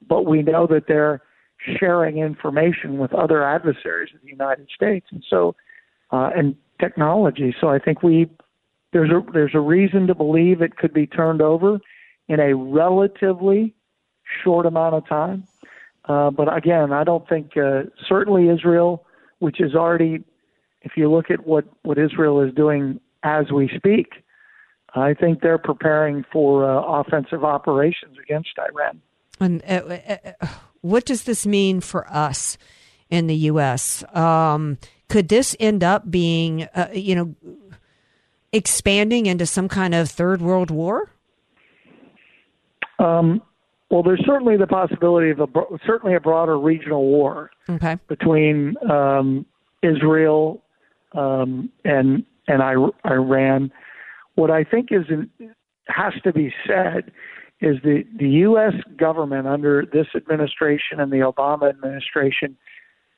but 0.09 0.25
we 0.27 0.43
know 0.43 0.67
that 0.67 0.89
they're 0.89 1.23
sharing 1.79 2.19
information 2.19 2.99
with 2.99 3.13
other 3.15 3.45
adversaries 3.45 4.11
of 4.15 4.23
the 4.23 4.29
United 4.29 4.69
States, 4.75 5.07
and 5.11 5.23
so 5.29 5.55
uh, 6.11 6.31
and 6.35 6.57
technology. 6.81 7.55
So 7.61 7.69
I 7.69 7.79
think 7.79 8.03
we 8.03 8.29
there's 8.93 9.11
a 9.11 9.21
there's 9.33 9.55
a 9.55 9.61
reason 9.61 10.07
to 10.07 10.15
believe 10.15 10.63
it 10.63 10.77
could 10.77 10.95
be 10.95 11.07
turned 11.07 11.43
over 11.43 11.79
in 12.29 12.41
a 12.41 12.57
relatively 12.57 13.75
short 14.43 14.65
amount 14.65 14.95
of 14.95 15.07
time. 15.07 15.45
Uh, 16.07 16.31
but 16.31 16.55
again, 16.55 16.93
I 16.93 17.05
don't 17.05 17.29
think 17.29 17.57
uh, 17.57 17.83
certainly 18.09 18.49
Israel, 18.49 19.05
which 19.39 19.61
is 19.61 19.75
already, 19.75 20.23
if 20.83 20.93
you 20.97 21.11
look 21.11 21.31
at 21.31 21.47
what 21.47 21.67
what 21.83 21.99
Israel 21.99 22.41
is 22.41 22.55
doing 22.55 23.01
as 23.25 23.51
we 23.51 23.71
speak, 23.77 24.13
I 24.95 25.15
think 25.15 25.41
they're 25.41 25.59
preparing 25.59 26.25
for 26.33 26.71
uh, 26.71 27.01
offensive 27.01 27.43
operations 27.43 28.17
against 28.23 28.51
Iran. 28.59 29.01
And 29.41 29.63
uh, 29.65 29.99
uh, 30.09 30.17
uh, 30.41 30.47
what 30.83 31.05
does 31.05 31.25
this 31.25 31.47
mean 31.47 31.81
for 31.81 32.09
us 32.09 32.57
in 33.11 33.27
the 33.27 33.35
U.S.? 33.35 34.05
Um, 34.15 34.79
could 35.09 35.29
this 35.29 35.57
end 35.59 35.83
up 35.83 36.11
being, 36.11 36.65
uh, 36.75 36.89
you 36.93 37.17
know, 37.17 37.35
expanding 38.53 39.27
into 39.27 39.47
some 39.47 39.69
kind 39.69 39.95
of 39.95 40.09
third 40.09 40.41
world 40.41 40.71
war? 40.71 41.11
Um, 43.01 43.43
well, 43.91 44.03
there's 44.03 44.23
certainly 44.25 44.57
the 44.57 44.67
possibility 44.67 45.31
of 45.31 45.41
a 45.41 45.47
certainly 45.87 46.15
a 46.15 46.21
broader 46.21 46.59
regional 46.59 47.05
war 47.05 47.51
okay. 47.69 47.99
between 48.09 48.77
um, 48.91 49.45
Israel 49.83 50.63
um, 51.13 51.71
and 51.85 52.25
and 52.49 52.63
Iran. 53.07 53.73
What 54.35 54.51
I 54.51 54.65
think 54.65 54.89
is 54.91 55.05
has 55.87 56.13
to 56.25 56.33
be 56.33 56.53
said 56.67 57.13
is 57.61 57.77
the, 57.83 58.05
the 58.19 58.29
U.S. 58.29 58.75
government 58.97 59.47
under 59.47 59.85
this 59.93 60.07
administration 60.15 60.99
and 60.99 61.13
the 61.13 61.19
Obama 61.19 61.69
administration, 61.69 62.57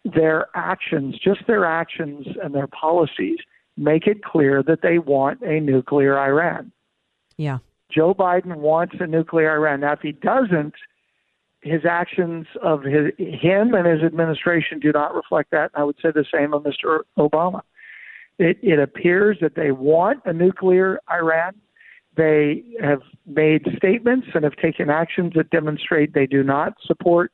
their 0.05 0.47
actions, 0.55 1.19
just 1.23 1.41
their 1.47 1.65
actions 1.65 2.27
and 2.43 2.55
their 2.55 2.67
policies, 2.69 3.39
make 3.77 4.07
it 4.07 4.23
clear 4.23 4.63
that 4.63 4.83
they 4.83 4.99
want 4.99 5.41
a 5.43 5.61
nuclear 5.61 6.19
Iran. 6.19 6.73
Yeah. 7.37 7.59
Joe 7.91 8.15
Biden 8.15 8.57
wants 8.57 8.97
a 9.01 9.07
nuclear 9.07 9.55
Iran. 9.55 9.81
Now, 9.81 9.93
if 9.93 10.01
he 10.01 10.13
doesn't, 10.13 10.75
his 11.61 11.85
actions 11.89 12.47
of 12.63 12.83
his, 12.83 13.13
him 13.19 13.75
and 13.75 13.87
his 13.87 14.03
administration 14.03 14.81
do 14.81 14.93
not 14.93 15.15
reflect 15.15 15.51
that. 15.51 15.71
I 15.75 15.85
would 15.85 15.97
say 16.03 16.11
the 16.13 16.25
same 16.33 16.53
of 16.53 16.63
Mr. 16.63 17.01
Obama. 17.19 17.63
It, 18.39 18.59
it 18.63 18.79
appears 18.79 19.39
that 19.41 19.55
they 19.55 19.71
want 19.71 20.21
a 20.25 20.33
nuclear 20.33 21.01
Iran. 21.11 21.55
They 22.17 22.65
have 22.83 23.03
made 23.27 23.67
statements 23.77 24.29
and 24.35 24.45
have 24.45 24.57
taken 24.57 24.91
actions 24.91 25.33
that 25.37 25.51
demonstrate 25.51 26.15
they 26.15 26.27
do 26.27 26.43
not 26.43 26.75
support 26.85 27.33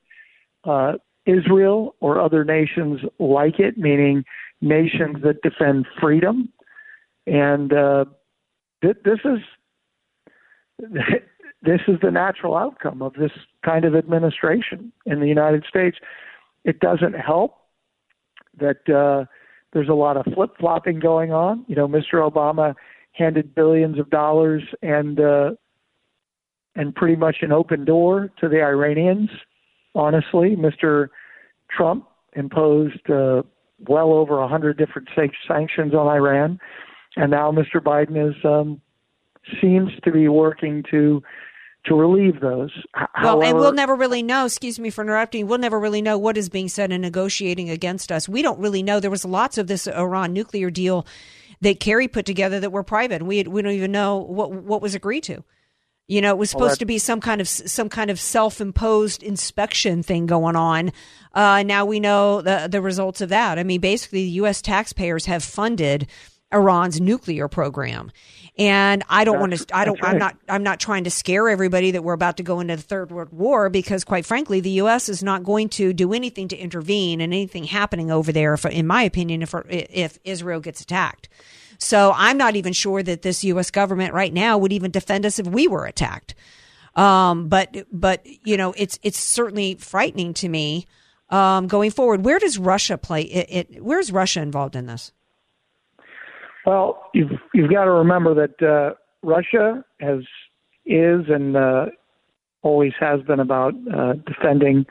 uh, 0.65 0.95
Israel 1.27 1.95
or 2.01 2.21
other 2.21 2.45
nations 2.45 3.01
like 3.19 3.59
it, 3.59 3.79
meaning 3.79 4.25
nations 4.61 5.17
that 5.23 5.43
defend 5.43 5.87
freedom. 6.01 6.53
And 7.27 7.73
uh, 7.73 8.07
th- 8.83 8.97
this 9.05 9.19
is 9.25 9.38
this 11.62 11.81
is 11.87 11.97
the 12.03 12.11
natural 12.11 12.57
outcome 12.57 13.03
of 13.03 13.15
this 13.15 13.31
kind 13.65 13.85
of 13.85 13.95
administration 13.95 14.93
in 15.07 15.21
the 15.21 15.29
United 15.29 15.65
States. 15.69 15.97
It 16.65 16.81
doesn't 16.81 17.15
help 17.15 17.57
that 18.59 18.88
uh, 18.88 19.27
there's 19.72 19.88
a 19.88 19.94
lot 19.94 20.16
of 20.16 20.24
flip 20.35 20.50
flopping 20.58 20.98
going 20.98 21.32
on. 21.32 21.64
You 21.68 21.76
know, 21.76 21.88
Mr. 21.88 22.14
Obama 22.14 22.74
handed 23.12 23.54
billions 23.54 23.98
of 23.98 24.11
dollars 24.11 24.62
and 24.82 25.18
uh, 25.20 25.50
and 26.74 26.94
pretty 26.94 27.16
much 27.16 27.37
an 27.42 27.52
open 27.52 27.85
door 27.85 28.30
to 28.40 28.48
the 28.48 28.62
Iranians. 28.62 29.28
Honestly, 29.94 30.56
Mr. 30.56 31.08
Trump 31.70 32.06
imposed 32.35 33.11
uh, 33.11 33.42
well 33.88 34.12
over 34.12 34.38
a 34.38 34.48
hundred 34.48 34.78
different 34.78 35.08
sanctions 35.14 35.94
on 35.94 36.06
Iran, 36.06 36.58
and 37.16 37.30
now 37.30 37.50
Mr. 37.52 37.76
Biden 37.76 38.30
is 38.30 38.37
um, 38.44 38.80
seems 39.61 39.90
to 40.04 40.12
be 40.12 40.28
working 40.28 40.82
to 40.90 41.22
to 41.87 41.95
relieve 41.95 42.40
those. 42.40 42.71
Well, 42.95 43.09
However, 43.12 43.45
and 43.45 43.59
we'll 43.59 43.73
never 43.73 43.95
really 43.95 44.23
know. 44.23 44.47
Excuse 44.47 44.79
me 44.79 44.90
for 44.90 45.03
interrupting. 45.03 45.47
We'll 45.47 45.59
never 45.59 45.81
really 45.81 46.03
know 46.03 46.16
what 46.18 46.37
is 46.37 46.49
being 46.49 46.68
said 46.68 46.92
and 46.92 47.03
negotiating 47.03 47.71
against 47.71 48.12
us. 48.12 48.29
We 48.29 48.42
don't 48.42 48.59
really 48.59 48.83
know. 48.83 49.01
There 49.01 49.11
was 49.11 49.25
lots 49.25 49.59
of 49.59 49.66
this 49.66 49.87
Iran 49.87 50.33
nuclear 50.33 50.71
deal 50.71 51.07
that 51.61 51.81
Kerry 51.81 52.09
put 52.09 52.27
together 52.27 52.61
that 52.61 52.71
were 52.71 52.83
private. 52.83 53.23
We 53.23 53.42
we 53.45 53.62
don't 53.62 53.73
even 53.73 53.92
know 53.92 54.18
what 54.18 54.53
what 54.53 54.83
was 54.83 54.95
agreed 54.95 55.25
to. 55.25 55.45
You 56.09 56.21
know, 56.21 56.31
it 56.31 56.38
was 56.38 56.51
supposed 56.51 56.73
well, 56.73 56.77
to 56.77 56.85
be 56.85 56.99
some 56.99 57.21
kind 57.21 57.40
of 57.40 57.49
some 57.49 57.88
kind 57.88 58.11
of 58.11 58.21
self-imposed 58.21 59.23
inspection 59.23 60.03
thing 60.03 60.27
going 60.27 60.57
on. 60.57 60.92
Uh, 61.33 61.62
now 61.62 61.85
we 61.85 62.01
know 62.01 62.42
the 62.42 62.68
the 62.71 62.83
results 62.83 63.21
of 63.21 63.29
that. 63.31 63.59
I 63.59 63.62
mean, 63.62 63.81
basically, 63.81 64.25
the 64.25 64.31
U.S. 64.31 64.61
taxpayers 64.61 65.27
have 65.27 65.42
funded 65.42 66.07
Iran's 66.53 67.01
nuclear 67.01 67.49
program. 67.49 68.11
And 68.59 69.03
I 69.09 69.25
don't 69.25 69.41
want 69.41 69.57
to, 69.57 69.77
I 69.77 69.87
don't, 69.87 70.01
right. 70.03 70.12
I'm 70.12 70.19
not, 70.19 70.37
I'm 70.49 70.62
not 70.62 70.79
trying 70.79 71.05
to 71.05 71.11
scare 71.11 71.49
everybody 71.49 71.93
that 71.93 72.05
we're 72.05 72.12
about 72.12 72.37
to 72.37 72.43
go 72.43 72.61
into 72.61 72.77
the 72.77 72.83
third 72.83 73.11
world 73.11 73.31
war 73.33 73.71
because 73.71 74.05
quite 74.05 74.27
frankly, 74.27 74.61
the 74.61 74.71
U.S. 74.71 75.09
is 75.09 75.23
not 75.23 75.43
going 75.43 75.71
to 75.71 75.93
do 75.93 76.12
anything 76.12 76.49
to 76.49 76.57
intervene 76.57 77.21
in 77.21 77.33
anything 77.33 77.65
happening 77.65 78.11
over 78.11 78.31
there, 78.31 78.53
if, 78.55 78.67
in 78.67 78.87
my 78.87 79.03
opinion, 79.03 79.43
if, 79.43 79.55
if 79.69 80.19
Israel 80.25 80.61
gets 80.61 80.83
attacked. 80.83 81.31
So 81.79 82.12
I'm 82.15 82.37
not 82.37 82.55
even 82.55 82.75
sure 82.75 83.03
that 83.03 83.23
this 83.23 83.43
U.S. 83.45 83.71
government 83.71 84.12
right 84.12 84.33
now 84.33 84.59
would 84.59 84.73
even 84.73 84.91
defend 84.91 85.25
us 85.25 85.38
if 85.38 85.47
we 85.47 85.67
were 85.67 85.87
attacked. 85.87 86.35
Um, 86.95 87.49
but, 87.49 87.75
but, 87.91 88.25
you 88.45 88.59
know, 88.59 88.75
it's, 88.77 88.99
it's 89.03 89.19
certainly 89.19 89.77
frightening 89.77 90.35
to 90.35 90.49
me, 90.49 90.87
um, 91.31 91.67
going 91.67 91.91
forward. 91.91 92.25
Where 92.25 92.38
does 92.38 92.59
Russia 92.59 92.99
play 92.99 93.23
it, 93.23 93.73
it 93.73 93.83
where's 93.83 94.12
Russia 94.12 94.43
involved 94.43 94.77
in 94.77 94.87
this? 94.87 95.11
Well, 96.64 97.11
you've 97.12 97.33
you've 97.55 97.70
got 97.70 97.85
to 97.85 97.90
remember 97.90 98.35
that 98.35 98.62
uh, 98.66 98.94
Russia 99.22 99.85
has 100.01 100.20
is 100.87 101.27
and 101.29 101.57
uh, 101.57 101.87
always 102.63 102.92
has 103.00 103.21
been 103.23 103.40
about 103.40 103.75
uh, 103.94 104.15
defending 104.27 104.87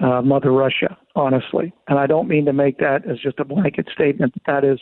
uh, 0.00 0.22
Mother 0.22 0.52
Russia, 0.52 0.96
honestly. 1.16 1.72
And 1.88 1.98
I 1.98 2.06
don't 2.06 2.28
mean 2.28 2.44
to 2.46 2.52
make 2.52 2.78
that 2.78 3.08
as 3.08 3.18
just 3.18 3.38
a 3.40 3.44
blanket 3.44 3.88
statement. 3.92 4.34
But 4.34 4.42
that 4.46 4.64
is 4.64 4.80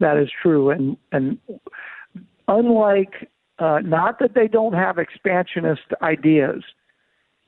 that 0.00 0.16
is 0.16 0.28
true. 0.42 0.70
And 0.70 0.96
and 1.12 1.38
unlike 2.48 3.28
uh, 3.58 3.80
not 3.84 4.18
that 4.20 4.34
they 4.34 4.48
don't 4.48 4.74
have 4.74 4.98
expansionist 4.98 5.92
ideas, 6.02 6.62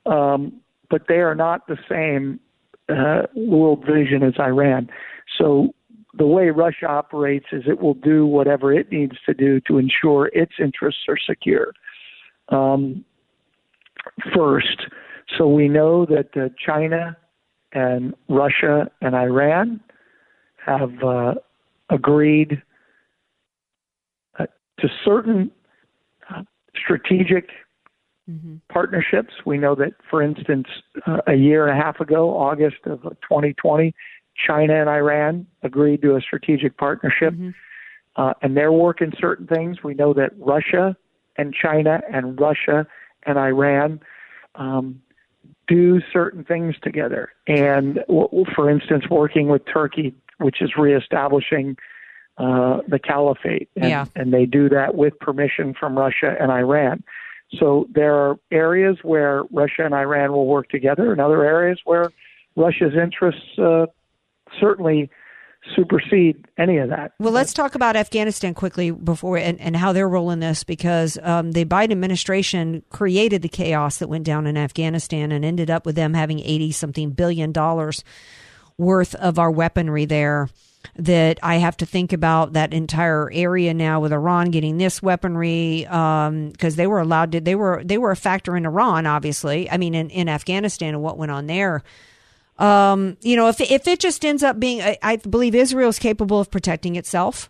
um, 0.05 0.59
but 0.89 1.03
they 1.07 1.19
are 1.19 1.35
not 1.35 1.67
the 1.67 1.77
same 1.89 2.39
uh, 2.89 3.27
world 3.35 3.85
vision 3.85 4.23
as 4.23 4.33
Iran. 4.39 4.89
So 5.37 5.73
the 6.13 6.25
way 6.25 6.49
Russia 6.49 6.87
operates 6.87 7.47
is 7.51 7.63
it 7.67 7.79
will 7.79 7.93
do 7.93 8.25
whatever 8.25 8.73
it 8.73 8.91
needs 8.91 9.15
to 9.25 9.33
do 9.33 9.59
to 9.61 9.77
ensure 9.77 10.27
its 10.33 10.53
interests 10.59 11.01
are 11.07 11.17
secure. 11.17 11.71
Um, 12.49 13.05
first, 14.35 14.87
so 15.37 15.47
we 15.47 15.67
know 15.67 16.05
that 16.05 16.29
uh, 16.35 16.49
China 16.63 17.15
and 17.73 18.15
Russia 18.27 18.89
and 19.01 19.15
Iran 19.15 19.79
have 20.65 21.03
uh, 21.03 21.35
agreed 21.89 22.61
uh, 24.39 24.47
to 24.79 24.87
certain 25.05 25.51
uh, 26.33 26.41
strategic 26.75 27.49
mm-hmm. 28.29 28.55
partnerships. 28.71 29.33
We 29.45 29.57
know 29.57 29.75
that, 29.75 29.93
for 30.09 30.23
instance, 30.23 30.67
uh, 31.05 31.17
a 31.27 31.35
year 31.35 31.67
and 31.67 31.79
a 31.79 31.81
half 31.81 31.99
ago, 31.99 32.35
August 32.35 32.77
of 32.85 33.01
2020, 33.03 33.93
China 34.45 34.79
and 34.79 34.89
Iran 34.89 35.47
agreed 35.63 36.01
to 36.01 36.15
a 36.15 36.21
strategic 36.21 36.77
partnership, 36.77 37.33
mm-hmm. 37.33 37.49
uh, 38.15 38.33
and 38.41 38.55
they're 38.55 38.71
working 38.71 39.11
certain 39.19 39.47
things. 39.47 39.83
We 39.83 39.93
know 39.93 40.13
that 40.13 40.31
Russia 40.37 40.95
and 41.37 41.53
China 41.53 42.01
and 42.11 42.39
Russia 42.39 42.87
and 43.25 43.37
Iran 43.37 43.99
um, 44.55 45.01
do 45.67 46.01
certain 46.11 46.43
things 46.43 46.75
together. 46.81 47.31
And 47.47 48.03
for 48.55 48.69
instance, 48.69 49.05
working 49.09 49.47
with 49.47 49.61
Turkey, 49.71 50.15
which 50.39 50.61
is 50.61 50.71
reestablishing 50.77 51.77
uh, 52.37 52.79
the 52.87 52.99
caliphate, 52.99 53.69
and, 53.75 53.89
yeah. 53.89 54.05
and 54.15 54.33
they 54.33 54.45
do 54.45 54.69
that 54.69 54.95
with 54.95 55.19
permission 55.19 55.73
from 55.77 55.97
Russia 55.97 56.35
and 56.39 56.51
Iran. 56.51 57.03
So 57.57 57.87
there 57.93 58.15
are 58.15 58.39
areas 58.51 58.97
where 59.03 59.43
Russia 59.51 59.83
and 59.83 59.93
Iran 59.93 60.31
will 60.31 60.45
work 60.47 60.69
together, 60.69 61.11
and 61.11 61.19
other 61.19 61.43
areas 61.43 61.79
where 61.83 62.11
Russia's 62.55 62.93
interests 62.95 63.57
uh, 63.57 63.87
certainly 64.59 65.09
supersede 65.75 66.45
any 66.57 66.77
of 66.77 66.89
that. 66.89 67.13
Well, 67.19 67.33
let's 67.33 67.53
talk 67.53 67.75
about 67.75 67.95
Afghanistan 67.95 68.53
quickly 68.53 68.91
before 68.91 69.37
and, 69.37 69.59
and 69.59 69.75
how 69.75 69.93
they're 69.93 70.09
rolling 70.09 70.39
this 70.39 70.63
because 70.63 71.17
um, 71.21 71.51
the 71.51 71.65
Biden 71.65 71.91
administration 71.91 72.83
created 72.89 73.41
the 73.41 73.49
chaos 73.49 73.97
that 73.97 74.07
went 74.07 74.23
down 74.23 74.47
in 74.47 74.57
Afghanistan 74.57 75.31
and 75.31 75.43
ended 75.43 75.69
up 75.69 75.85
with 75.85 75.95
them 75.95 76.13
having 76.13 76.39
80 76.39 76.71
something 76.71 77.11
billion 77.11 77.51
dollars 77.51 78.03
worth 78.77 79.15
of 79.15 79.37
our 79.37 79.51
weaponry 79.51 80.05
there. 80.05 80.49
That 80.95 81.39
I 81.43 81.57
have 81.57 81.75
to 81.77 81.85
think 81.85 82.13
about 82.13 82.53
that 82.53 82.73
entire 82.73 83.29
area 83.33 83.73
now 83.73 83.99
with 83.99 84.13
Iran 84.13 84.49
getting 84.49 84.77
this 84.77 85.03
weaponry 85.03 85.81
because 85.81 86.29
um, 86.29 86.53
they 86.59 86.87
were 86.87 87.01
allowed 87.01 87.33
to 87.33 87.41
they 87.41 87.53
were 87.53 87.81
they 87.83 87.97
were 87.97 88.11
a 88.11 88.15
factor 88.15 88.55
in 88.55 88.65
Iran 88.65 89.05
obviously 89.05 89.69
I 89.69 89.75
mean 89.75 89.93
in, 89.93 90.09
in 90.09 90.29
Afghanistan 90.29 90.93
and 90.93 91.03
what 91.03 91.17
went 91.17 91.31
on 91.31 91.47
there 91.47 91.83
um, 92.59 93.17
you 93.21 93.35
know, 93.37 93.47
if 93.47 93.61
if 93.61 93.87
it 93.87 93.99
just 93.99 94.23
ends 94.25 94.43
up 94.43 94.59
being, 94.59 94.81
I, 94.81 94.97
I 95.01 95.15
believe 95.15 95.55
Israel 95.55 95.89
is 95.89 95.97
capable 95.97 96.39
of 96.39 96.51
protecting 96.51 96.97
itself 96.97 97.49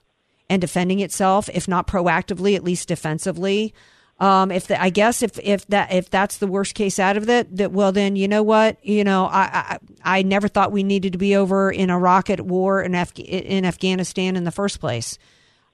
and 0.49 0.62
defending 0.62 0.99
itself, 0.99 1.49
if 1.51 1.68
not 1.68 1.88
proactively, 1.88 2.55
at 2.55 2.64
least 2.64 2.88
defensively. 2.88 3.74
Um, 4.20 4.51
if 4.51 4.68
the, 4.68 4.80
I 4.80 4.89
guess 4.91 5.24
if 5.24 5.39
if 5.39 5.66
that 5.68 5.91
if 5.91 6.12
that's 6.12 6.38
the 6.38 6.47
worst 6.47 6.76
case 6.76 6.99
out 6.99 7.18
of 7.18 7.28
it, 7.28 7.55
that 7.57 7.72
well 7.72 7.91
then 7.91 8.16
you 8.16 8.28
know 8.28 8.43
what 8.43 8.84
you 8.86 9.03
know 9.03 9.26
I 9.26 9.80
I, 10.03 10.20
I 10.20 10.22
never 10.22 10.47
thought 10.47 10.72
we 10.72 10.84
needed 10.84 11.14
to 11.14 11.18
be 11.18 11.36
over 11.36 11.72
in 11.72 11.89
a 11.89 11.97
rocket 11.97 12.41
war 12.41 12.82
in 12.84 12.93
Af- 12.93 13.18
in 13.18 13.66
Afghanistan 13.66 14.36
in 14.36 14.43
the 14.43 14.51
first 14.51 14.80
place. 14.80 15.18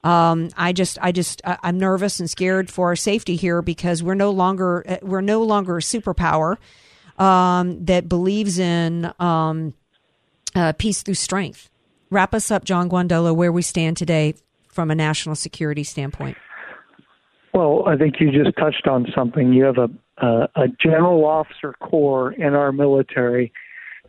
Um, 0.05 0.49
I 0.55 0.71
just 0.71 0.97
I 1.01 1.11
just 1.11 1.41
I'm 1.43 1.77
nervous 1.77 2.19
and 2.19 2.29
scared 2.29 2.69
for 2.69 2.87
our 2.89 2.95
safety 2.95 3.35
here 3.35 3.61
because 3.61 4.01
we're 4.01 4.13
no 4.13 4.29
longer 4.29 4.99
we're 5.01 5.21
no 5.21 5.41
longer 5.41 5.77
a 5.77 5.81
superpower 5.81 6.57
um, 7.17 7.83
that 7.85 8.09
believes 8.09 8.59
in 8.59 9.11
um, 9.19 9.73
uh, 10.55 10.73
peace 10.73 11.03
through 11.03 11.15
strength. 11.15 11.69
Wrap 12.09 12.33
us 12.33 12.51
up, 12.51 12.63
John 12.63 12.89
Guandolo, 12.89 13.35
where 13.35 13.51
we 13.51 13.61
stand 13.61 13.97
today 13.97 14.35
from 14.67 14.91
a 14.91 14.95
national 14.95 15.35
security 15.35 15.83
standpoint. 15.83 16.37
Well, 17.53 17.83
I 17.87 17.95
think 17.95 18.15
you 18.19 18.31
just 18.31 18.57
touched 18.57 18.87
on 18.87 19.07
something. 19.15 19.53
You 19.53 19.63
have 19.63 19.77
a 19.77 19.89
a, 20.17 20.47
a 20.55 20.67
general 20.81 21.25
officer 21.25 21.73
corps 21.73 22.31
in 22.31 22.53
our 22.53 22.71
military 22.71 23.51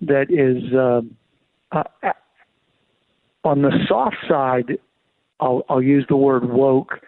that 0.01 0.31
is 0.31 0.73
uh, 0.75 1.01
uh, 1.73 2.13
on 3.45 3.63
the 3.63 3.73
soft 3.89 4.17
side. 4.29 4.79
I'll, 5.41 5.65
I'll 5.69 5.83
use 5.83 6.07
the 6.09 6.17
word 6.17 6.49
woke. 6.49 7.01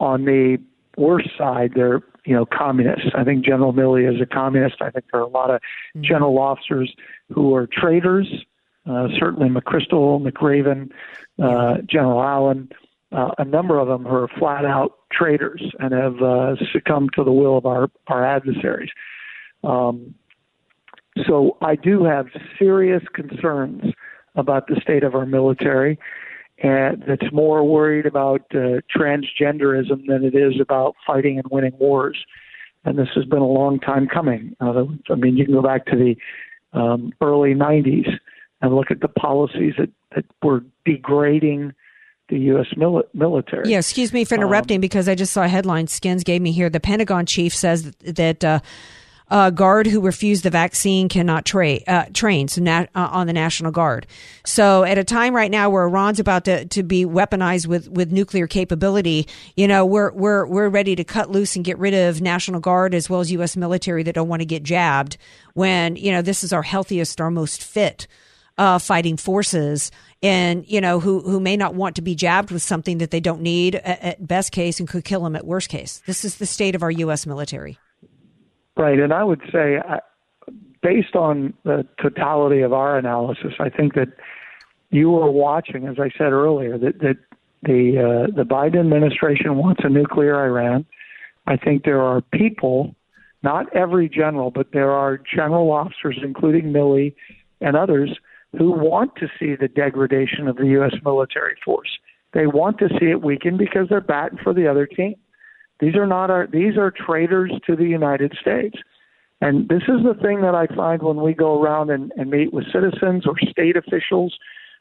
On 0.00 0.24
the 0.24 0.58
worst 0.96 1.30
side, 1.36 1.72
they're 1.74 2.02
you 2.24 2.34
know, 2.34 2.46
communists. 2.46 3.10
I 3.14 3.24
think 3.24 3.44
General 3.44 3.72
Milley 3.72 4.12
is 4.12 4.20
a 4.20 4.26
communist. 4.26 4.76
I 4.80 4.90
think 4.90 5.06
there 5.10 5.20
are 5.20 5.24
a 5.24 5.28
lot 5.28 5.50
of 5.50 5.60
mm-hmm. 5.60 6.02
general 6.02 6.38
officers 6.38 6.94
who 7.32 7.54
are 7.54 7.66
traitors. 7.66 8.26
Uh, 8.88 9.08
certainly 9.18 9.48
McChrystal, 9.48 10.26
McRaven, 10.26 10.90
uh, 11.42 11.82
General 11.86 12.22
Allen, 12.22 12.70
uh, 13.12 13.30
a 13.38 13.44
number 13.44 13.78
of 13.78 13.88
them 13.88 14.04
who 14.04 14.14
are 14.14 14.28
flat 14.38 14.64
out 14.64 14.98
traitors 15.12 15.62
and 15.78 15.92
have 15.92 16.22
uh, 16.22 16.56
succumbed 16.72 17.10
to 17.14 17.22
the 17.22 17.32
will 17.32 17.58
of 17.58 17.66
our, 17.66 17.90
our 18.06 18.24
adversaries. 18.24 18.90
Um, 19.62 20.14
so 21.26 21.58
I 21.60 21.76
do 21.76 22.04
have 22.04 22.28
serious 22.58 23.02
concerns 23.12 23.92
about 24.34 24.66
the 24.68 24.80
state 24.80 25.02
of 25.02 25.14
our 25.14 25.26
military 25.26 25.98
and 26.60 27.02
that's 27.06 27.32
more 27.32 27.64
worried 27.64 28.06
about 28.06 28.42
uh, 28.54 28.80
transgenderism 28.94 30.06
than 30.06 30.24
it 30.24 30.34
is 30.34 30.60
about 30.60 30.94
fighting 31.06 31.38
and 31.38 31.46
winning 31.50 31.72
wars. 31.78 32.18
And 32.84 32.98
this 32.98 33.08
has 33.14 33.24
been 33.24 33.40
a 33.40 33.46
long 33.46 33.78
time 33.78 34.06
coming. 34.06 34.56
Uh, 34.60 34.84
I 35.10 35.14
mean, 35.14 35.36
you 35.36 35.44
can 35.44 35.54
go 35.54 35.62
back 35.62 35.86
to 35.86 35.96
the 35.96 36.16
um, 36.78 37.12
early 37.20 37.54
90s 37.54 38.08
and 38.60 38.74
look 38.74 38.90
at 38.90 39.00
the 39.00 39.08
policies 39.08 39.74
that, 39.78 39.90
that 40.14 40.24
were 40.42 40.64
degrading 40.84 41.72
the 42.28 42.38
U.S. 42.38 42.66
Mili- 42.76 43.08
military. 43.12 43.70
Yeah, 43.70 43.78
excuse 43.78 44.12
me 44.12 44.24
for 44.24 44.34
interrupting 44.36 44.76
um, 44.76 44.80
because 44.82 45.08
I 45.08 45.14
just 45.14 45.32
saw 45.32 45.42
a 45.42 45.48
headline 45.48 45.88
Skins 45.88 46.24
gave 46.24 46.40
me 46.40 46.52
here. 46.52 46.70
The 46.70 46.80
Pentagon 46.80 47.26
chief 47.26 47.54
says 47.54 47.90
that. 48.00 48.44
Uh, 48.44 48.60
uh, 49.30 49.50
guard 49.50 49.86
who 49.86 50.00
refused 50.00 50.42
the 50.42 50.50
vaccine 50.50 51.08
cannot 51.08 51.44
tra- 51.44 51.82
uh, 51.86 52.06
train 52.12 52.48
so 52.48 52.62
uh, 52.64 52.86
on 52.94 53.26
the 53.26 53.32
National 53.32 53.70
Guard. 53.70 54.06
So 54.44 54.82
at 54.84 54.98
a 54.98 55.04
time 55.04 55.34
right 55.34 55.50
now 55.50 55.70
where 55.70 55.84
Iran's 55.84 56.18
about 56.18 56.44
to, 56.46 56.64
to 56.66 56.82
be 56.82 57.04
weaponized 57.04 57.66
with, 57.66 57.88
with 57.88 58.10
nuclear 58.10 58.46
capability, 58.46 59.28
you 59.56 59.68
know, 59.68 59.86
we're, 59.86 60.10
we're, 60.12 60.46
we're 60.46 60.68
ready 60.68 60.96
to 60.96 61.04
cut 61.04 61.30
loose 61.30 61.54
and 61.54 61.64
get 61.64 61.78
rid 61.78 61.94
of 61.94 62.20
National 62.20 62.60
Guard 62.60 62.94
as 62.94 63.08
well 63.08 63.20
as 63.20 63.30
U.S. 63.32 63.56
military 63.56 64.02
that 64.02 64.14
don't 64.14 64.28
want 64.28 64.40
to 64.40 64.46
get 64.46 64.62
jabbed 64.62 65.16
when, 65.54 65.96
you 65.96 66.10
know, 66.10 66.22
this 66.22 66.42
is 66.42 66.52
our 66.52 66.62
healthiest, 66.62 67.20
our 67.20 67.30
most 67.30 67.62
fit. 67.62 68.06
Uh, 68.58 68.78
fighting 68.78 69.16
forces 69.16 69.90
and 70.22 70.68
you 70.68 70.82
know 70.82 71.00
who 71.00 71.20
who 71.20 71.40
may 71.40 71.56
not 71.56 71.74
want 71.74 71.96
to 71.96 72.02
be 72.02 72.14
jabbed 72.14 72.50
with 72.50 72.60
something 72.60 72.98
that 72.98 73.10
they 73.10 73.20
don't 73.20 73.40
need 73.40 73.76
at, 73.76 74.02
at 74.02 74.26
best 74.26 74.52
case 74.52 74.78
and 74.78 74.86
could 74.86 75.02
kill 75.02 75.22
them 75.24 75.34
at 75.34 75.46
worst 75.46 75.70
case. 75.70 76.02
This 76.04 76.26
is 76.26 76.36
the 76.36 76.44
state 76.44 76.74
of 76.74 76.82
our 76.82 76.90
U.S. 76.90 77.24
military. 77.24 77.78
Right, 78.80 78.98
and 78.98 79.12
I 79.12 79.22
would 79.22 79.42
say, 79.52 79.78
based 80.80 81.14
on 81.14 81.52
the 81.64 81.86
totality 82.00 82.62
of 82.62 82.72
our 82.72 82.96
analysis, 82.96 83.52
I 83.60 83.68
think 83.68 83.92
that 83.92 84.08
you 84.88 85.16
are 85.16 85.30
watching, 85.30 85.86
as 85.86 85.96
I 85.98 86.08
said 86.16 86.32
earlier, 86.32 86.78
that 86.78 86.98
that 87.00 87.18
the 87.62 87.98
uh, 87.98 88.34
the 88.34 88.44
Biden 88.44 88.80
administration 88.80 89.56
wants 89.56 89.82
a 89.84 89.90
nuclear 89.90 90.34
Iran. 90.46 90.86
I 91.46 91.58
think 91.58 91.84
there 91.84 92.00
are 92.00 92.22
people, 92.22 92.94
not 93.42 93.66
every 93.76 94.08
general, 94.08 94.50
but 94.50 94.72
there 94.72 94.92
are 94.92 95.18
general 95.18 95.70
officers, 95.72 96.18
including 96.22 96.72
Milley 96.72 97.14
and 97.60 97.76
others, 97.76 98.18
who 98.56 98.70
want 98.70 99.14
to 99.16 99.28
see 99.38 99.56
the 99.56 99.68
degradation 99.68 100.48
of 100.48 100.56
the 100.56 100.68
U.S. 100.68 100.94
military 101.04 101.56
force. 101.62 101.98
They 102.32 102.46
want 102.46 102.78
to 102.78 102.88
see 102.98 103.10
it 103.10 103.20
weaken 103.20 103.58
because 103.58 103.90
they're 103.90 104.00
batting 104.00 104.38
for 104.42 104.54
the 104.54 104.66
other 104.66 104.86
team. 104.86 105.16
These 105.80 105.96
are 105.96 106.06
not 106.06 106.30
our 106.30 106.46
these 106.46 106.76
are 106.76 106.90
traitors 106.90 107.52
to 107.66 107.76
the 107.76 107.84
United 107.84 108.36
States. 108.40 108.76
And 109.40 109.68
this 109.68 109.82
is 109.88 110.04
the 110.04 110.18
thing 110.20 110.42
that 110.42 110.54
I 110.54 110.66
find 110.74 111.02
when 111.02 111.22
we 111.22 111.32
go 111.32 111.62
around 111.62 111.90
and, 111.90 112.12
and 112.16 112.30
meet 112.30 112.52
with 112.52 112.70
citizens 112.70 113.26
or 113.26 113.34
state 113.50 113.76
officials, 113.76 114.36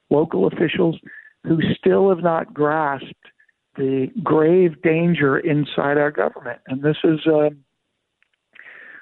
local 0.10 0.48
officials, 0.48 0.98
who 1.44 1.60
still 1.78 2.10
have 2.10 2.24
not 2.24 2.54
grasped 2.54 3.14
the 3.78 4.08
grave 4.22 4.82
danger 4.82 5.40
inside 5.40 5.98
our 5.98 6.12
government. 6.12 6.60
And 6.68 6.84
this 6.84 6.98
is 7.06 7.20
uh, 7.26 7.52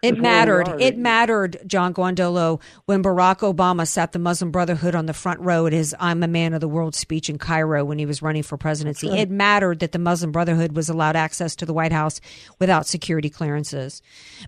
it 0.01 0.17
mattered. 0.17 0.67
It 0.79 0.97
mattered, 0.97 1.57
John 1.65 1.93
Guandolo, 1.93 2.61
when 2.85 3.03
Barack 3.03 3.39
Obama 3.39 3.87
sat 3.87 4.11
the 4.11 4.19
Muslim 4.19 4.51
Brotherhood 4.51 4.95
on 4.95 5.05
the 5.05 5.13
front 5.13 5.39
row 5.39 5.65
at 5.65 5.73
his 5.73 5.95
I'm 5.99 6.23
a 6.23 6.27
Man 6.27 6.53
of 6.53 6.61
the 6.61 6.67
World 6.67 6.95
speech 6.95 7.29
in 7.29 7.37
Cairo 7.37 7.83
when 7.83 7.99
he 7.99 8.05
was 8.05 8.21
running 8.21 8.43
for 8.43 8.57
presidency. 8.57 9.09
Right. 9.09 9.19
It 9.19 9.29
mattered 9.29 9.79
that 9.79 9.91
the 9.91 9.99
Muslim 9.99 10.31
Brotherhood 10.31 10.73
was 10.73 10.89
allowed 10.89 11.15
access 11.15 11.55
to 11.57 11.65
the 11.65 11.73
White 11.73 11.91
House 11.91 12.21
without 12.59 12.87
security 12.87 13.29
clearances. 13.29 14.01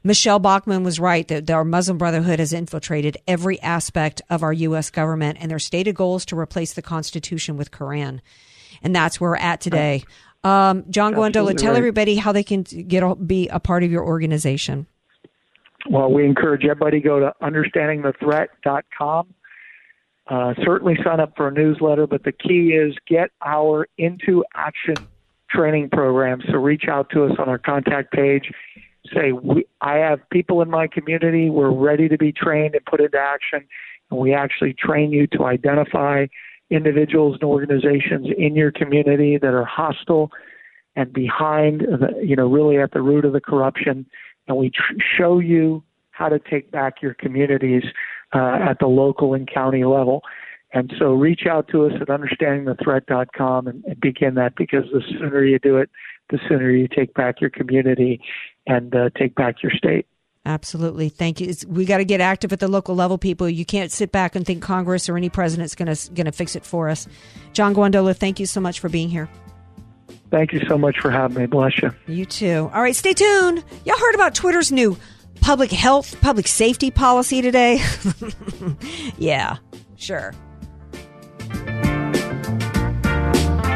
Michele 0.03 0.39
Bachmann 0.39 0.83
was 0.83 0.99
right 0.99 1.27
that 1.27 1.49
our 1.49 1.65
Muslim 1.65 1.97
Brotherhood 1.97 2.39
has 2.39 2.53
infiltrated 2.53 3.17
every 3.27 3.61
aspect 3.61 4.21
of 4.29 4.43
our 4.43 4.53
U.S. 4.53 4.89
government, 4.89 5.37
and 5.41 5.49
their 5.49 5.59
stated 5.59 5.95
goal 5.95 6.17
is 6.17 6.25
to 6.25 6.37
replace 6.37 6.73
the 6.73 6.81
Constitution 6.81 7.57
with 7.57 7.71
Quran. 7.71 8.19
And 8.81 8.95
that's 8.95 9.19
where 9.19 9.31
we're 9.31 9.37
at 9.37 9.61
today. 9.61 10.03
Um, 10.43 10.85
John 10.89 11.13
Guandolo, 11.13 11.55
tell 11.57 11.73
right. 11.73 11.77
everybody 11.77 12.15
how 12.15 12.31
they 12.31 12.43
can 12.43 12.63
get 12.63 13.27
be 13.27 13.49
a 13.49 13.59
part 13.59 13.83
of 13.83 13.91
your 13.91 14.05
organization. 14.05 14.87
Well, 15.87 16.11
we 16.11 16.25
encourage 16.25 16.63
everybody 16.65 17.01
to 17.01 17.07
go 17.07 17.19
to 17.19 17.33
understandingthethreat.com. 17.41 19.33
Uh, 20.27 20.53
certainly 20.63 20.95
sign 21.03 21.19
up 21.19 21.33
for 21.35 21.47
a 21.47 21.51
newsletter, 21.51 22.05
but 22.05 22.23
the 22.23 22.31
key 22.31 22.73
is 22.73 22.95
get 23.07 23.31
our 23.43 23.87
Into 23.97 24.43
Action 24.55 24.95
training 25.49 25.89
program. 25.89 26.41
So 26.51 26.57
reach 26.57 26.83
out 26.87 27.09
to 27.11 27.25
us 27.25 27.31
on 27.39 27.49
our 27.49 27.57
contact 27.57 28.11
page. 28.11 28.51
Say, 29.13 29.31
we, 29.31 29.65
I 29.81 29.95
have 29.95 30.19
people 30.29 30.61
in 30.61 30.69
my 30.69 30.87
community. 30.87 31.49
We're 31.49 31.71
ready 31.71 32.07
to 32.09 32.17
be 32.17 32.31
trained 32.31 32.75
and 32.75 32.85
put 32.85 33.01
into 33.01 33.17
action. 33.17 33.67
And 34.11 34.19
we 34.19 34.33
actually 34.33 34.73
train 34.73 35.11
you 35.11 35.25
to 35.27 35.45
identify 35.45 36.27
individuals 36.69 37.35
and 37.41 37.43
organizations 37.43 38.27
in 38.37 38.55
your 38.55 38.71
community 38.71 39.37
that 39.37 39.53
are 39.53 39.65
hostile 39.65 40.31
and 40.95 41.11
behind, 41.11 41.81
the, 41.81 42.19
you 42.23 42.35
know, 42.35 42.47
really 42.47 42.77
at 42.77 42.91
the 42.91 43.01
root 43.01 43.25
of 43.25 43.33
the 43.33 43.41
corruption. 43.41 44.05
And 44.49 44.57
we 44.57 44.69
tr- 44.71 44.99
show 45.17 45.39
you 45.39 45.83
how 46.11 46.27
to 46.27 46.39
take 46.39 46.69
back 46.71 47.01
your 47.01 47.13
communities 47.13 47.83
uh, 48.33 48.57
at 48.69 48.79
the 48.79 48.87
local 48.87 49.33
and 49.33 49.49
county 49.49 49.85
level. 49.85 50.21
And 50.73 50.93
so 50.99 51.13
reach 51.13 51.45
out 51.49 51.67
to 51.69 51.85
us 51.85 51.93
at 51.99 52.09
understandingthethreat.com 52.09 53.67
and, 53.67 53.83
and 53.85 53.99
begin 54.01 54.35
that 54.35 54.55
because 54.55 54.83
the 54.91 55.01
sooner 55.17 55.43
you 55.43 55.57
do 55.59 55.77
it, 55.77 55.89
the 56.29 56.39
sooner 56.47 56.69
you 56.69 56.87
take 56.87 57.13
back 57.13 57.41
your 57.41 57.49
community 57.49 58.21
and 58.67 58.93
uh, 58.93 59.09
take 59.17 59.33
back 59.35 59.63
your 59.63 59.71
state. 59.71 60.05
Absolutely. 60.45 61.09
Thank 61.09 61.41
you. 61.41 61.49
It's, 61.49 61.65
we 61.65 61.85
got 61.85 61.97
to 61.97 62.05
get 62.05 62.21
active 62.21 62.53
at 62.53 62.59
the 62.59 62.67
local 62.67 62.95
level, 62.95 63.17
people. 63.17 63.49
You 63.49 63.65
can't 63.65 63.91
sit 63.91 64.11
back 64.11 64.35
and 64.35 64.45
think 64.45 64.61
Congress 64.63 65.09
or 65.09 65.17
any 65.17 65.29
president's 65.29 65.75
going 65.75 65.93
to 65.93 66.11
going 66.13 66.25
to 66.25 66.31
fix 66.31 66.55
it 66.55 66.65
for 66.65 66.89
us. 66.89 67.07
John 67.53 67.75
Guandolo, 67.75 68.15
thank 68.15 68.39
you 68.39 68.45
so 68.45 68.61
much 68.61 68.79
for 68.79 68.89
being 68.89 69.09
here. 69.09 69.29
Thank 70.31 70.53
you 70.53 70.61
so 70.67 70.77
much 70.77 70.99
for 70.99 71.09
having 71.09 71.37
me. 71.37 71.45
Bless 71.47 71.81
you. 71.81 71.91
You 72.07 72.25
too. 72.25 72.69
All 72.73 72.81
right, 72.81 72.95
stay 72.95 73.13
tuned. 73.13 73.63
Y'all 73.85 73.97
heard 73.97 74.15
about 74.15 74.35
Twitter's 74.35 74.71
new 74.71 74.97
public 75.41 75.71
health, 75.71 76.19
public 76.21 76.47
safety 76.47 76.91
policy 76.91 77.41
today? 77.41 77.81
yeah, 79.17 79.57
sure. 79.95 80.33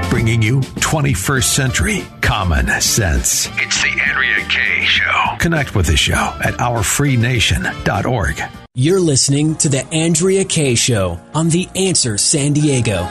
Bringing 0.09 0.41
you 0.43 0.59
21st 0.59 1.43
century 1.43 2.05
common 2.21 2.67
sense. 2.81 3.47
It's 3.53 3.81
the 3.81 3.89
Andrea 4.07 4.47
Kaye 4.47 4.85
Show. 4.85 5.35
Connect 5.39 5.75
with 5.75 5.87
the 5.87 5.97
show 5.97 6.13
at 6.13 6.53
ourfreenation.org. 6.55 8.41
You're 8.75 8.99
listening 8.99 9.55
to 9.57 9.69
the 9.69 9.85
Andrea 9.87 10.45
Kaye 10.45 10.75
Show 10.75 11.19
on 11.33 11.49
The 11.49 11.67
Answer 11.75 12.17
San 12.17 12.53
Diego. 12.53 13.07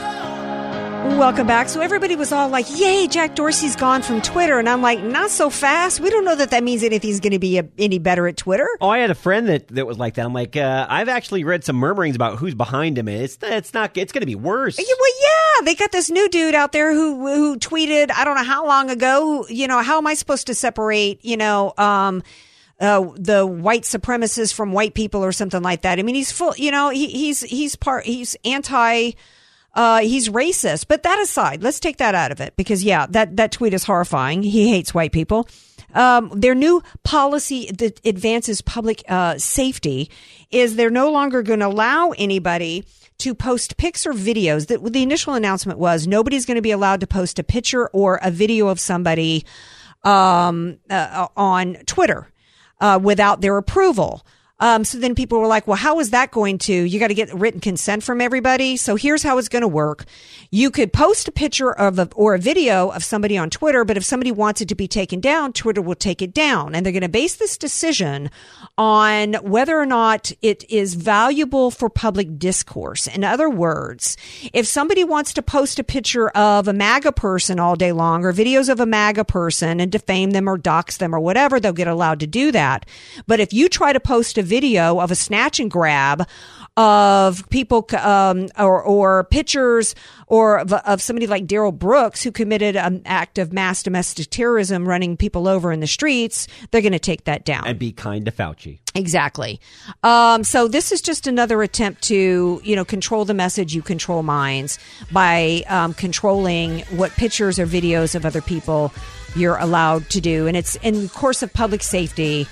Welcome 1.03 1.47
back. 1.47 1.67
So 1.67 1.81
everybody 1.81 2.15
was 2.15 2.31
all 2.31 2.47
like, 2.47 2.65
"Yay, 2.79 3.07
Jack 3.07 3.35
Dorsey's 3.35 3.75
gone 3.75 4.01
from 4.01 4.21
Twitter," 4.21 4.57
and 4.57 4.69
I'm 4.69 4.81
like, 4.81 5.01
"Not 5.03 5.31
so 5.31 5.49
fast. 5.49 5.99
We 5.99 6.09
don't 6.09 6.23
know 6.23 6.35
that 6.35 6.51
that 6.51 6.63
means 6.63 6.81
anything's 6.81 7.19
going 7.19 7.33
to 7.33 7.39
be 7.39 7.57
a, 7.57 7.67
any 7.77 7.99
better 7.99 8.25
at 8.25 8.37
Twitter." 8.37 8.67
Oh, 8.79 8.87
I 8.87 8.99
had 8.99 9.11
a 9.11 9.15
friend 9.15 9.49
that, 9.49 9.67
that 9.69 9.85
was 9.85 9.97
like 9.97 10.13
that. 10.13 10.25
I'm 10.25 10.33
like, 10.33 10.55
uh, 10.55 10.87
I've 10.89 11.09
actually 11.09 11.43
read 11.43 11.65
some 11.65 11.75
murmurings 11.75 12.15
about 12.15 12.37
who's 12.37 12.55
behind 12.55 12.97
him, 12.97 13.09
and 13.09 13.21
it's 13.21 13.37
it's 13.41 13.73
not 13.73 13.97
it's 13.97 14.13
going 14.13 14.21
to 14.21 14.25
be 14.25 14.35
worse. 14.35 14.79
Yeah, 14.79 14.85
well, 14.97 15.11
yeah, 15.21 15.65
they 15.65 15.75
got 15.75 15.91
this 15.91 16.09
new 16.09 16.29
dude 16.29 16.55
out 16.55 16.71
there 16.71 16.93
who 16.93 17.27
who 17.27 17.57
tweeted, 17.57 18.09
I 18.09 18.23
don't 18.23 18.35
know 18.35 18.45
how 18.45 18.65
long 18.65 18.89
ago. 18.89 19.45
You 19.49 19.67
know, 19.67 19.81
how 19.81 19.97
am 19.97 20.07
I 20.07 20.13
supposed 20.13 20.47
to 20.47 20.55
separate? 20.55 21.23
You 21.23 21.35
know, 21.35 21.73
um, 21.77 22.23
uh, 22.79 23.05
the 23.17 23.45
white 23.45 23.83
supremacists 23.83 24.53
from 24.53 24.71
white 24.71 24.93
people 24.93 25.23
or 25.23 25.33
something 25.33 25.61
like 25.61 25.81
that. 25.81 25.99
I 25.99 26.01
mean, 26.03 26.15
he's 26.15 26.31
full. 26.31 26.55
You 26.55 26.71
know, 26.71 26.89
he, 26.91 27.07
he's 27.07 27.41
he's 27.41 27.75
part. 27.75 28.05
He's 28.05 28.37
anti. 28.45 29.11
Uh, 29.73 30.01
he's 30.01 30.29
racist. 30.29 30.87
But 30.87 31.03
that 31.03 31.19
aside, 31.19 31.63
let's 31.63 31.79
take 31.79 31.97
that 31.97 32.15
out 32.15 32.31
of 32.31 32.39
it 32.39 32.55
because 32.55 32.83
yeah, 32.83 33.07
that 33.09 33.37
that 33.37 33.51
tweet 33.51 33.73
is 33.73 33.83
horrifying. 33.83 34.43
He 34.43 34.69
hates 34.69 34.93
white 34.93 35.11
people. 35.11 35.47
Um, 35.93 36.31
their 36.35 36.55
new 36.55 36.81
policy 37.03 37.71
that 37.77 37.99
advances 38.05 38.61
public 38.61 39.03
uh, 39.07 39.37
safety 39.37 40.09
is 40.51 40.75
they're 40.75 40.89
no 40.89 41.11
longer 41.11 41.43
going 41.43 41.59
to 41.59 41.67
allow 41.67 42.11
anybody 42.17 42.83
to 43.19 43.35
post 43.35 43.77
pics 43.77 44.05
or 44.05 44.13
videos. 44.13 44.67
That 44.67 44.83
the 44.91 45.03
initial 45.03 45.33
announcement 45.33 45.79
was 45.79 46.07
nobody's 46.07 46.45
going 46.45 46.55
to 46.55 46.61
be 46.61 46.71
allowed 46.71 46.99
to 47.01 47.07
post 47.07 47.39
a 47.39 47.43
picture 47.43 47.87
or 47.89 48.19
a 48.21 48.31
video 48.31 48.67
of 48.67 48.79
somebody 48.79 49.45
um, 50.03 50.77
uh, 50.89 51.27
on 51.37 51.75
Twitter 51.85 52.27
uh, 52.79 52.99
without 53.01 53.41
their 53.41 53.57
approval. 53.57 54.25
Um, 54.59 54.83
so 54.83 54.97
then 54.99 55.15
people 55.15 55.39
were 55.39 55.47
like, 55.47 55.67
well, 55.67 55.75
how 55.75 55.99
is 55.99 56.11
that 56.11 56.31
going 56.31 56.57
to? 56.59 56.73
You 56.73 56.99
got 56.99 57.07
to 57.07 57.13
get 57.13 57.33
written 57.33 57.59
consent 57.59 58.03
from 58.03 58.21
everybody. 58.21 58.77
So 58.77 58.95
here's 58.95 59.23
how 59.23 59.37
it's 59.37 59.49
going 59.49 59.63
to 59.63 59.67
work. 59.67 60.05
You 60.51 60.69
could 60.69 60.93
post 60.93 61.27
a 61.27 61.31
picture 61.31 61.73
of 61.73 61.97
a, 61.97 62.07
or 62.15 62.35
a 62.35 62.39
video 62.39 62.89
of 62.89 63.03
somebody 63.03 63.37
on 63.37 63.49
Twitter, 63.49 63.83
but 63.83 63.97
if 63.97 64.05
somebody 64.05 64.31
wants 64.31 64.61
it 64.61 64.69
to 64.69 64.75
be 64.75 64.87
taken 64.87 65.19
down, 65.19 65.53
Twitter 65.53 65.81
will 65.81 65.95
take 65.95 66.21
it 66.21 66.33
down. 66.33 66.75
And 66.75 66.85
they're 66.85 66.93
going 66.93 67.01
to 67.01 67.09
base 67.09 67.35
this 67.35 67.57
decision 67.57 68.29
on 68.77 69.33
whether 69.35 69.77
or 69.77 69.87
not 69.87 70.31
it 70.41 70.69
is 70.69 70.93
valuable 70.93 71.71
for 71.71 71.89
public 71.89 72.37
discourse. 72.37 73.07
In 73.07 73.23
other 73.23 73.49
words, 73.49 74.17
if 74.53 74.67
somebody 74.67 75.03
wants 75.03 75.33
to 75.33 75.41
post 75.41 75.79
a 75.79 75.83
picture 75.83 76.29
of 76.29 76.67
a 76.67 76.73
MAGA 76.73 77.13
person 77.13 77.59
all 77.59 77.75
day 77.75 77.91
long 77.91 78.23
or 78.23 78.31
videos 78.31 78.69
of 78.69 78.79
a 78.79 78.85
MAGA 78.85 79.25
person 79.25 79.79
and 79.79 79.91
defame 79.91 80.31
them 80.31 80.47
or 80.47 80.57
dox 80.57 80.97
them 80.97 81.13
or 81.13 81.19
whatever, 81.19 81.59
they'll 81.59 81.73
get 81.73 81.87
allowed 81.87 82.19
to 82.19 82.27
do 82.27 82.51
that. 82.51 82.85
But 83.25 83.39
if 83.39 83.51
you 83.51 83.67
try 83.67 83.91
to 83.91 83.99
post 83.99 84.37
a 84.37 84.42
video 84.43 84.99
of 84.99 85.11
a 85.11 85.15
snatch 85.15 85.59
and 85.59 85.71
grab 85.71 86.27
of 86.75 87.47
people 87.49 87.87
um, 87.99 88.47
or, 88.57 88.81
or 88.81 89.25
pictures 89.25 89.93
or 90.27 90.59
of, 90.59 90.73
of 90.73 91.01
somebody 91.01 91.27
like 91.27 91.45
Darrell 91.45 91.71
Brooks 91.71 92.23
who 92.23 92.31
committed 92.31 92.75
an 92.75 93.03
act 93.05 93.37
of 93.37 93.53
mass 93.53 93.83
domestic 93.83 94.29
terrorism 94.31 94.87
running 94.87 95.15
people 95.15 95.47
over 95.47 95.71
in 95.71 95.81
the 95.81 95.87
streets, 95.87 96.47
they're 96.71 96.81
going 96.81 96.93
to 96.93 96.99
take 96.99 97.25
that 97.25 97.45
down. 97.45 97.67
And 97.67 97.77
be 97.77 97.91
kind 97.91 98.25
to 98.25 98.31
Fauci. 98.31 98.79
Exactly. 98.95 99.59
Um, 100.01 100.43
so 100.43 100.67
this 100.67 100.91
is 100.91 101.01
just 101.01 101.27
another 101.27 101.61
attempt 101.61 102.01
to, 102.03 102.59
you 102.63 102.75
know, 102.75 102.85
control 102.85 103.25
the 103.25 103.35
message, 103.35 103.75
you 103.75 103.83
control 103.83 104.23
minds 104.23 104.79
by 105.11 105.63
um, 105.67 105.93
controlling 105.93 106.79
what 106.91 107.11
pictures 107.11 107.59
or 107.59 107.67
videos 107.67 108.15
of 108.15 108.25
other 108.25 108.41
people 108.41 108.91
you're 109.35 109.57
allowed 109.57 110.09
to 110.09 110.21
do. 110.21 110.47
And 110.47 110.57
it's 110.57 110.75
in 110.77 111.03
the 111.03 111.09
course 111.09 111.43
of 111.43 111.53
public 111.53 111.83
safety. 111.83 112.47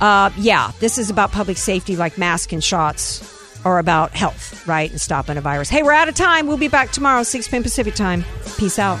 Uh, 0.00 0.30
yeah, 0.36 0.72
this 0.80 0.98
is 0.98 1.10
about 1.10 1.32
public 1.32 1.56
safety 1.56 1.96
like 1.96 2.18
masks 2.18 2.52
and 2.52 2.62
shots 2.62 3.32
are 3.64 3.78
about 3.78 4.12
health, 4.14 4.66
right? 4.66 4.90
And 4.90 5.00
stopping 5.00 5.36
a 5.36 5.40
virus. 5.40 5.68
Hey, 5.68 5.82
we're 5.82 5.92
out 5.92 6.08
of 6.08 6.14
time. 6.14 6.46
We'll 6.46 6.56
be 6.56 6.68
back 6.68 6.92
tomorrow, 6.92 7.22
6 7.22 7.48
p.m. 7.48 7.62
Pacific 7.62 7.94
time. 7.94 8.24
Peace 8.58 8.78
out. 8.78 9.00